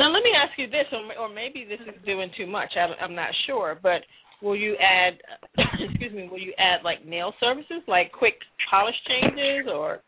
Now 0.00 0.08
let 0.08 0.24
me 0.24 0.32
ask 0.32 0.56
you 0.56 0.66
this, 0.72 0.88
or, 0.96 1.04
or 1.20 1.28
maybe 1.28 1.68
this 1.68 1.82
is 1.84 1.92
doing 2.08 2.32
too 2.40 2.46
much. 2.48 2.72
I'm, 2.72 2.96
I'm 2.96 3.14
not 3.14 3.28
sure, 3.44 3.76
but 3.76 4.00
will 4.40 4.56
you 4.56 4.76
add? 4.80 5.20
excuse 5.92 6.12
me. 6.16 6.28
Will 6.32 6.40
you 6.40 6.56
add 6.56 6.80
like 6.80 7.04
nail 7.04 7.34
services, 7.40 7.84
like 7.84 8.12
quick 8.16 8.40
polish 8.70 8.96
changes, 9.04 9.68
or? 9.68 10.00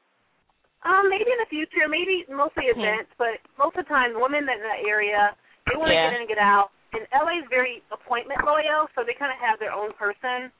Um, 0.87 1.11
maybe 1.11 1.29
in 1.29 1.41
the 1.43 1.51
future, 1.51 1.91
maybe 1.91 2.25
mostly 2.31 2.71
events, 2.71 3.11
but 3.19 3.43
most 3.59 3.75
of 3.77 3.85
the 3.85 3.91
time, 3.91 4.15
women 4.15 4.47
in 4.47 4.63
that 4.63 4.81
area 4.87 5.35
they 5.67 5.77
want 5.77 5.91
to 5.91 5.95
Yeah. 5.99 6.09
get 6.09 6.17
in 6.17 6.23
and 6.25 6.31
get 6.31 6.39
out. 6.41 6.71
And 6.93 7.05
LA 7.13 7.45
is 7.45 7.49
very 7.53 7.83
appointment 7.93 8.41
loyal, 8.45 8.89
so 8.97 9.05
they 9.05 9.13
kind 9.13 9.33
of 9.33 9.39
have 9.39 9.61
their 9.61 9.73
own 9.73 9.93
person 9.93 10.51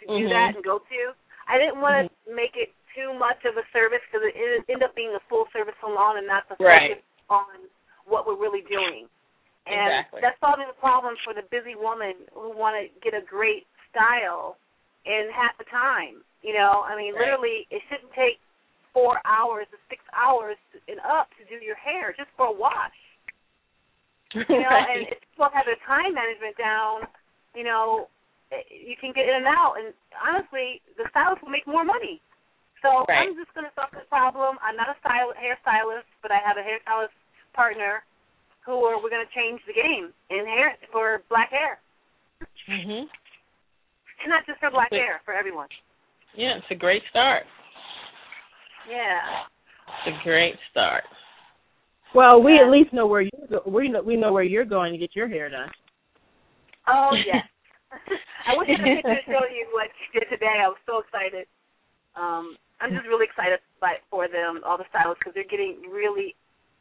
to 0.00 0.04
do 0.06 0.28
Mhm. 0.28 0.30
that 0.30 0.54
and 0.54 0.64
go 0.64 0.78
to. 0.78 1.14
I 1.48 1.56
didn't 1.56 1.80
want 1.80 2.12
to 2.12 2.32
make 2.32 2.56
it 2.56 2.74
too 2.94 3.14
much 3.14 3.44
of 3.44 3.56
a 3.56 3.64
service 3.72 4.02
because 4.10 4.22
it 4.26 4.36
ended 4.68 4.82
up 4.82 4.94
being 4.94 5.14
a 5.14 5.20
full 5.20 5.48
service 5.50 5.74
salon 5.80 6.18
and 6.18 6.26
not 6.26 6.48
the 6.48 6.56
Right. 6.60 6.90
focus 6.96 7.04
on 7.30 7.68
what 8.04 8.26
we're 8.26 8.34
really 8.34 8.62
doing. 8.62 9.08
And 9.66 9.92
Exactly. 9.92 10.20
that's 10.20 10.38
solving 10.40 10.66
the 10.66 10.74
problem 10.74 11.16
for 11.24 11.34
the 11.34 11.42
busy 11.42 11.74
woman 11.74 12.26
who 12.32 12.50
want 12.50 12.76
to 12.76 12.88
get 13.00 13.14
a 13.14 13.20
great 13.20 13.66
style 13.90 14.56
in 15.04 15.30
half 15.30 15.56
the 15.58 15.64
time. 15.64 16.24
You 16.42 16.54
know, 16.54 16.82
I 16.82 16.96
mean, 16.96 17.14
Right. 17.14 17.20
literally, 17.20 17.66
it 17.70 17.82
shouldn't 17.88 18.12
take 18.12 18.40
four 18.92 19.20
hours 19.24 19.68
to 19.70 19.78
six 19.88 20.02
hours 20.12 20.56
and 20.86 21.00
up 21.00 21.28
to 21.36 21.44
do 21.44 21.56
your 21.56 21.76
hair 21.76 22.12
just 22.12 22.30
for 22.36 22.46
a 22.46 22.52
wash. 22.52 22.96
You 24.34 24.60
know, 24.60 24.76
and 24.92 25.08
if 25.08 25.18
people 25.32 25.48
have 25.52 25.64
their 25.64 25.80
time 25.88 26.12
management 26.12 26.56
down, 26.58 27.08
you 27.56 27.64
know, 27.64 28.08
eh, 28.52 28.64
you 28.68 28.96
can 29.00 29.12
get 29.16 29.24
in 29.24 29.44
and 29.44 29.48
out. 29.48 29.80
And 29.80 29.94
honestly, 30.16 30.80
the 30.96 31.08
stylist 31.10 31.40
will 31.42 31.54
make 31.54 31.66
more 31.66 31.84
money. 31.84 32.20
So 32.82 33.04
Right. 33.08 33.26
I'm 33.26 33.34
just 33.34 33.50
going 33.54 33.66
to 33.66 33.74
solve 33.74 33.90
the 33.90 34.06
problem. 34.06 34.58
I'm 34.62 34.78
not 34.78 34.92
a 34.92 34.96
style 35.02 35.34
hair 35.34 35.58
stylist, 35.62 36.06
but 36.22 36.30
I 36.30 36.38
have 36.38 36.56
a 36.60 36.62
hairstylist 36.62 37.14
partner 37.54 38.04
who 38.62 38.84
are 38.84 39.00
we're 39.02 39.10
going 39.10 39.24
to 39.24 39.34
change 39.34 39.58
the 39.66 39.74
game 39.74 40.12
in 40.30 40.44
hair 40.44 40.76
for 40.92 41.24
black 41.32 41.50
hair, 41.50 41.80
mhm. 42.68 43.08
and 43.08 44.28
not 44.28 44.44
just 44.44 44.60
for 44.60 44.70
black 44.70 44.92
hair, 44.92 45.22
for 45.24 45.32
everyone. 45.32 45.68
Yeah, 46.36 46.58
it's 46.58 46.70
a 46.70 46.76
great 46.76 47.02
start. 47.08 47.44
Yeah. 48.88 49.48
It's 50.06 50.20
a 50.20 50.24
great 50.24 50.54
start. 50.70 51.04
Well, 52.14 52.42
we 52.42 52.54
Yeah. 52.54 52.64
at 52.64 52.70
least 52.70 52.92
know 52.92 53.06
where 53.06 53.20
you 53.20 53.30
go. 53.48 53.62
We 53.66 53.88
know 53.88 54.02
we 54.02 54.16
know 54.16 54.32
where 54.32 54.42
you're 54.42 54.64
going 54.64 54.92
to 54.92 54.98
get 54.98 55.14
your 55.14 55.28
hair 55.28 55.48
done. 55.50 55.70
Oh 56.86 57.14
yes. 57.26 57.44
I 58.48 58.56
wish 58.56 58.68
I 58.68 58.80
had 58.80 58.92
a 58.92 58.96
picture 58.96 59.20
to 59.20 59.32
show 59.32 59.44
you 59.52 59.68
what 59.72 59.88
she 59.98 60.18
did 60.18 60.28
today. 60.30 60.60
I 60.64 60.68
was 60.68 60.80
so 60.86 61.00
excited. 61.04 61.46
Um, 62.16 62.56
I'm 62.80 62.90
just 62.94 63.06
really 63.06 63.26
excited 63.26 63.58
by, 63.80 64.00
for 64.10 64.28
them, 64.28 64.62
all 64.64 64.78
the 64.78 64.88
stylists, 64.88 65.20
because 65.20 65.34
they're 65.34 65.48
getting 65.50 65.82
really, 65.90 66.34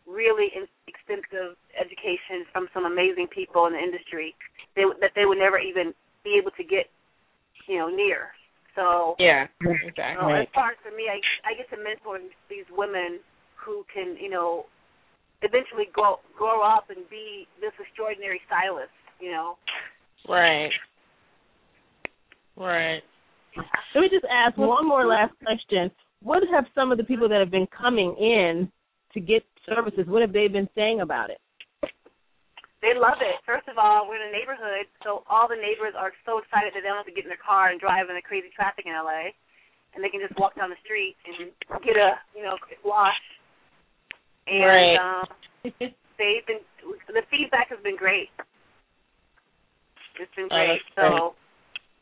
really 0.07 0.47
in, 0.55 0.63
extensive 0.87 1.57
education 1.75 2.47
from 2.53 2.69
some 2.73 2.85
amazing 2.85 3.27
people 3.33 3.67
in 3.67 3.73
the 3.73 3.81
industry 3.81 4.35
they, 4.75 4.85
that 5.01 5.11
they 5.15 5.25
would 5.25 5.37
never 5.41 5.59
even 5.59 5.93
be 6.23 6.39
able 6.39 6.51
to 6.55 6.63
get, 6.63 6.87
you 7.67 7.77
know, 7.77 7.89
near. 7.89 8.31
So, 8.75 9.15
Yeah, 9.19 9.47
you 9.61 9.73
exactly. 9.83 10.21
know, 10.21 10.31
as 10.37 10.47
far 10.53 10.71
as 10.71 10.77
for 10.85 10.95
me, 10.95 11.09
I 11.09 11.17
I 11.43 11.57
get 11.57 11.67
to 11.75 11.81
mentor 11.81 12.21
these 12.47 12.67
women 12.71 13.19
who 13.57 13.83
can, 13.91 14.15
you 14.21 14.29
know, 14.29 14.69
eventually 15.41 15.89
grow 15.93 16.19
grow 16.37 16.61
up 16.61 16.89
and 16.89 17.07
be 17.09 17.47
this 17.61 17.73
extraordinary 17.79 18.41
stylist. 18.47 18.93
You 19.19 19.31
know. 19.31 19.57
Right. 20.27 20.71
Right. 22.55 23.01
Let 23.93 24.01
me 24.01 24.09
just 24.09 24.25
ask 24.29 24.57
one 24.57 24.87
more 24.87 25.05
last 25.05 25.33
question. 25.43 25.89
What 26.21 26.43
have 26.51 26.65
some 26.73 26.91
of 26.91 26.97
the 26.97 27.03
people 27.03 27.29
that 27.29 27.39
have 27.39 27.51
been 27.51 27.67
coming 27.69 28.15
in 28.17 28.69
to 29.13 29.19
get 29.19 29.45
services? 29.65 30.05
What 30.07 30.21
have 30.21 30.33
they 30.33 30.47
been 30.47 30.69
saying 30.75 31.01
about 31.01 31.29
it? 31.29 31.41
They 32.81 32.93
love 32.93 33.17
it. 33.25 33.41
First 33.45 33.65
of 33.65 33.81
all, 33.81 34.05
we're 34.05 34.21
in 34.21 34.29
a 34.29 34.33
neighborhood, 34.33 34.85
so 35.01 35.25
all 35.25 35.49
the 35.49 35.57
neighbors 35.57 35.97
are 35.97 36.13
so 36.29 36.37
excited 36.37 36.77
that 36.77 36.85
they 36.85 36.89
don't 36.89 37.01
have 37.01 37.09
to 37.09 37.15
get 37.15 37.25
in 37.25 37.33
their 37.33 37.41
car 37.41 37.73
and 37.73 37.81
drive 37.81 38.05
in 38.09 38.15
the 38.15 38.21
crazy 38.21 38.53
traffic 38.53 38.85
in 38.85 38.93
LA, 38.93 39.33
and 39.97 40.05
they 40.05 40.13
can 40.13 40.21
just 40.21 40.37
walk 40.37 40.53
down 40.53 40.69
the 40.69 40.81
street 40.85 41.17
and 41.25 41.49
get 41.81 41.97
a 41.97 42.21
you 42.37 42.45
know 42.45 42.53
quick 42.61 42.77
wash. 42.85 43.17
And 44.47 44.63
Right. 44.63 44.95
um, 44.97 45.27
they've 46.17 46.45
been 46.47 46.63
the 47.07 47.23
feedback 47.29 47.67
has 47.69 47.79
been 47.83 47.97
great. 47.97 48.29
It's 50.19 50.33
been 50.35 50.47
Oh, 50.49 50.55
great. 50.55 50.81
great. 50.95 50.95
so 50.95 51.35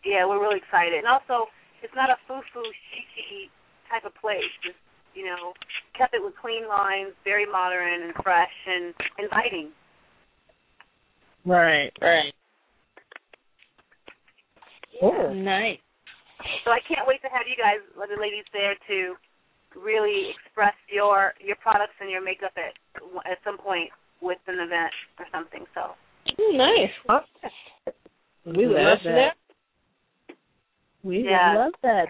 yeah, 0.06 0.26
we're 0.26 0.40
really 0.40 0.62
excited. 0.62 0.94
And 0.94 1.08
also, 1.08 1.50
it's 1.82 1.94
not 1.96 2.10
a 2.10 2.18
foo-foo, 2.28 2.70
chic 2.94 3.50
type 3.90 4.06
of 4.06 4.14
place. 4.22 4.46
It's, 4.64 4.78
you 5.16 5.26
know, 5.26 5.54
kept 5.98 6.14
it 6.14 6.22
with 6.22 6.34
clean 6.38 6.68
lines, 6.70 7.14
very 7.24 7.46
modern 7.46 8.04
and 8.04 8.14
fresh 8.22 8.54
and 8.68 8.94
inviting. 9.18 9.72
Right. 11.46 11.92
Right. 12.02 12.34
Cool. 15.00 15.34
Nice. 15.34 15.80
So 16.64 16.72
I 16.72 16.80
can't 16.88 17.08
wait 17.08 17.22
to 17.22 17.30
have 17.30 17.48
you 17.50 17.56
guys, 17.58 17.82
the 17.96 18.22
ladies 18.22 18.46
there, 18.54 18.76
to 18.88 19.16
really 19.76 20.32
express 20.32 20.74
your 20.92 21.34
your 21.40 21.56
products 21.58 21.96
and 22.00 22.10
your 22.10 22.24
makeup 22.24 22.52
at 22.58 22.74
at 23.30 23.38
some 23.44 23.58
point 23.58 23.90
with 24.22 24.40
an 24.48 24.56
event 24.56 24.94
or 25.20 25.26
something. 25.32 25.66
So 25.74 25.94
Ooh, 26.40 26.58
nice. 26.58 26.92
We 28.46 28.68
would 28.68 28.78
love 28.78 28.98
us 29.00 29.04
that. 29.04 29.36
We 31.04 31.24
Yeah. 31.24 31.54
would 31.54 31.60
love 31.60 31.74
that. 31.82 32.08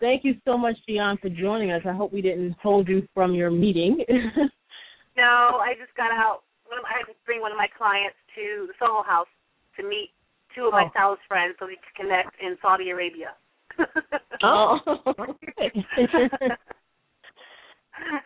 Thank 0.00 0.24
you 0.24 0.34
so 0.44 0.58
much, 0.58 0.76
Dion, 0.86 1.16
for 1.18 1.28
joining 1.28 1.70
us. 1.70 1.82
I 1.86 1.92
hope 1.92 2.12
we 2.12 2.22
didn't 2.22 2.56
hold 2.60 2.88
you 2.88 3.06
from 3.14 3.34
your 3.34 3.50
meeting. 3.50 4.04
no, 5.16 5.62
I 5.62 5.74
just 5.78 5.94
got 5.94 6.10
out. 6.10 6.42
One 6.66 6.78
of, 6.78 6.84
I 6.84 6.98
had 6.98 7.06
to 7.06 7.14
bring 7.24 7.40
one 7.40 7.52
of 7.52 7.58
my 7.58 7.68
clients 7.78 8.16
to 8.34 8.66
the 8.66 8.74
Soho 8.80 9.02
House 9.02 9.30
to 9.76 9.86
meet 9.86 10.10
two 10.56 10.66
of 10.66 10.72
my 10.72 10.84
oh. 10.84 10.90
Sal's 10.94 11.18
friends 11.28 11.54
so 11.58 11.66
we 11.66 11.76
could 11.76 11.94
connect 11.94 12.34
in 12.42 12.58
Saudi 12.60 12.90
Arabia. 12.90 13.34
Oh. 14.42 14.78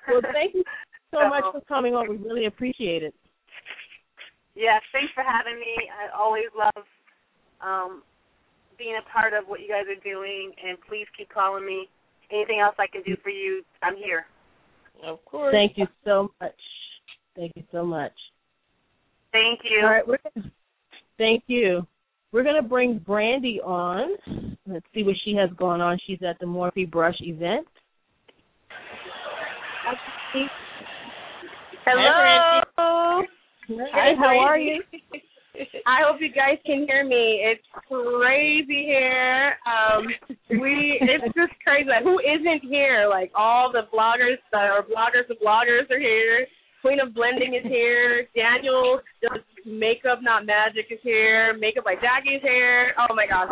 well, 0.08 0.22
thank 0.32 0.54
you 0.54 0.64
so, 1.12 1.18
so 1.22 1.28
much 1.28 1.44
for 1.52 1.60
coming 1.68 1.94
on. 1.94 2.08
We 2.08 2.16
really 2.16 2.46
appreciate 2.46 3.02
it. 3.02 3.14
Yes, 4.54 4.82
thanks 4.92 5.12
for 5.14 5.22
having 5.22 5.60
me. 5.60 5.74
I 5.92 6.16
always 6.16 6.46
love 6.56 6.84
um, 7.60 8.02
being 8.78 8.96
a 8.96 9.12
part 9.12 9.32
of 9.34 9.44
what 9.46 9.60
you 9.60 9.68
guys 9.68 9.84
are 9.84 10.02
doing, 10.02 10.52
and 10.66 10.78
please 10.88 11.06
keep 11.16 11.28
calling 11.28 11.64
me. 11.66 11.88
Anything 12.32 12.60
else 12.60 12.74
I 12.78 12.86
can 12.86 13.02
do 13.02 13.16
for 13.22 13.30
you, 13.30 13.62
I'm 13.82 13.96
here. 13.96 14.26
Of 15.04 15.24
course. 15.24 15.52
Thank 15.52 15.76
you 15.76 15.86
so 16.04 16.32
much. 16.40 16.54
Thank 17.36 17.52
you 17.54 17.62
so 17.70 17.84
much. 17.84 18.12
Thank 19.30 19.60
you. 19.64 19.80
All 19.82 19.90
right, 19.90 20.06
we're 20.06 20.18
thank 21.18 21.44
you. 21.46 21.86
We're 22.32 22.42
going 22.42 22.60
to 22.60 22.68
bring 22.68 22.98
Brandy 22.98 23.60
on. 23.60 24.16
Let's 24.66 24.86
see 24.94 25.02
what 25.02 25.14
she 25.24 25.34
has 25.36 25.50
going 25.56 25.80
on. 25.80 25.98
She's 26.06 26.18
at 26.28 26.38
the 26.40 26.46
Morphe 26.46 26.90
Brush 26.90 27.16
event. 27.20 27.66
Hello. 31.84 33.22
Hi, 33.92 34.14
how 34.18 34.38
are 34.38 34.58
you? 34.58 34.82
I 35.86 36.04
hope 36.04 36.20
you 36.20 36.28
guys 36.28 36.58
can 36.66 36.84
hear 36.86 37.04
me. 37.04 37.40
It's 37.42 37.64
crazy 37.88 38.84
here. 38.84 39.56
Um, 39.64 40.06
we 40.60 40.98
it's 41.00 41.24
just 41.34 41.52
crazy. 41.64 41.88
Like, 41.88 42.02
who 42.02 42.18
isn't 42.20 42.68
here? 42.68 43.06
Like 43.08 43.30
all 43.34 43.72
the 43.72 43.88
bloggers, 43.94 44.36
uh, 44.52 44.76
or 44.76 44.82
bloggers 44.82 45.30
of 45.30 45.38
bloggers 45.38 45.90
are 45.90 45.98
here. 45.98 46.46
Queen 46.82 47.00
of 47.00 47.14
Blending 47.14 47.54
is 47.54 47.64
here. 47.64 48.28
Daniel 48.34 49.00
does 49.22 49.40
makeup, 49.66 50.20
not 50.22 50.46
magic, 50.46 50.86
is 50.90 50.98
here. 51.02 51.56
Makeup 51.58 51.84
by 51.84 51.94
Jackie's 51.94 52.40
here. 52.42 52.94
Oh 52.98 53.14
my 53.14 53.26
gosh, 53.26 53.50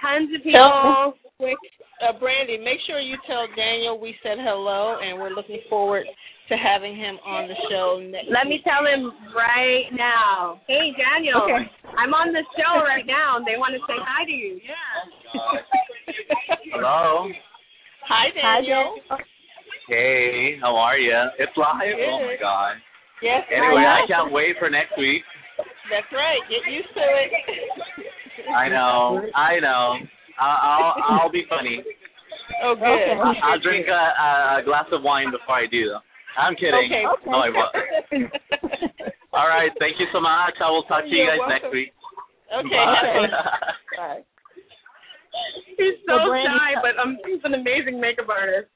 tons 0.00 0.30
of 0.34 0.42
people. 0.42 1.14
Quick, 1.36 1.58
uh, 2.00 2.18
Brandy, 2.18 2.56
make 2.58 2.78
sure 2.86 3.00
you 3.00 3.16
tell 3.26 3.46
Daniel 3.56 3.98
we 4.00 4.14
said 4.22 4.38
hello, 4.40 4.98
and 5.02 5.20
we're 5.20 5.34
looking 5.34 5.60
forward 5.68 6.06
to 6.48 6.54
having 6.56 6.96
him 6.96 7.16
on 7.26 7.48
the 7.48 7.58
show 7.70 8.00
next. 8.00 8.30
Let 8.30 8.46
me 8.46 8.60
tell 8.64 8.86
him 8.86 9.12
right 9.34 9.90
now. 9.92 10.60
Hey, 10.66 10.92
Daniel, 10.96 11.42
okay. 11.42 11.68
I'm 11.98 12.14
on 12.14 12.32
the 12.32 12.44
show 12.56 12.82
right 12.82 13.06
now, 13.06 13.36
and 13.36 13.46
they 13.46 13.56
want 13.58 13.74
to 13.74 13.82
say 13.86 13.98
hi 13.98 14.24
to 14.24 14.32
you. 14.32 14.60
Yeah. 14.62 15.60
Hello. 16.74 17.28
Hi, 18.08 18.30
Daniel. 18.34 18.96
Hi, 19.08 19.18
Hey, 19.88 20.56
how 20.62 20.76
are 20.76 20.96
you? 20.96 21.12
It's 21.38 21.52
live. 21.56 21.82
Good. 21.82 22.06
Oh 22.06 22.22
my 22.22 22.36
god. 22.38 22.76
Yes. 23.20 23.42
Anyway, 23.50 23.82
I 23.82 24.06
can't 24.06 24.32
wait 24.32 24.56
for 24.58 24.70
next 24.70 24.96
week. 24.96 25.22
That's 25.92 26.08
right. 26.16 26.40
Get 26.48 26.64
used 26.72 26.88
to 26.96 27.04
it. 27.04 27.30
I 28.56 28.68
know. 28.72 29.20
I 29.36 29.60
know. 29.60 30.00
I'll 30.40 30.60
I'll, 30.64 30.94
I'll 31.20 31.32
be 31.32 31.44
funny. 31.52 31.84
Oh, 32.64 32.74
good. 32.74 32.88
Okay. 32.88 33.12
I'll, 33.12 33.36
I'll 33.52 33.60
drink 33.60 33.86
a, 33.92 34.02
a 34.56 34.64
glass 34.64 34.88
of 34.92 35.02
wine 35.04 35.30
before 35.30 35.56
I 35.60 35.66
do. 35.68 35.92
Though. 35.92 36.00
I'm 36.40 36.54
kidding. 36.56 36.88
Okay. 36.88 37.04
No, 37.28 37.44
I 37.44 37.48
won't. 37.52 37.76
All 39.36 39.48
right. 39.48 39.70
Thank 39.78 40.00
you 40.00 40.06
so 40.12 40.20
much. 40.20 40.56
I 40.64 40.70
will 40.70 40.84
talk 40.88 41.04
to 41.04 41.10
you 41.12 41.28
You're 41.28 41.36
guys 41.36 41.44
welcome. 41.44 41.60
next 41.60 41.72
week. 41.76 41.92
Okay. 42.48 42.72
Bye. 42.72 43.28
Bye. 44.00 44.20
He's 45.76 46.00
so 46.08 46.16
So, 46.24 46.28
Brandy- 46.28 46.52
shy, 46.56 46.72
but 46.80 46.96
um, 47.00 47.16
he's 47.24 47.40
an 47.44 47.54
amazing 47.54 48.00
makeup 48.00 48.28
artist. 48.28 48.68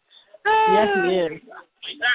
Yes, 0.44 0.88
he 1.00 1.12
is. 1.16 1.32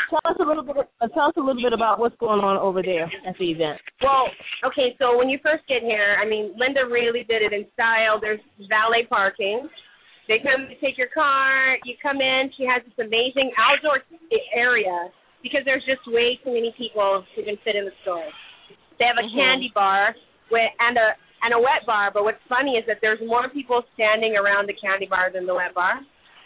Tell 0.09 0.21
us 0.25 0.37
a 0.39 0.45
little 0.45 0.63
bit. 0.63 0.75
Uh, 0.99 1.07
tell 1.15 1.31
us 1.31 1.37
a 1.37 1.39
little 1.39 1.61
bit 1.61 1.73
about 1.73 1.99
what's 1.99 2.15
going 2.17 2.41
on 2.43 2.57
over 2.57 2.81
there 2.83 3.05
at 3.27 3.35
the 3.39 3.51
event. 3.51 3.79
Well, 4.01 4.27
okay, 4.67 4.95
so 4.99 5.17
when 5.17 5.29
you 5.29 5.39
first 5.41 5.63
get 5.67 5.81
here, 5.81 6.17
I 6.21 6.27
mean, 6.27 6.53
Linda 6.59 6.85
really 6.89 7.23
did 7.23 7.41
it 7.41 7.53
in 7.53 7.65
style. 7.73 8.19
There's 8.19 8.41
valet 8.67 9.07
parking. 9.07 9.69
They 10.27 10.39
come 10.43 10.67
to 10.67 10.75
take 10.79 10.97
your 10.97 11.09
car. 11.09 11.75
You 11.83 11.95
come 12.01 12.21
in. 12.21 12.51
She 12.57 12.63
has 12.63 12.83
this 12.83 12.95
amazing 12.99 13.51
outdoor 13.57 14.03
area 14.55 15.09
because 15.43 15.61
there's 15.65 15.83
just 15.83 16.05
way 16.07 16.39
too 16.43 16.53
many 16.53 16.73
people 16.77 17.23
who 17.35 17.43
can 17.43 17.57
fit 17.65 17.75
in 17.75 17.85
the 17.85 17.95
store. 18.03 18.27
They 18.99 19.05
have 19.09 19.17
a 19.17 19.25
Mhm. 19.25 19.35
candy 19.35 19.71
bar 19.73 20.15
with, 20.51 20.71
and 20.79 20.97
a 20.97 21.15
and 21.43 21.55
a 21.55 21.59
wet 21.59 21.83
bar. 21.87 22.11
But 22.13 22.23
what's 22.23 22.41
funny 22.47 22.77
is 22.77 22.85
that 22.85 23.01
there's 23.01 23.19
more 23.25 23.49
people 23.49 23.83
standing 23.95 24.37
around 24.37 24.67
the 24.69 24.73
candy 24.77 25.07
bar 25.07 25.31
than 25.31 25.47
the 25.47 25.55
wet 25.55 25.73
bar. 25.73 25.99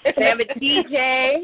They 0.05 0.23
have 0.23 0.39
a 0.39 0.45
DJ. 0.59 1.43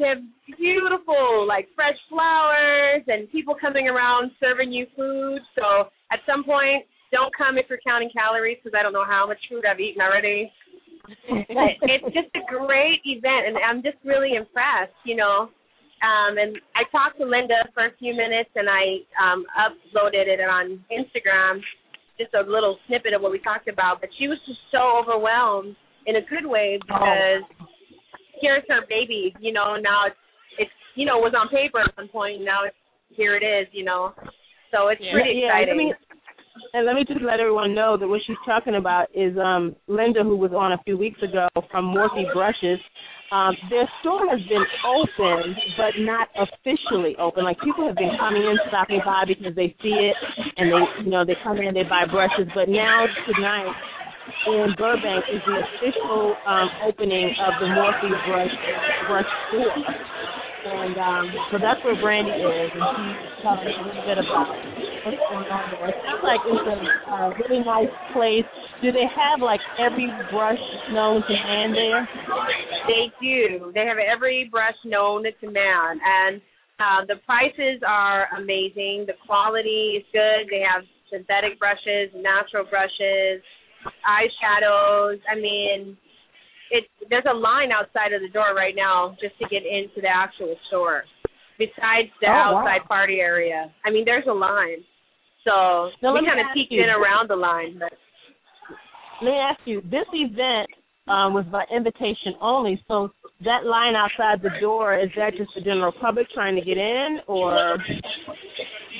Have 0.00 0.24
beautiful, 0.56 1.46
like 1.46 1.68
fresh 1.76 1.98
flowers 2.08 3.04
and 3.06 3.30
people 3.30 3.54
coming 3.60 3.86
around 3.86 4.30
serving 4.40 4.72
you 4.72 4.86
food. 4.96 5.40
So 5.54 5.92
at 6.10 6.20
some 6.24 6.42
point, 6.42 6.88
don't 7.12 7.34
come 7.36 7.58
if 7.58 7.66
you're 7.68 7.84
counting 7.84 8.08
calories 8.08 8.58
because 8.62 8.76
I 8.78 8.82
don't 8.82 8.92
know 8.92 9.04
how 9.04 9.26
much 9.26 9.38
food 9.50 9.64
I've 9.68 9.78
eaten 9.78 10.00
already. 10.00 10.50
But 11.28 11.90
it's 11.90 12.14
just 12.14 12.30
a 12.38 12.44
great 12.46 13.02
event, 13.04 13.50
and 13.50 13.56
I'm 13.58 13.82
just 13.82 13.98
really 14.04 14.36
impressed, 14.36 14.94
you 15.04 15.16
know. 15.16 15.50
Um, 16.00 16.38
and 16.38 16.56
I 16.72 16.88
talked 16.88 17.18
to 17.18 17.26
Linda 17.26 17.68
for 17.74 17.84
a 17.86 17.92
few 17.98 18.14
minutes, 18.14 18.50
and 18.54 18.68
I 18.70 19.04
um, 19.20 19.44
uploaded 19.52 20.30
it 20.30 20.40
on 20.40 20.80
Instagram, 20.88 21.60
just 22.16 22.32
a 22.32 22.48
little 22.48 22.78
snippet 22.86 23.12
of 23.12 23.20
what 23.20 23.32
we 23.32 23.40
talked 23.40 23.68
about. 23.68 24.00
But 24.00 24.10
she 24.18 24.28
was 24.28 24.38
just 24.46 24.60
so 24.72 25.02
overwhelmed 25.02 25.76
in 26.06 26.16
a 26.16 26.24
good 26.24 26.48
way 26.48 26.78
because 26.80 27.44
here's 28.40 28.64
her 28.68 28.82
baby, 28.88 29.34
you 29.40 29.52
know. 29.52 29.76
Now 29.76 30.06
it's 30.06 30.16
it's 30.58 30.70
you 30.94 31.06
know 31.06 31.18
was 31.18 31.34
on 31.36 31.48
paper 31.48 31.80
at 31.80 31.96
one 31.96 32.08
point, 32.08 32.42
now 32.42 32.64
it's 32.66 32.76
here 33.10 33.36
it 33.36 33.44
is, 33.44 33.66
you 33.72 33.84
know. 33.84 34.14
So 34.70 34.88
it's 34.88 35.00
Yeah. 35.02 35.12
pretty 35.12 35.40
yeah, 35.40 35.58
exciting. 35.58 35.76
Let 35.76 35.76
me, 35.76 35.94
and 36.74 36.86
let 36.86 36.94
me 36.94 37.04
just 37.04 37.22
let 37.22 37.40
everyone 37.40 37.74
know 37.74 37.96
that 37.96 38.06
what 38.06 38.20
she's 38.26 38.38
talking 38.46 38.76
about 38.76 39.08
is 39.14 39.36
um, 39.38 39.74
Linda, 39.88 40.22
who 40.22 40.36
was 40.36 40.52
on 40.52 40.72
a 40.72 40.78
few 40.84 40.96
weeks 40.96 41.20
ago 41.22 41.48
from 41.70 41.86
Morphe 41.86 42.32
Brushes. 42.32 42.78
Um, 43.32 43.54
their 43.70 43.88
store 44.00 44.26
has 44.26 44.42
been 44.50 44.66
open, 44.82 45.54
but 45.78 45.94
not 46.02 46.26
officially 46.34 47.14
open. 47.18 47.44
Like 47.44 47.60
people 47.62 47.86
have 47.86 47.94
been 47.94 48.10
coming 48.18 48.42
in, 48.42 48.58
stopping 48.66 49.00
by 49.04 49.22
because 49.26 49.54
they 49.54 49.74
see 49.82 49.94
it, 50.10 50.16
and 50.56 50.66
they, 50.66 51.04
you 51.04 51.10
know, 51.10 51.24
they 51.24 51.36
come 51.42 51.58
in 51.58 51.70
and 51.70 51.76
they 51.76 51.86
buy 51.86 52.10
brushes. 52.10 52.50
But 52.54 52.68
now 52.68 53.06
tonight 53.30 53.70
in 54.46 54.74
Burbank 54.76 55.24
is 55.32 55.40
the 55.46 55.56
official 55.64 56.36
um, 56.46 56.68
opening 56.86 57.34
of 57.40 57.52
the 57.60 57.68
Morphe 57.72 58.08
Brush 58.26 58.54
Brush 59.08 59.30
store. 59.48 59.76
And 60.60 60.92
um, 61.00 61.24
so 61.50 61.56
that's 61.56 61.80
where 61.84 61.96
Brandy 61.96 62.36
is, 62.36 62.70
and 62.76 62.84
she's 62.84 63.40
telling 63.40 63.64
us 63.64 63.76
a 63.80 63.84
little 63.88 64.04
bit 64.04 64.18
about 64.20 64.52
what's 65.08 65.16
going 65.16 65.48
on 65.48 65.64
there. 65.72 65.88
It 65.88 65.96
sounds 66.04 66.20
like 66.20 66.42
it's 66.44 66.66
a 66.68 66.76
uh, 67.08 67.28
really 67.40 67.64
nice 67.64 67.94
place. 68.12 68.44
Do 68.84 68.92
they 68.92 69.08
have 69.08 69.40
like 69.40 69.60
every 69.80 70.12
brush 70.28 70.60
known 70.92 71.24
to 71.24 71.32
man 71.32 71.72
there? 71.72 72.04
They 72.92 73.08
do. 73.24 73.72
They 73.72 73.88
have 73.88 73.96
every 73.96 74.48
brush 74.52 74.76
known 74.84 75.24
to 75.24 75.46
man, 75.48 75.96
and 76.04 76.44
uh, 76.76 77.08
the 77.08 77.16
prices 77.24 77.80
are 77.80 78.28
amazing. 78.36 79.08
The 79.08 79.16
quality 79.24 79.96
is 79.96 80.04
good. 80.12 80.44
They 80.52 80.60
have 80.60 80.84
synthetic 81.08 81.56
brushes, 81.58 82.12
natural 82.12 82.68
brushes, 82.68 83.40
eyeshadows. 84.06 85.18
I 85.30 85.34
mean, 85.36 85.96
it 86.70 86.84
there's 87.08 87.24
a 87.30 87.34
line 87.34 87.70
outside 87.72 88.12
of 88.12 88.20
the 88.22 88.28
door 88.32 88.54
right 88.54 88.74
now 88.76 89.16
just 89.20 89.38
to 89.38 89.48
get 89.48 89.62
into 89.66 90.00
the 90.00 90.08
actual 90.12 90.54
store. 90.68 91.04
Besides 91.58 92.08
the 92.20 92.28
Oh, 92.28 92.32
wow. 92.32 92.58
outside 92.64 92.88
party 92.88 93.20
area, 93.20 93.70
I 93.84 93.90
mean, 93.90 94.04
there's 94.04 94.26
a 94.28 94.32
line. 94.32 94.80
So 95.44 95.90
Now, 96.02 96.12
we 96.14 96.24
kind 96.24 96.40
of 96.40 96.46
peeked 96.54 96.72
you- 96.72 96.82
in 96.82 96.88
around 96.90 97.28
the 97.28 97.36
line, 97.36 97.78
but 97.78 97.92
Let 99.22 99.30
me 99.30 99.36
ask 99.38 99.60
you, 99.66 99.80
this 99.82 100.06
event 100.12 100.68
um, 101.08 101.34
was 101.34 101.44
by 101.46 101.64
invitation 101.74 102.34
only, 102.40 102.82
so 102.88 103.10
that 103.44 103.64
line 103.66 103.96
outside 103.96 104.40
the 104.42 104.52
door, 104.60 104.96
is 104.96 105.10
that 105.16 105.34
just 105.36 105.50
the 105.54 105.60
general 105.60 105.92
public 105.92 106.26
trying 106.32 106.54
to 106.56 106.62
get 106.62 106.78
in, 106.78 107.20
or? 107.26 107.76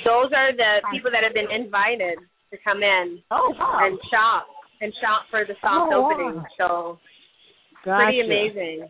those 0.03 0.31
are 0.35 0.51
the 0.51 0.81
people 0.91 1.09
that 1.11 1.23
have 1.23 1.33
been 1.33 1.49
invited 1.49 2.17
to 2.51 2.57
come 2.63 2.83
in 2.83 3.21
Oh, 3.31 3.53
wow. 3.57 3.79
and 3.85 3.97
shop 4.11 4.45
and 4.81 4.91
shop 5.01 5.29
for 5.29 5.45
the 5.45 5.53
soft 5.61 5.93
Oh, 5.93 6.01
wow. 6.01 6.11
opening. 6.11 6.43
So 6.57 6.99
Gotcha. 7.85 8.03
pretty 8.03 8.19
amazing. 8.21 8.89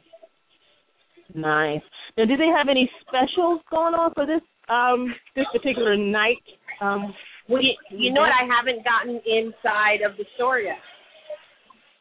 Nice. 1.35 1.83
Now, 2.17 2.25
do 2.25 2.35
they 2.35 2.47
have 2.47 2.67
any 2.67 2.89
specials 3.07 3.61
going 3.69 3.93
on 3.93 4.11
for 4.13 4.25
this 4.25 4.41
um 4.67 5.13
this 5.35 5.45
particular 5.51 5.95
night? 5.95 6.43
Um, 6.81 7.13
Well, 7.47 7.61
you, 7.61 7.71
you 7.91 8.11
know 8.13 8.21
what? 8.21 8.31
I 8.31 8.47
haven't 8.47 8.83
gotten 8.83 9.19
inside 9.27 10.03
of 10.03 10.17
the 10.17 10.25
store 10.35 10.59
yet, 10.59 10.79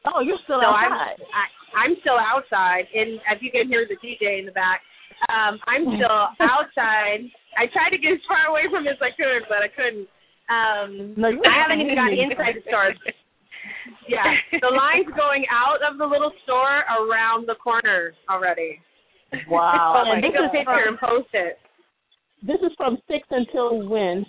oh, 0.07 0.21
you're 0.23 0.41
still 0.45 0.61
so 0.61 0.67
I'm 0.67 0.93
outside. 0.93 1.19
I, 1.31 1.45
I'm 1.79 1.95
still 2.01 2.19
outside. 2.19 2.91
And 2.95 3.21
if 3.31 3.39
you 3.43 3.51
can 3.51 3.69
hear 3.69 3.87
the 3.87 3.99
DJ 4.03 4.41
in 4.41 4.47
the 4.47 4.53
back, 4.53 4.83
um, 5.29 5.61
I'm 5.67 5.85
still 5.95 6.21
outside. 6.41 7.23
I 7.59 7.67
tried 7.71 7.91
to 7.95 7.99
get 7.99 8.15
as 8.19 8.25
far 8.27 8.51
away 8.51 8.67
from 8.71 8.87
it 8.87 8.99
as 8.99 9.03
I 9.03 9.13
could, 9.15 9.47
but 9.47 9.63
I 9.63 9.71
couldn't. 9.71 10.09
Um, 10.51 11.15
No, 11.15 11.29
I 11.31 11.55
haven't 11.55 11.79
even 11.85 11.95
gotten 11.95 12.19
inside 12.19 12.59
the 12.59 12.67
store. 12.67 12.91
Yeah, 14.09 14.25
the 14.61 14.69
line's 14.75 15.13
going 15.17 15.45
out 15.51 15.79
of 15.89 15.99
the 15.99 16.05
little 16.07 16.33
store 16.45 16.85
around 17.01 17.47
the 17.49 17.55
corner 17.57 18.13
already. 18.29 18.81
Wow. 19.49 20.03
I'll 20.05 20.13
and 20.13 20.23
this 20.23 20.31
take 20.33 20.41
a 20.41 20.45
is 20.45 20.51
picture 20.53 20.89
and 20.89 20.99
post 20.99 21.29
it. 21.33 21.59
this 22.43 22.59
is 22.63 22.73
from 22.77 22.99
six 23.09 23.27
until 23.31 23.89
when? 23.89 24.27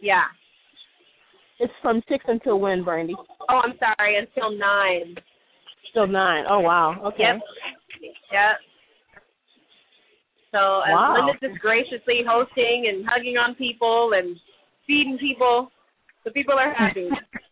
Yeah. 0.00 0.24
It's 1.60 1.72
from 1.82 2.02
six 2.08 2.24
until 2.28 2.58
when, 2.60 2.82
Brandy? 2.84 3.14
Oh, 3.48 3.60
I'm 3.64 3.74
sorry, 3.78 4.16
until 4.18 4.50
nine. 4.58 5.14
Till 5.92 6.06
nine. 6.06 6.44
Oh 6.48 6.60
wow. 6.60 6.96
Okay. 7.06 7.22
Yep. 7.22 7.40
Yep. 8.32 8.56
So 10.50 10.58
uh, 10.58 10.82
Wow. 10.90 11.14
Linda's 11.26 11.40
just 11.40 11.60
graciously 11.60 12.22
hosting 12.26 12.86
and 12.92 13.04
hugging 13.08 13.36
on 13.36 13.54
people 13.54 14.10
and 14.14 14.36
feeding 14.86 15.18
people. 15.18 15.70
The 16.24 16.30
people 16.32 16.54
are 16.54 16.72
happy. 16.74 17.08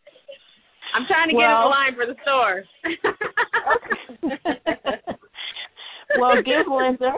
I'm 0.94 1.06
trying 1.06 1.28
to 1.28 1.34
get 1.34 1.40
in 1.40 1.48
the 1.48 1.68
line 1.72 1.94
for 1.96 2.04
the 2.06 2.14
store. 2.22 2.64
well, 6.18 6.42
give 6.44 6.66
Linda, 6.70 7.12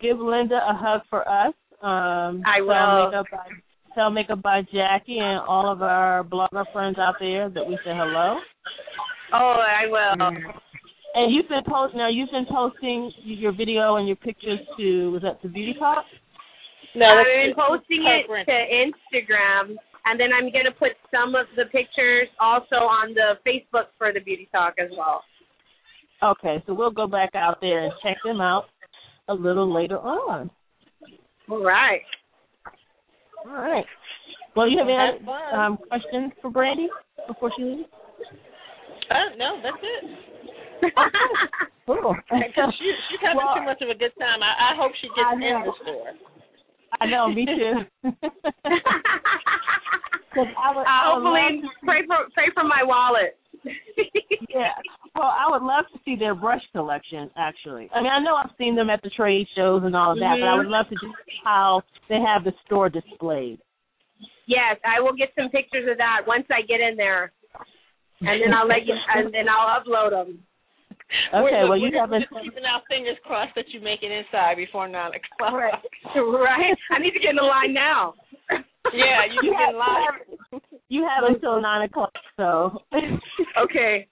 give 0.00 0.18
Linda 0.18 0.56
a 0.56 0.74
hug 0.74 1.02
for 1.10 1.28
us. 1.28 1.52
Um, 1.82 2.42
I 2.46 2.58
Tell 2.58 2.66
will. 2.66 3.10
Makeup 3.10 3.26
by, 3.32 3.46
tell 3.94 4.10
Makeup 4.10 4.42
by 4.42 4.62
Jackie 4.72 5.18
and 5.18 5.40
all 5.48 5.68
of 5.70 5.82
our 5.82 6.22
blogger 6.22 6.64
friends 6.72 6.96
out 6.98 7.16
there 7.18 7.48
that 7.50 7.66
we 7.66 7.74
say 7.84 7.90
hello. 7.90 8.38
oh, 9.34 9.56
I 9.66 9.86
will. 9.88 10.16
And 11.14 11.34
you've 11.34 11.48
been 11.48 11.64
post 11.68 11.94
now. 11.94 12.08
You've 12.08 12.30
been 12.30 12.46
posting 12.50 13.12
your 13.24 13.52
video 13.52 13.96
and 13.96 14.06
your 14.06 14.16
pictures 14.16 14.60
to 14.78 15.10
was 15.10 15.20
that 15.22 15.42
to 15.42 15.48
Beauty 15.48 15.74
Talk? 15.78 16.04
No, 16.94 17.06
I've 17.06 17.24
been 17.24 17.54
posting 17.56 18.04
it 18.04 18.26
to 18.46 18.52
Instagram, 18.52 19.76
and 20.04 20.18
then 20.18 20.28
I'm 20.32 20.52
gonna 20.52 20.74
put 20.76 20.92
some 21.10 21.34
of 21.34 21.46
the 21.56 21.64
pictures 21.66 22.28
also 22.40 22.76
on 22.76 23.14
the 23.14 23.38
Facebook 23.46 23.86
for 23.98 24.12
the 24.12 24.20
Beauty 24.20 24.48
Talk 24.52 24.74
as 24.78 24.90
well. 24.96 25.22
Okay, 26.22 26.62
so 26.66 26.74
we'll 26.74 26.90
go 26.90 27.06
back 27.06 27.30
out 27.34 27.58
there 27.60 27.84
and 27.84 27.92
check 28.02 28.16
them 28.24 28.40
out 28.40 28.66
a 29.28 29.34
little 29.34 29.72
later 29.72 29.98
on. 29.98 30.50
All 31.50 31.62
right. 31.64 32.02
All 33.44 33.52
right. 33.52 33.84
Well, 34.54 34.70
you 34.70 34.78
have 34.78 34.86
any 34.86 35.26
Have 35.26 35.58
um, 35.58 35.78
questions 35.88 36.32
for 36.40 36.50
Brandy 36.50 36.88
before 37.26 37.50
she 37.56 37.64
leaves? 37.64 37.88
Uh, 39.10 39.36
no, 39.36 39.58
that's 39.62 39.82
it. 39.82 40.92
Cool. 41.86 42.14
She, 42.30 42.88
she's 43.10 43.20
having 43.20 43.42
Well, 43.42 43.54
too 43.58 43.64
much 43.66 43.82
of 43.82 43.88
a 43.90 43.98
good 43.98 44.14
time. 44.18 44.38
I, 44.42 44.72
I 44.72 44.76
hope 44.78 44.92
she 45.02 45.08
gets 45.08 45.26
I 45.26 45.34
in 45.34 45.66
the 45.66 45.72
store. 45.82 46.14
I 47.00 47.06
know, 47.06 47.28
me 47.28 47.46
too. 47.46 48.10
I 50.34 50.74
would, 50.74 50.86
I 50.86 51.12
hopefully, 51.12 51.60
to- 51.60 51.86
pray 51.86 52.06
for 52.06 52.16
pray 52.34 52.48
for 52.54 52.64
my 52.64 52.82
wallet. 52.82 53.36
yeah. 54.48 54.72
Well, 55.14 55.28
I 55.28 55.50
would 55.50 55.62
love 55.62 55.84
to 55.92 55.98
see 56.04 56.16
their 56.16 56.34
brush 56.34 56.62
collection. 56.72 57.30
Actually, 57.36 57.90
I 57.94 58.00
mean, 58.00 58.10
I 58.10 58.22
know 58.22 58.34
I've 58.36 58.50
seen 58.58 58.74
them 58.74 58.90
at 58.90 59.02
the 59.02 59.10
trade 59.10 59.46
shows 59.56 59.82
and 59.84 59.94
all 59.94 60.12
of 60.12 60.18
that, 60.18 60.38
but 60.40 60.46
I 60.46 60.56
would 60.56 60.64
mm-hmm. 60.64 60.72
love 60.72 60.88
to 60.88 60.94
just 60.94 61.16
see 61.26 61.38
how 61.44 61.82
they 62.08 62.18
have 62.20 62.44
the 62.44 62.52
store 62.66 62.88
displayed. 62.88 63.58
Yes, 64.48 64.80
I 64.84 65.00
will 65.00 65.14
get 65.14 65.28
some 65.36 65.50
pictures 65.50 65.88
of 65.90 65.98
that 65.98 66.22
once 66.26 66.46
I 66.50 66.62
get 66.66 66.80
in 66.80 66.96
there, 66.96 67.32
and 68.20 68.42
then 68.42 68.52
I'll 68.54 68.66
let 68.66 68.86
you, 68.86 68.94
and 69.14 69.32
then 69.32 69.46
I'll 69.48 69.80
upload 69.80 70.10
them. 70.10 70.40
Okay. 71.34 71.62
Well, 71.68 71.76
you 71.78 71.90
haven't. 71.98 72.22
just 72.22 72.32
keeping 72.42 72.64
our 72.64 72.82
fingers 72.88 73.16
crossed 73.24 73.54
that 73.56 73.68
you 73.68 73.80
make 73.80 74.02
it 74.02 74.10
inside 74.10 74.56
before 74.56 74.88
nine 74.88 75.12
o'clock. 75.14 75.52
Right. 75.52 75.74
right. 76.16 76.76
I 76.90 76.98
need 76.98 77.12
to 77.12 77.20
get 77.20 77.30
in 77.30 77.36
the 77.36 77.42
line 77.42 77.74
now. 77.74 78.14
Yeah, 78.92 79.24
you 79.30 79.38
You 79.42 79.52
can 79.52 79.60
have, 79.60 79.70
get 79.70 79.78
live. 79.78 80.82
you 80.88 81.06
have 81.08 81.24
until 81.32 81.62
nine 81.62 81.82
o'clock. 81.88 82.12
So. 82.36 82.82
Okay. 83.62 84.08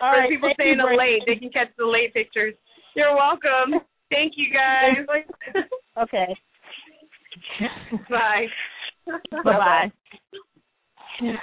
All 0.00 0.14
For 0.14 0.28
people 0.28 0.50
staying 0.54 0.78
up 0.80 0.90
late, 0.96 1.22
they 1.26 1.34
can 1.34 1.50
catch 1.50 1.68
the 1.76 1.84
late 1.84 2.14
pictures. 2.14 2.54
You're 2.94 3.14
welcome. 3.16 3.80
Thank 4.10 4.34
you 4.36 4.46
guys. 4.54 5.04
Okay. 6.00 6.36
Bye. 8.08 8.46
Bye 9.44 9.90
bye. 11.20 11.38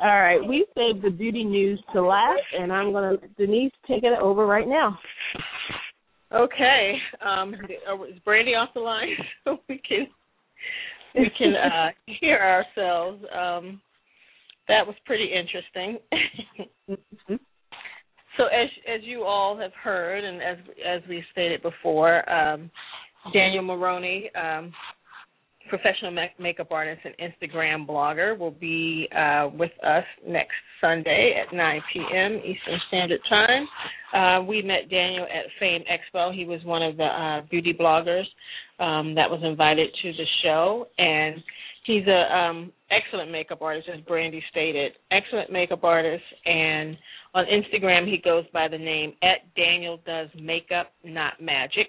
All 0.00 0.20
right, 0.20 0.38
we 0.46 0.64
saved 0.76 1.02
the 1.02 1.10
beauty 1.10 1.42
news 1.42 1.82
to 1.92 2.02
last, 2.02 2.40
and 2.56 2.72
I'm 2.72 2.92
gonna 2.92 3.16
Denise 3.36 3.72
take 3.86 4.04
it 4.04 4.16
over 4.20 4.46
right 4.46 4.68
now. 4.68 4.96
Okay. 6.32 6.94
Um, 7.24 7.54
is 7.54 8.18
Brandy 8.24 8.52
off 8.52 8.68
the 8.74 8.80
line 8.80 9.08
so 9.44 9.58
we 9.68 9.80
can 9.88 10.06
we 11.14 11.30
can 11.36 11.54
uh, 11.72 11.88
hear 12.20 12.38
ourselves? 12.38 13.24
Um, 13.34 13.80
that 14.68 14.86
was 14.86 14.94
pretty 15.06 15.30
interesting. 15.32 15.98
so 18.36 18.44
as 18.44 18.68
as 18.86 19.00
you 19.02 19.24
all 19.24 19.58
have 19.58 19.72
heard, 19.72 20.22
and 20.22 20.42
as 20.42 20.58
as 20.86 21.08
we 21.08 21.24
stated 21.32 21.62
before, 21.62 22.28
um, 22.30 22.70
Daniel 23.32 23.64
Maroney, 23.64 24.30
um, 24.34 24.72
professional 25.68 26.10
ma- 26.10 26.26
makeup 26.38 26.68
artist 26.70 27.00
and 27.04 27.14
Instagram 27.18 27.86
blogger, 27.86 28.38
will 28.38 28.50
be 28.50 29.08
uh, 29.16 29.50
with 29.54 29.72
us 29.84 30.04
next 30.26 30.54
Sunday 30.80 31.40
at 31.40 31.54
9 31.54 31.80
p.m. 31.92 32.36
Eastern 32.36 32.78
Standard 32.88 33.20
Time. 33.28 33.68
Uh, 34.14 34.44
we 34.44 34.62
met 34.62 34.90
Daniel 34.90 35.24
at 35.24 35.46
Fame 35.60 35.82
Expo. 35.82 36.34
He 36.34 36.44
was 36.44 36.60
one 36.64 36.82
of 36.82 36.96
the 36.96 37.04
uh, 37.04 37.42
beauty 37.50 37.76
bloggers 37.78 38.24
um, 38.78 39.14
that 39.14 39.30
was 39.30 39.40
invited 39.44 39.90
to 40.02 40.12
the 40.12 40.24
show, 40.42 40.86
and 40.98 41.36
he's 41.84 42.06
a 42.06 42.36
um, 42.36 42.72
excellent 42.90 43.30
makeup 43.30 43.62
artist, 43.62 43.88
as 43.92 44.00
Brandy 44.02 44.42
stated. 44.50 44.92
Excellent 45.10 45.52
makeup 45.52 45.84
artist, 45.84 46.24
and 46.44 46.96
on 47.34 47.44
Instagram 47.46 48.06
he 48.06 48.18
goes 48.24 48.44
by 48.52 48.68
the 48.68 48.78
name 48.78 49.12
at 49.22 49.54
Daniel 49.56 49.98
Does 50.06 50.28
Makeup 50.40 50.92
Not 51.04 51.40
Magic. 51.40 51.88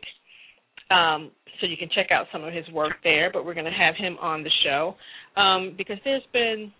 Um, 0.89 1.31
so 1.59 1.67
you 1.67 1.77
can 1.77 1.89
check 1.93 2.07
out 2.11 2.27
some 2.31 2.43
of 2.43 2.53
his 2.53 2.67
work 2.69 2.93
there. 3.03 3.29
But 3.31 3.45
we're 3.45 3.53
going 3.53 3.65
to 3.65 3.71
have 3.71 3.95
him 3.95 4.17
on 4.19 4.43
the 4.43 4.51
show 4.63 4.95
um, 5.39 5.75
because 5.77 5.97
there's 6.03 6.23
been 6.33 6.71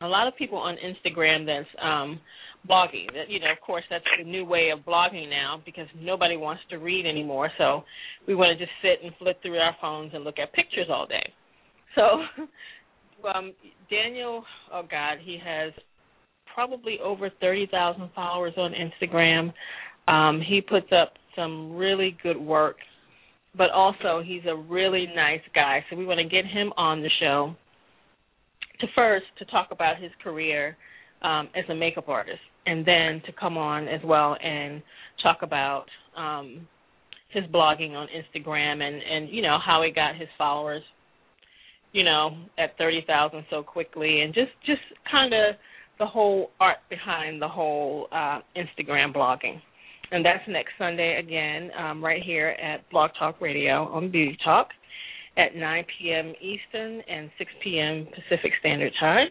a 0.00 0.08
lot 0.08 0.26
of 0.26 0.36
people 0.36 0.58
on 0.58 0.76
Instagram 0.76 1.46
that's 1.46 1.68
um, 1.82 2.20
blogging. 2.68 3.06
That 3.12 3.28
you 3.28 3.40
know, 3.40 3.50
of 3.52 3.60
course, 3.64 3.84
that's 3.90 4.04
the 4.18 4.24
new 4.24 4.44
way 4.44 4.70
of 4.70 4.80
blogging 4.80 5.30
now 5.30 5.62
because 5.64 5.86
nobody 5.98 6.36
wants 6.36 6.62
to 6.70 6.76
read 6.76 7.06
anymore. 7.06 7.50
So 7.58 7.84
we 8.26 8.34
want 8.34 8.58
to 8.58 8.64
just 8.64 8.74
sit 8.82 9.04
and 9.04 9.14
flip 9.18 9.40
through 9.42 9.58
our 9.58 9.76
phones 9.80 10.12
and 10.14 10.24
look 10.24 10.38
at 10.38 10.52
pictures 10.52 10.86
all 10.90 11.06
day. 11.06 11.32
So 11.94 12.02
um, 13.34 13.52
Daniel, 13.90 14.44
oh 14.72 14.82
God, 14.90 15.18
he 15.22 15.38
has 15.44 15.72
probably 16.54 16.98
over 17.02 17.30
thirty 17.40 17.66
thousand 17.70 18.10
followers 18.14 18.54
on 18.56 18.72
Instagram. 18.72 19.52
Um, 20.06 20.42
he 20.46 20.60
puts 20.60 20.88
up 20.92 21.14
some 21.36 21.76
really 21.76 22.16
good 22.22 22.38
work, 22.38 22.76
but 23.56 23.70
also 23.70 24.22
he's 24.24 24.42
a 24.46 24.56
really 24.56 25.06
nice 25.14 25.40
guy. 25.54 25.84
So 25.90 25.96
we 25.96 26.06
want 26.06 26.18
to 26.18 26.28
get 26.28 26.44
him 26.46 26.72
on 26.76 27.02
the 27.02 27.10
show 27.20 27.54
to 28.80 28.86
first 28.94 29.26
to 29.38 29.44
talk 29.46 29.68
about 29.70 30.00
his 30.00 30.10
career 30.22 30.76
um, 31.22 31.48
as 31.56 31.64
a 31.70 31.74
makeup 31.74 32.08
artist, 32.08 32.40
and 32.66 32.86
then 32.86 33.22
to 33.26 33.32
come 33.38 33.56
on 33.56 33.88
as 33.88 34.00
well 34.04 34.36
and 34.42 34.82
talk 35.22 35.38
about 35.42 35.86
um, 36.16 36.66
his 37.30 37.44
blogging 37.44 37.92
on 37.92 38.08
Instagram 38.08 38.82
and 38.82 39.02
and 39.02 39.28
you 39.30 39.42
know 39.42 39.58
how 39.64 39.82
he 39.82 39.92
got 39.92 40.16
his 40.16 40.28
followers, 40.36 40.82
you 41.92 42.04
know, 42.04 42.36
at 42.58 42.76
thirty 42.78 43.02
thousand 43.06 43.44
so 43.50 43.62
quickly, 43.62 44.20
and 44.20 44.34
just 44.34 44.52
just 44.66 44.82
kind 45.10 45.32
of 45.32 45.56
the 45.98 46.06
whole 46.06 46.50
art 46.60 46.78
behind 46.90 47.40
the 47.40 47.48
whole 47.48 48.08
uh, 48.12 48.40
Instagram 48.56 49.14
blogging. 49.14 49.60
And 50.10 50.24
that's 50.24 50.42
next 50.48 50.72
Sunday 50.78 51.18
again, 51.18 51.70
um, 51.78 52.04
right 52.04 52.22
here 52.22 52.48
at 52.62 52.88
Blog 52.90 53.10
Talk 53.18 53.40
Radio 53.40 53.84
on 53.84 54.10
Beauty 54.10 54.36
Talk 54.44 54.68
at 55.36 55.56
9 55.56 55.84
p.m. 55.98 56.32
Eastern 56.40 57.00
and 57.08 57.30
6 57.38 57.50
p.m. 57.62 58.06
Pacific 58.06 58.52
Standard 58.60 58.92
Time. 59.00 59.28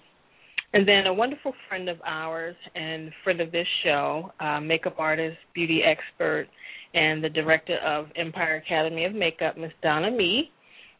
And 0.74 0.88
then 0.88 1.06
a 1.06 1.14
wonderful 1.14 1.54
friend 1.70 1.88
of 1.88 1.98
ours 2.06 2.56
and 2.76 3.12
friend 3.24 3.40
of 3.40 3.52
this 3.52 3.68
show, 3.84 4.32
uh, 4.40 4.60
makeup 4.60 4.96
artist, 4.98 5.38
beauty 5.54 5.82
expert, 5.86 6.48
and 6.96 7.24
the 7.24 7.30
director 7.30 7.78
of 7.86 8.08
Empire 8.16 8.56
Academy 8.66 9.06
of 9.06 9.14
Makeup, 9.14 9.58
Miss 9.58 9.72
Donna 9.84 10.10
Mee, 10.10 10.52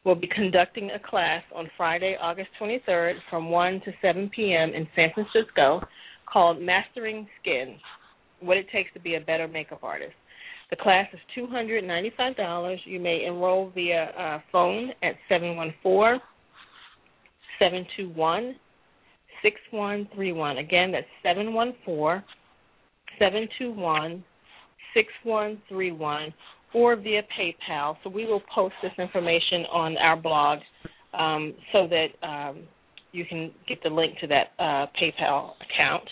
will 0.06 0.16
be 0.16 0.28
conducting 0.28 0.92
a 0.92 1.00
class 1.00 1.42
on 1.56 1.70
Friday, 1.76 2.16
August 2.22 2.50
23rd 2.62 3.14
from 3.30 3.50
1 3.50 3.82
to 3.86 3.92
7 4.02 4.30
p.m. 4.36 4.74
in 4.74 4.88
San 4.96 5.10
Francisco 5.14 5.82
called 6.32 6.62
Mastering 6.62 7.28
Skin 7.42 7.78
What 8.44 8.58
It 8.58 8.68
Takes 8.72 8.92
to 8.94 9.00
Be 9.00 9.16
a 9.16 9.20
Better 9.20 9.48
Makeup 9.48 9.84
Artist. 9.84 10.14
The 10.70 10.76
class 10.76 11.08
is 11.14 11.20
$295. 11.38 12.78
You 12.86 13.00
may 13.00 13.26
enroll 13.26 13.72
via 13.74 14.06
uh, 14.18 14.40
phone 14.52 14.90
at 15.04 15.16
714 15.30 16.20
721 17.60 18.56
6131. 19.44 20.58
Again, 20.58 20.92
that's 20.92 21.06
714 21.22 22.24
721 23.20 24.24
6131 24.94 26.34
or 26.74 26.96
via 26.96 27.22
PayPal. 27.40 27.96
So 28.04 28.10
we 28.10 28.26
will 28.26 28.42
post 28.54 28.76
this 28.82 28.92
information 28.98 29.66
on 29.72 29.98
our 29.98 30.16
blog 30.16 30.60
um, 31.14 31.54
so 31.72 31.88
that 31.88 32.28
um, 32.28 32.64
you 33.12 33.26
can 33.26 33.52
get 33.68 33.82
the 33.84 33.90
link 33.90 34.18
to 34.22 34.28
that 34.28 34.54
uh, 34.60 34.88
PayPal 35.00 35.52
account. 35.62 36.04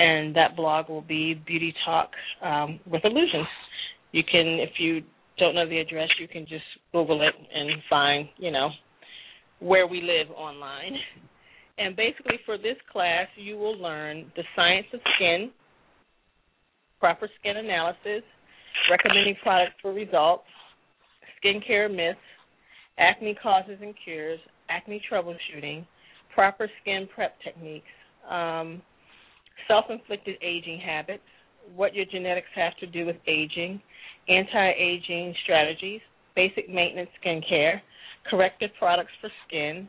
And 0.00 0.34
that 0.34 0.56
blog 0.56 0.88
will 0.88 1.02
be 1.02 1.34
Beauty 1.34 1.74
Talk 1.84 2.10
um, 2.42 2.80
with 2.90 3.02
Illusions. 3.04 3.46
You 4.12 4.22
can, 4.24 4.58
if 4.58 4.70
you 4.78 5.02
don't 5.38 5.54
know 5.54 5.68
the 5.68 5.78
address, 5.78 6.08
you 6.18 6.26
can 6.26 6.46
just 6.48 6.64
Google 6.90 7.20
it 7.20 7.34
and 7.54 7.70
find, 7.90 8.26
you 8.38 8.50
know, 8.50 8.70
where 9.58 9.86
we 9.86 10.00
live 10.00 10.34
online. 10.34 10.94
And 11.76 11.94
basically, 11.94 12.36
for 12.46 12.56
this 12.56 12.76
class, 12.90 13.26
you 13.36 13.58
will 13.58 13.76
learn 13.78 14.32
the 14.36 14.42
science 14.56 14.86
of 14.94 15.00
skin, 15.16 15.50
proper 16.98 17.28
skin 17.38 17.58
analysis, 17.58 18.22
recommending 18.90 19.34
products 19.42 19.74
for 19.82 19.92
results, 19.92 20.44
skincare 21.44 21.94
myths, 21.94 22.18
acne 22.98 23.36
causes 23.42 23.76
and 23.82 23.94
cures, 24.02 24.40
acne 24.70 25.02
troubleshooting, 25.12 25.84
proper 26.34 26.70
skin 26.80 27.06
prep 27.14 27.34
techniques, 27.44 27.84
um, 28.30 28.80
self 29.68 29.86
inflicted 29.90 30.36
aging 30.42 30.80
habits, 30.80 31.22
what 31.74 31.94
your 31.94 32.04
genetics 32.06 32.48
have 32.54 32.76
to 32.78 32.86
do 32.86 33.06
with 33.06 33.16
aging, 33.26 33.80
anti 34.28 34.70
aging 34.72 35.34
strategies, 35.44 36.00
basic 36.34 36.68
maintenance 36.68 37.10
skincare, 37.24 37.80
corrective 38.28 38.70
products 38.78 39.12
for 39.20 39.30
skin, 39.46 39.88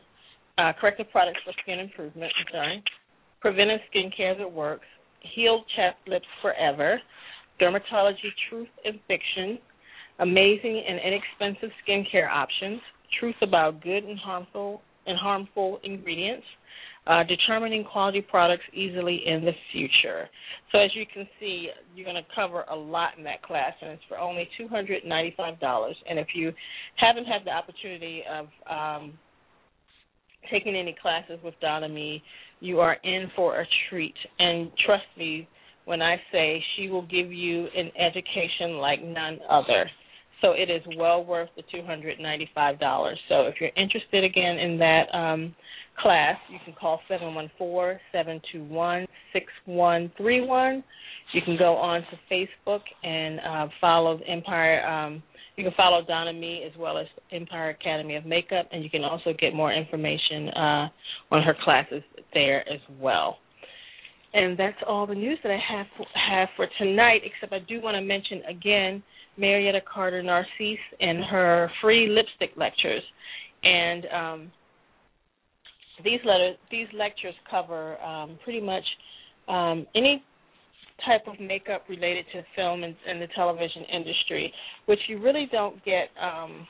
uh, 0.58 0.72
corrective 0.80 1.10
products 1.10 1.40
for 1.44 1.52
skin 1.62 1.78
improvement, 1.78 2.32
I'm 2.38 2.52
sorry, 2.52 2.84
preventive 3.40 3.80
skincare 3.94 4.36
that 4.38 4.50
works, 4.50 4.86
healed 5.34 5.64
chapped 5.76 6.08
lips 6.08 6.26
forever, 6.40 7.00
dermatology 7.60 8.30
truth 8.48 8.68
and 8.84 8.98
fiction, 9.06 9.58
amazing 10.18 10.82
and 10.88 10.98
inexpensive 11.00 11.70
skincare 11.86 12.28
options, 12.28 12.80
truth 13.18 13.36
about 13.42 13.82
good 13.82 14.04
and 14.04 14.18
harmful 14.18 14.82
and 15.06 15.18
harmful 15.18 15.80
ingredients, 15.84 16.46
uh, 17.06 17.24
determining 17.24 17.84
quality 17.84 18.20
products 18.20 18.62
easily 18.72 19.22
in 19.26 19.44
the 19.44 19.52
future. 19.72 20.28
So 20.70 20.78
as 20.78 20.90
you 20.94 21.04
can 21.12 21.28
see, 21.40 21.68
you're 21.94 22.04
going 22.04 22.22
to 22.22 22.28
cover 22.34 22.64
a 22.70 22.76
lot 22.76 23.18
in 23.18 23.24
that 23.24 23.42
class, 23.42 23.72
and 23.80 23.90
it's 23.90 24.02
for 24.08 24.18
only 24.18 24.48
$295. 24.60 25.92
And 26.08 26.18
if 26.18 26.28
you 26.34 26.52
haven't 26.96 27.24
had 27.24 27.44
the 27.44 27.50
opportunity 27.50 28.22
of 28.30 28.46
um, 28.70 29.12
taking 30.50 30.76
any 30.76 30.96
classes 31.00 31.38
with 31.44 31.54
Donna 31.60 31.88
Mee, 31.88 32.22
you 32.60 32.80
are 32.80 32.96
in 33.02 33.30
for 33.34 33.60
a 33.60 33.66
treat. 33.90 34.14
And 34.38 34.70
trust 34.86 35.04
me 35.18 35.48
when 35.84 36.00
I 36.00 36.16
say 36.30 36.62
she 36.76 36.88
will 36.88 37.06
give 37.06 37.32
you 37.32 37.66
an 37.76 37.90
education 37.98 38.76
like 38.78 39.02
none 39.02 39.40
other. 39.50 39.90
So 40.40 40.52
it 40.52 40.70
is 40.70 40.82
well 40.96 41.24
worth 41.24 41.50
the 41.56 41.62
$295. 41.74 43.14
So 43.28 43.42
if 43.42 43.56
you're 43.60 43.70
interested 43.76 44.24
again 44.24 44.58
in 44.58 44.78
that 44.78 45.04
um, 45.14 45.54
class, 46.00 46.36
you 46.50 46.58
can 46.64 46.74
call 46.74 47.00
714-721-6131. 48.14 50.82
You 51.32 51.42
can 51.42 51.56
go 51.58 51.76
on 51.76 52.02
to 52.02 52.18
Facebook 52.30 52.82
and 53.02 53.40
uh, 53.40 53.66
follow 53.80 54.20
Empire. 54.26 54.86
Um, 54.86 55.22
you 55.56 55.64
can 55.64 55.72
follow 55.76 56.04
Donna 56.06 56.32
Mee 56.32 56.64
as 56.66 56.72
well 56.78 56.96
as 56.98 57.06
Empire 57.30 57.70
Academy 57.70 58.16
of 58.16 58.26
Makeup, 58.26 58.68
and 58.72 58.82
you 58.82 58.90
can 58.90 59.04
also 59.04 59.32
get 59.38 59.54
more 59.54 59.72
information 59.72 60.48
uh, 60.48 60.88
on 61.30 61.42
her 61.42 61.54
classes 61.62 62.02
there 62.34 62.68
as 62.68 62.80
well. 63.00 63.38
And 64.34 64.58
that's 64.58 64.78
all 64.88 65.06
the 65.06 65.14
news 65.14 65.38
that 65.42 65.52
I 65.52 65.58
have 65.70 65.86
have 66.14 66.48
for 66.56 66.66
tonight. 66.78 67.20
Except 67.24 67.52
I 67.52 67.58
do 67.68 67.82
want 67.82 67.96
to 67.96 68.00
mention 68.00 68.40
again 68.48 69.02
Marietta 69.36 69.82
Carter 69.92 70.22
Narcisse 70.22 70.78
and 71.00 71.22
her 71.24 71.70
free 71.82 72.08
lipstick 72.08 72.56
lectures. 72.56 73.02
And 73.62 74.06
um, 74.06 74.50
these 76.04 76.20
letters, 76.24 76.56
these 76.70 76.88
lectures 76.94 77.34
cover 77.50 78.00
um, 78.02 78.38
pretty 78.44 78.60
much 78.60 78.84
um, 79.48 79.86
any 79.94 80.22
type 81.06 81.22
of 81.26 81.40
makeup 81.40 81.84
related 81.88 82.24
to 82.32 82.42
film 82.54 82.84
and, 82.84 82.94
and, 83.08 83.20
the 83.20 83.26
television 83.34 83.82
industry, 83.92 84.52
which 84.86 85.00
you 85.08 85.20
really 85.20 85.48
don't 85.50 85.82
get 85.84 86.08
um, 86.20 86.66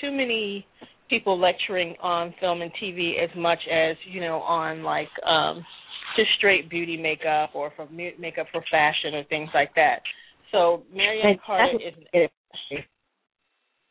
too 0.00 0.10
many 0.10 0.66
people 1.10 1.38
lecturing 1.38 1.94
on 2.02 2.32
film 2.40 2.62
and 2.62 2.70
TV 2.82 3.22
as 3.22 3.30
much 3.36 3.58
as 3.70 3.96
you 4.10 4.20
know 4.20 4.38
on 4.38 4.82
like 4.82 5.08
um, 5.26 5.64
just 6.16 6.30
straight 6.38 6.70
beauty 6.70 6.96
makeup 6.96 7.50
or 7.54 7.72
for 7.76 7.88
makeup 7.90 8.46
for 8.52 8.62
fashion 8.70 9.14
or 9.14 9.24
things 9.24 9.50
like 9.52 9.74
that. 9.74 10.00
So 10.52 10.82
Marianne 10.94 11.38
Carter 11.44 11.78
is. 12.14 12.80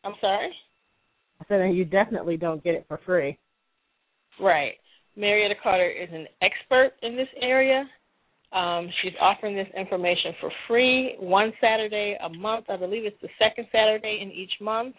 I'm 0.02 0.14
sorry. 0.20 0.50
I 1.40 1.44
said 1.48 1.74
you 1.74 1.84
definitely 1.84 2.36
don't 2.36 2.62
get 2.62 2.74
it 2.74 2.84
for 2.86 3.00
free. 3.04 3.36
Right. 4.40 4.74
Marietta 5.16 5.56
Carter 5.62 5.90
is 5.90 6.08
an 6.12 6.26
expert 6.42 6.92
in 7.02 7.16
this 7.16 7.28
area. 7.40 7.88
Um, 8.52 8.90
she's 9.02 9.12
offering 9.20 9.54
this 9.54 9.68
information 9.76 10.32
for 10.40 10.50
free 10.66 11.14
one 11.20 11.52
Saturday 11.60 12.16
a 12.22 12.28
month. 12.28 12.66
I 12.68 12.76
believe 12.76 13.04
it's 13.04 13.20
the 13.22 13.28
second 13.38 13.68
Saturday 13.70 14.18
in 14.22 14.32
each 14.32 14.54
month. 14.60 14.96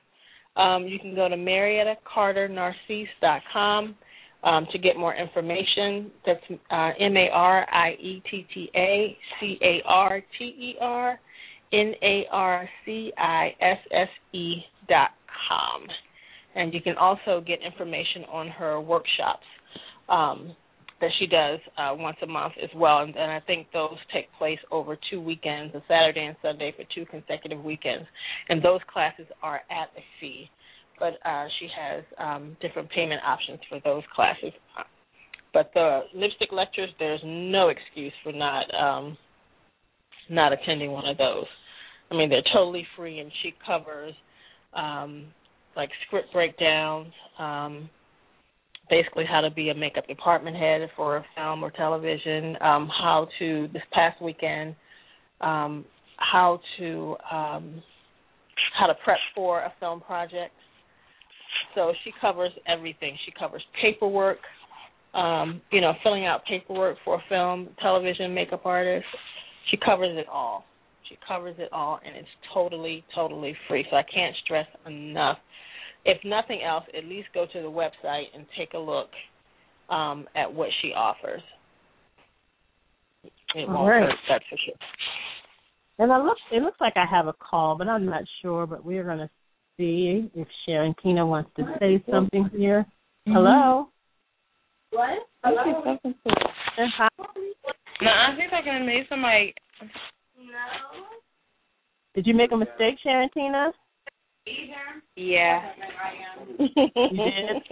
Um, 0.55 0.85
you 0.85 0.99
can 0.99 1.13
go 1.15 1.27
to 1.29 1.35
MariettaCarterNarcisse.com 1.35 3.95
um, 4.43 4.67
to 4.71 4.79
get 4.79 4.97
more 4.97 5.15
information. 5.15 6.11
That's 6.25 6.41
uh, 6.49 6.91
M 6.99 7.15
A 7.17 7.29
R 7.31 7.67
I 7.71 7.91
E 7.99 8.23
T 8.29 8.45
T 8.53 8.69
A 8.75 9.17
C 9.39 9.57
A 9.61 9.81
R 9.87 10.21
T 10.37 10.43
E 10.43 10.75
R 10.79 11.17
N 11.73 11.93
A 12.01 12.25
R 12.31 12.69
C 12.85 13.13
I 13.17 13.55
S 13.61 13.79
S 13.91 14.09
E 14.33 14.55
dot 14.89 15.11
com. 15.47 15.87
And 16.55 16.73
you 16.73 16.81
can 16.81 16.97
also 16.97 17.41
get 17.45 17.59
information 17.61 18.23
on 18.31 18.47
her 18.49 18.79
workshops 18.81 19.45
um, 20.09 20.55
that 20.99 21.09
she 21.19 21.25
does 21.25 21.59
uh, 21.77 21.95
once 21.95 22.17
a 22.21 22.27
month 22.27 22.53
as 22.61 22.69
well. 22.75 22.99
And, 22.99 23.15
and 23.15 23.31
I 23.31 23.39
think 23.39 23.67
those 23.73 23.97
take 24.13 24.27
place 24.37 24.59
over 24.71 24.97
two 25.09 25.21
weekends, 25.21 25.73
a 25.73 25.81
Saturday 25.87 26.25
and 26.25 26.35
Sunday 26.41 26.73
for 26.75 26.83
two 26.93 27.05
consecutive 27.09 27.63
weekends. 27.63 28.05
And 28.49 28.61
those 28.61 28.81
classes 28.91 29.25
are 29.41 29.55
at 29.55 29.89
a 29.97 30.03
fee. 30.19 30.49
But 30.99 31.13
uh, 31.25 31.47
she 31.59 31.67
has 31.75 32.03
um, 32.19 32.55
different 32.61 32.89
payment 32.91 33.21
options 33.25 33.59
for 33.69 33.79
those 33.83 34.03
classes. 34.15 34.51
But 35.53 35.71
the 35.73 36.01
lipstick 36.13 36.51
lectures, 36.51 36.89
there's 36.99 37.21
no 37.25 37.69
excuse 37.69 38.13
for 38.23 38.31
not 38.31 38.65
um, 38.73 39.17
not 40.29 40.53
attending 40.53 40.91
one 40.91 41.07
of 41.07 41.17
those. 41.17 41.45
I 42.09 42.15
mean, 42.15 42.29
they're 42.29 42.43
totally 42.53 42.85
free, 42.95 43.19
and 43.19 43.31
she 43.41 43.53
covers 43.65 44.13
um, 44.73 45.25
like 45.75 45.89
script 46.07 46.31
breakdowns, 46.33 47.11
um, 47.39 47.89
basically 48.89 49.25
how 49.29 49.41
to 49.41 49.49
be 49.51 49.69
a 49.69 49.75
makeup 49.75 50.07
department 50.07 50.55
head 50.55 50.81
for 50.95 51.17
a 51.17 51.25
film 51.35 51.63
or 51.63 51.71
television, 51.71 52.55
um, 52.61 52.89
how 53.01 53.27
to 53.39 53.67
this 53.73 53.81
past 53.93 54.21
weekend, 54.21 54.75
um, 55.39 55.85
how 56.17 56.59
to 56.77 57.15
um, 57.31 57.81
how 58.77 58.87
to 58.87 58.93
prep 59.03 59.17
for 59.33 59.61
a 59.61 59.73
film 59.79 60.01
project. 60.01 60.53
So 61.75 61.93
she 62.03 62.11
covers 62.19 62.51
everything. 62.67 63.17
She 63.25 63.31
covers 63.37 63.63
paperwork, 63.81 64.39
um, 65.13 65.61
you 65.71 65.81
know, 65.81 65.93
filling 66.03 66.25
out 66.25 66.45
paperwork 66.45 66.97
for 67.03 67.15
a 67.15 67.23
film, 67.29 67.69
television, 67.81 68.33
makeup 68.33 68.65
artist. 68.65 69.05
She 69.69 69.77
covers 69.77 70.17
it 70.17 70.27
all. 70.31 70.65
She 71.09 71.17
covers 71.27 71.55
it 71.57 71.69
all, 71.71 71.99
and 72.05 72.15
it's 72.15 72.27
totally, 72.53 73.03
totally 73.13 73.55
free. 73.67 73.85
So 73.89 73.97
I 73.97 74.03
can't 74.03 74.35
stress 74.45 74.67
enough. 74.85 75.37
If 76.05 76.17
nothing 76.25 76.61
else, 76.67 76.83
at 76.97 77.05
least 77.05 77.27
go 77.33 77.45
to 77.45 77.61
the 77.61 77.69
website 77.69 78.25
and 78.35 78.45
take 78.57 78.73
a 78.73 78.77
look 78.77 79.09
um, 79.89 80.27
at 80.35 80.51
what 80.51 80.69
she 80.81 80.89
offers. 80.89 81.41
It 83.23 83.67
won't 83.67 83.89
right. 83.89 84.03
hurt, 84.03 84.15
that's 84.29 84.45
for 84.49 84.57
sure. 84.65 84.75
And 85.99 86.11
I 86.11 86.23
look, 86.23 86.37
it 86.51 86.63
looks 86.63 86.79
like 86.79 86.93
I 86.95 87.05
have 87.09 87.27
a 87.27 87.33
call, 87.33 87.77
but 87.77 87.87
I'm 87.87 88.05
not 88.05 88.23
sure. 88.41 88.65
But 88.65 88.83
we're 88.83 89.03
going 89.03 89.19
to 89.19 89.29
see 89.77 90.31
if 90.33 90.47
Sharon 90.65 90.95
Tina 91.03 91.25
wants 91.25 91.51
to 91.57 91.63
say 91.79 92.03
something 92.09 92.49
here. 92.55 92.85
Mm-hmm. 93.27 93.33
Hello. 93.33 93.89
What? 94.91 95.27
Hello. 95.43 95.63
No, 98.01 98.09
I 98.09 98.35
think 98.35 98.51
I 98.51 98.61
can 98.63 98.85
make 98.85 99.07
somebody 99.09 99.53
no. 100.45 101.03
Did 102.15 102.27
you 102.27 102.33
make 102.33 102.51
a 102.51 102.57
mistake, 102.57 102.97
Sharantina? 103.05 103.71
Yeah. 105.15 105.71
you 106.59 106.67
did? 106.67 107.63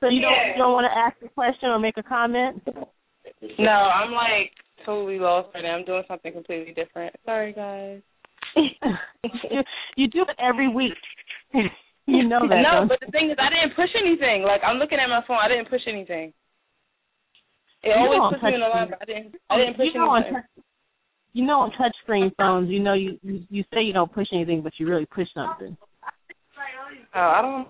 so 0.00 0.08
you 0.08 0.20
don't 0.20 0.46
you 0.46 0.56
don't 0.58 0.72
want 0.72 0.86
to 0.86 0.98
ask 0.98 1.16
a 1.24 1.28
question 1.28 1.70
or 1.70 1.78
make 1.78 1.96
a 1.96 2.02
comment? 2.02 2.62
No, 3.58 3.70
I'm 3.70 4.12
like 4.12 4.52
totally 4.84 5.18
lost 5.18 5.48
right 5.54 5.62
now. 5.62 5.76
I'm 5.76 5.84
doing 5.84 6.02
something 6.08 6.32
completely 6.32 6.72
different. 6.74 7.14
Sorry, 7.24 7.52
guys. 7.52 8.00
you, 8.56 8.68
you 9.96 10.08
do 10.08 10.22
it 10.22 10.36
every 10.38 10.68
week. 10.68 10.92
you 12.06 12.28
know 12.28 12.40
that. 12.48 12.62
No, 12.62 12.86
but 12.88 12.98
the 13.00 13.10
thing 13.12 13.30
is, 13.30 13.36
I 13.38 13.48
didn't 13.50 13.76
push 13.76 13.90
anything. 14.00 14.42
Like 14.42 14.60
I'm 14.66 14.78
looking 14.78 14.98
at 14.98 15.08
my 15.08 15.22
phone, 15.26 15.38
I 15.42 15.48
didn't 15.48 15.70
push 15.70 15.82
anything. 15.86 16.32
It 17.82 17.88
you 17.88 17.94
always 17.94 18.20
puts 18.32 18.42
me 18.42 18.54
in 18.54 18.62
a 18.62 18.68
line, 18.68 18.88
but 18.90 19.02
I 19.02 19.04
didn't. 19.04 19.34
I 19.50 19.56
didn't 19.58 19.76
push 19.76 19.86
you 19.92 20.00
know, 20.00 20.14
anything. 20.14 20.34
On 20.34 20.42
touch, 20.42 20.50
you 21.32 21.46
know, 21.46 21.60
on 21.60 21.70
touchscreen 21.72 22.34
phones, 22.36 22.70
you 22.70 22.80
know, 22.80 22.94
you, 22.94 23.18
you 23.22 23.44
you 23.48 23.62
say 23.72 23.82
you 23.82 23.92
don't 23.92 24.12
push 24.12 24.26
anything, 24.32 24.62
but 24.62 24.72
you 24.78 24.88
really 24.88 25.06
push 25.06 25.28
something. 25.34 25.76
Oh, 27.14 27.20
I 27.20 27.42
don't. 27.42 27.68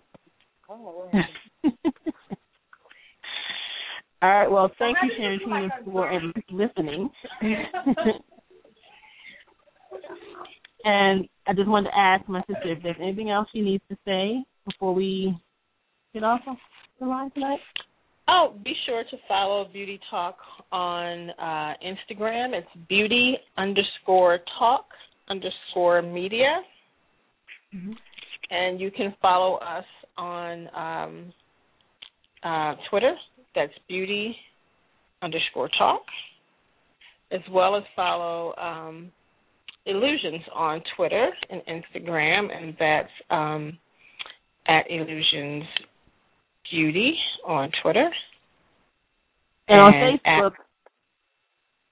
Oh, 0.71 1.11
All 4.21 4.29
right. 4.29 4.51
Well, 4.51 4.71
thank 4.79 4.97
you, 5.03 5.11
Sharon, 5.17 5.71
for 5.85 6.33
listening. 6.51 7.11
and 10.85 11.29
I 11.47 11.53
just 11.55 11.69
wanted 11.69 11.91
to 11.91 11.97
ask 11.97 12.29
my 12.29 12.41
sister 12.41 12.73
if 12.73 12.83
there's 12.83 12.97
anything 13.01 13.31
else 13.31 13.49
she 13.53 13.61
needs 13.61 13.85
to 13.91 13.97
say 14.05 14.45
before 14.67 14.93
we 14.95 15.37
get 16.13 16.25
off 16.25 16.41
the 16.99 17.07
line 17.07 17.31
tonight. 17.31 17.61
Oh, 18.31 18.53
be 18.63 18.75
sure 18.85 19.05
to 19.05 19.17
follow 19.27 19.67
Beauty 19.73 19.99
Talk 20.11 20.37
on 20.71 21.31
uh, 21.31 21.73
Instagram. 21.83 22.53
It's 22.53 22.69
beauty 22.87 23.37
underscore 23.57 24.41
talk 24.59 24.85
underscore 25.31 26.03
media. 26.03 26.61
Mm-hmm. 27.75 27.93
And 28.51 28.81
you 28.81 28.91
can 28.91 29.15
follow 29.23 29.57
us 29.57 29.85
on 30.19 30.69
um, 30.77 31.33
uh, 32.43 32.75
Twitter. 32.91 33.15
That's 33.55 33.73
beauty 33.89 34.37
underscore 35.23 35.71
talk, 35.79 36.03
as 37.33 37.41
well 37.51 37.77
as 37.77 37.83
follow 37.97 38.55
um, 38.57 39.11
Illusions 39.87 40.43
on 40.55 40.83
Twitter 40.97 41.31
and 41.49 41.63
Instagram, 41.63 42.49
and 42.55 42.77
that's 42.79 43.09
um, 43.31 43.79
at 44.67 44.85
Illusions 44.91 45.65
Beauty 46.71 47.15
on 47.47 47.71
Twitter. 47.83 48.11
And, 49.69 49.81
and 49.81 49.83
on 49.83 49.93
Facebook, 49.93 50.53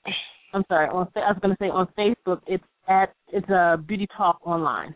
at, 0.07 0.13
I'm 0.55 0.65
sorry. 0.69 0.89
On, 0.89 1.07
I 1.17 1.33
was 1.33 1.39
going 1.43 1.55
to 1.55 1.59
say 1.61 1.69
on 1.69 1.89
Facebook, 1.99 2.41
it's 2.47 2.65
at 2.89 3.13
it's 3.29 3.49
a 3.49 3.55
uh, 3.55 3.77
Beauty 3.77 4.07
Talk 4.17 4.39
Online. 4.47 4.95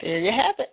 There 0.00 0.18
you 0.18 0.30
have 0.30 0.54
it. 0.58 0.70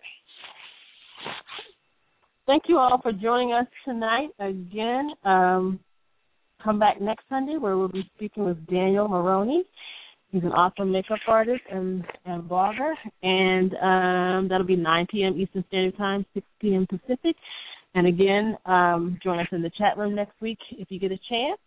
Thank 2.46 2.64
you 2.68 2.78
all 2.78 3.00
for 3.02 3.12
joining 3.12 3.54
us 3.54 3.68
tonight 3.86 4.30
again. 4.40 5.12
Um, 5.24 5.80
come 6.64 6.80
back 6.80 7.00
next 7.00 7.24
Sunday 7.30 7.58
where 7.58 7.78
we'll 7.78 7.88
be 7.88 8.10
speaking 8.16 8.46
with 8.46 8.66
Daniel 8.68 9.08
Maroney. 9.08 9.64
He's 10.32 10.44
an 10.44 10.54
awesome 10.54 10.92
makeup 10.92 11.20
artist 11.28 11.62
and, 11.70 12.06
and 12.26 12.44
blogger. 12.44 12.94
And 13.22 13.74
um, 13.76 14.48
that'll 14.48 14.66
be 14.66 14.78
9 14.78 15.08
p.m. 15.12 15.40
Eastern 15.40 15.66
Standard 15.68 15.98
Time, 15.98 16.26
6 16.34 16.46
p.m. 16.62 16.88
Pacific. 16.88 17.36
And 17.96 18.08
again, 18.08 18.58
um, 18.66 19.20
join 19.22 19.40
us 19.40 19.48
in 19.52 19.62
the 19.62 19.72
chat 19.78 19.98
room 19.98 20.16
next 20.16 20.40
week 20.42 20.60
if 20.72 20.90
you 20.90 21.00
get 21.00 21.12
a 21.12 21.20
chance. 21.30 21.60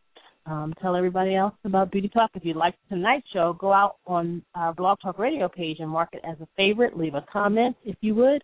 Um, 0.46 0.74
tell 0.80 0.96
everybody 0.96 1.34
else 1.34 1.54
about 1.64 1.90
Beauty 1.90 2.08
Talk. 2.08 2.30
If 2.34 2.44
you 2.44 2.54
like 2.54 2.74
tonight's 2.88 3.26
show, 3.32 3.56
go 3.58 3.72
out 3.72 3.96
on 4.06 4.42
our 4.54 4.74
Blog 4.74 4.98
Talk 5.02 5.18
Radio 5.18 5.48
page 5.48 5.78
and 5.80 5.88
mark 5.88 6.10
it 6.12 6.22
as 6.28 6.36
a 6.40 6.48
favorite. 6.56 6.98
Leave 6.98 7.14
a 7.14 7.24
comment 7.32 7.76
if 7.84 7.96
you 8.00 8.14
would. 8.14 8.42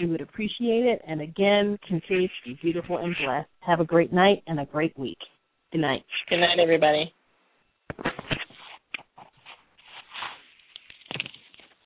We 0.00 0.06
would 0.06 0.20
appreciate 0.20 0.86
it. 0.86 1.02
And 1.06 1.20
again, 1.20 1.78
continue 1.86 2.28
to 2.28 2.34
be 2.44 2.58
beautiful 2.62 2.98
and 2.98 3.14
blessed. 3.24 3.48
Have 3.60 3.80
a 3.80 3.84
great 3.84 4.12
night 4.12 4.42
and 4.46 4.60
a 4.60 4.66
great 4.66 4.96
week. 4.98 5.18
Good 5.72 5.80
night. 5.80 6.04
Good 6.28 6.38
night, 6.38 6.58
everybody. 6.60 7.12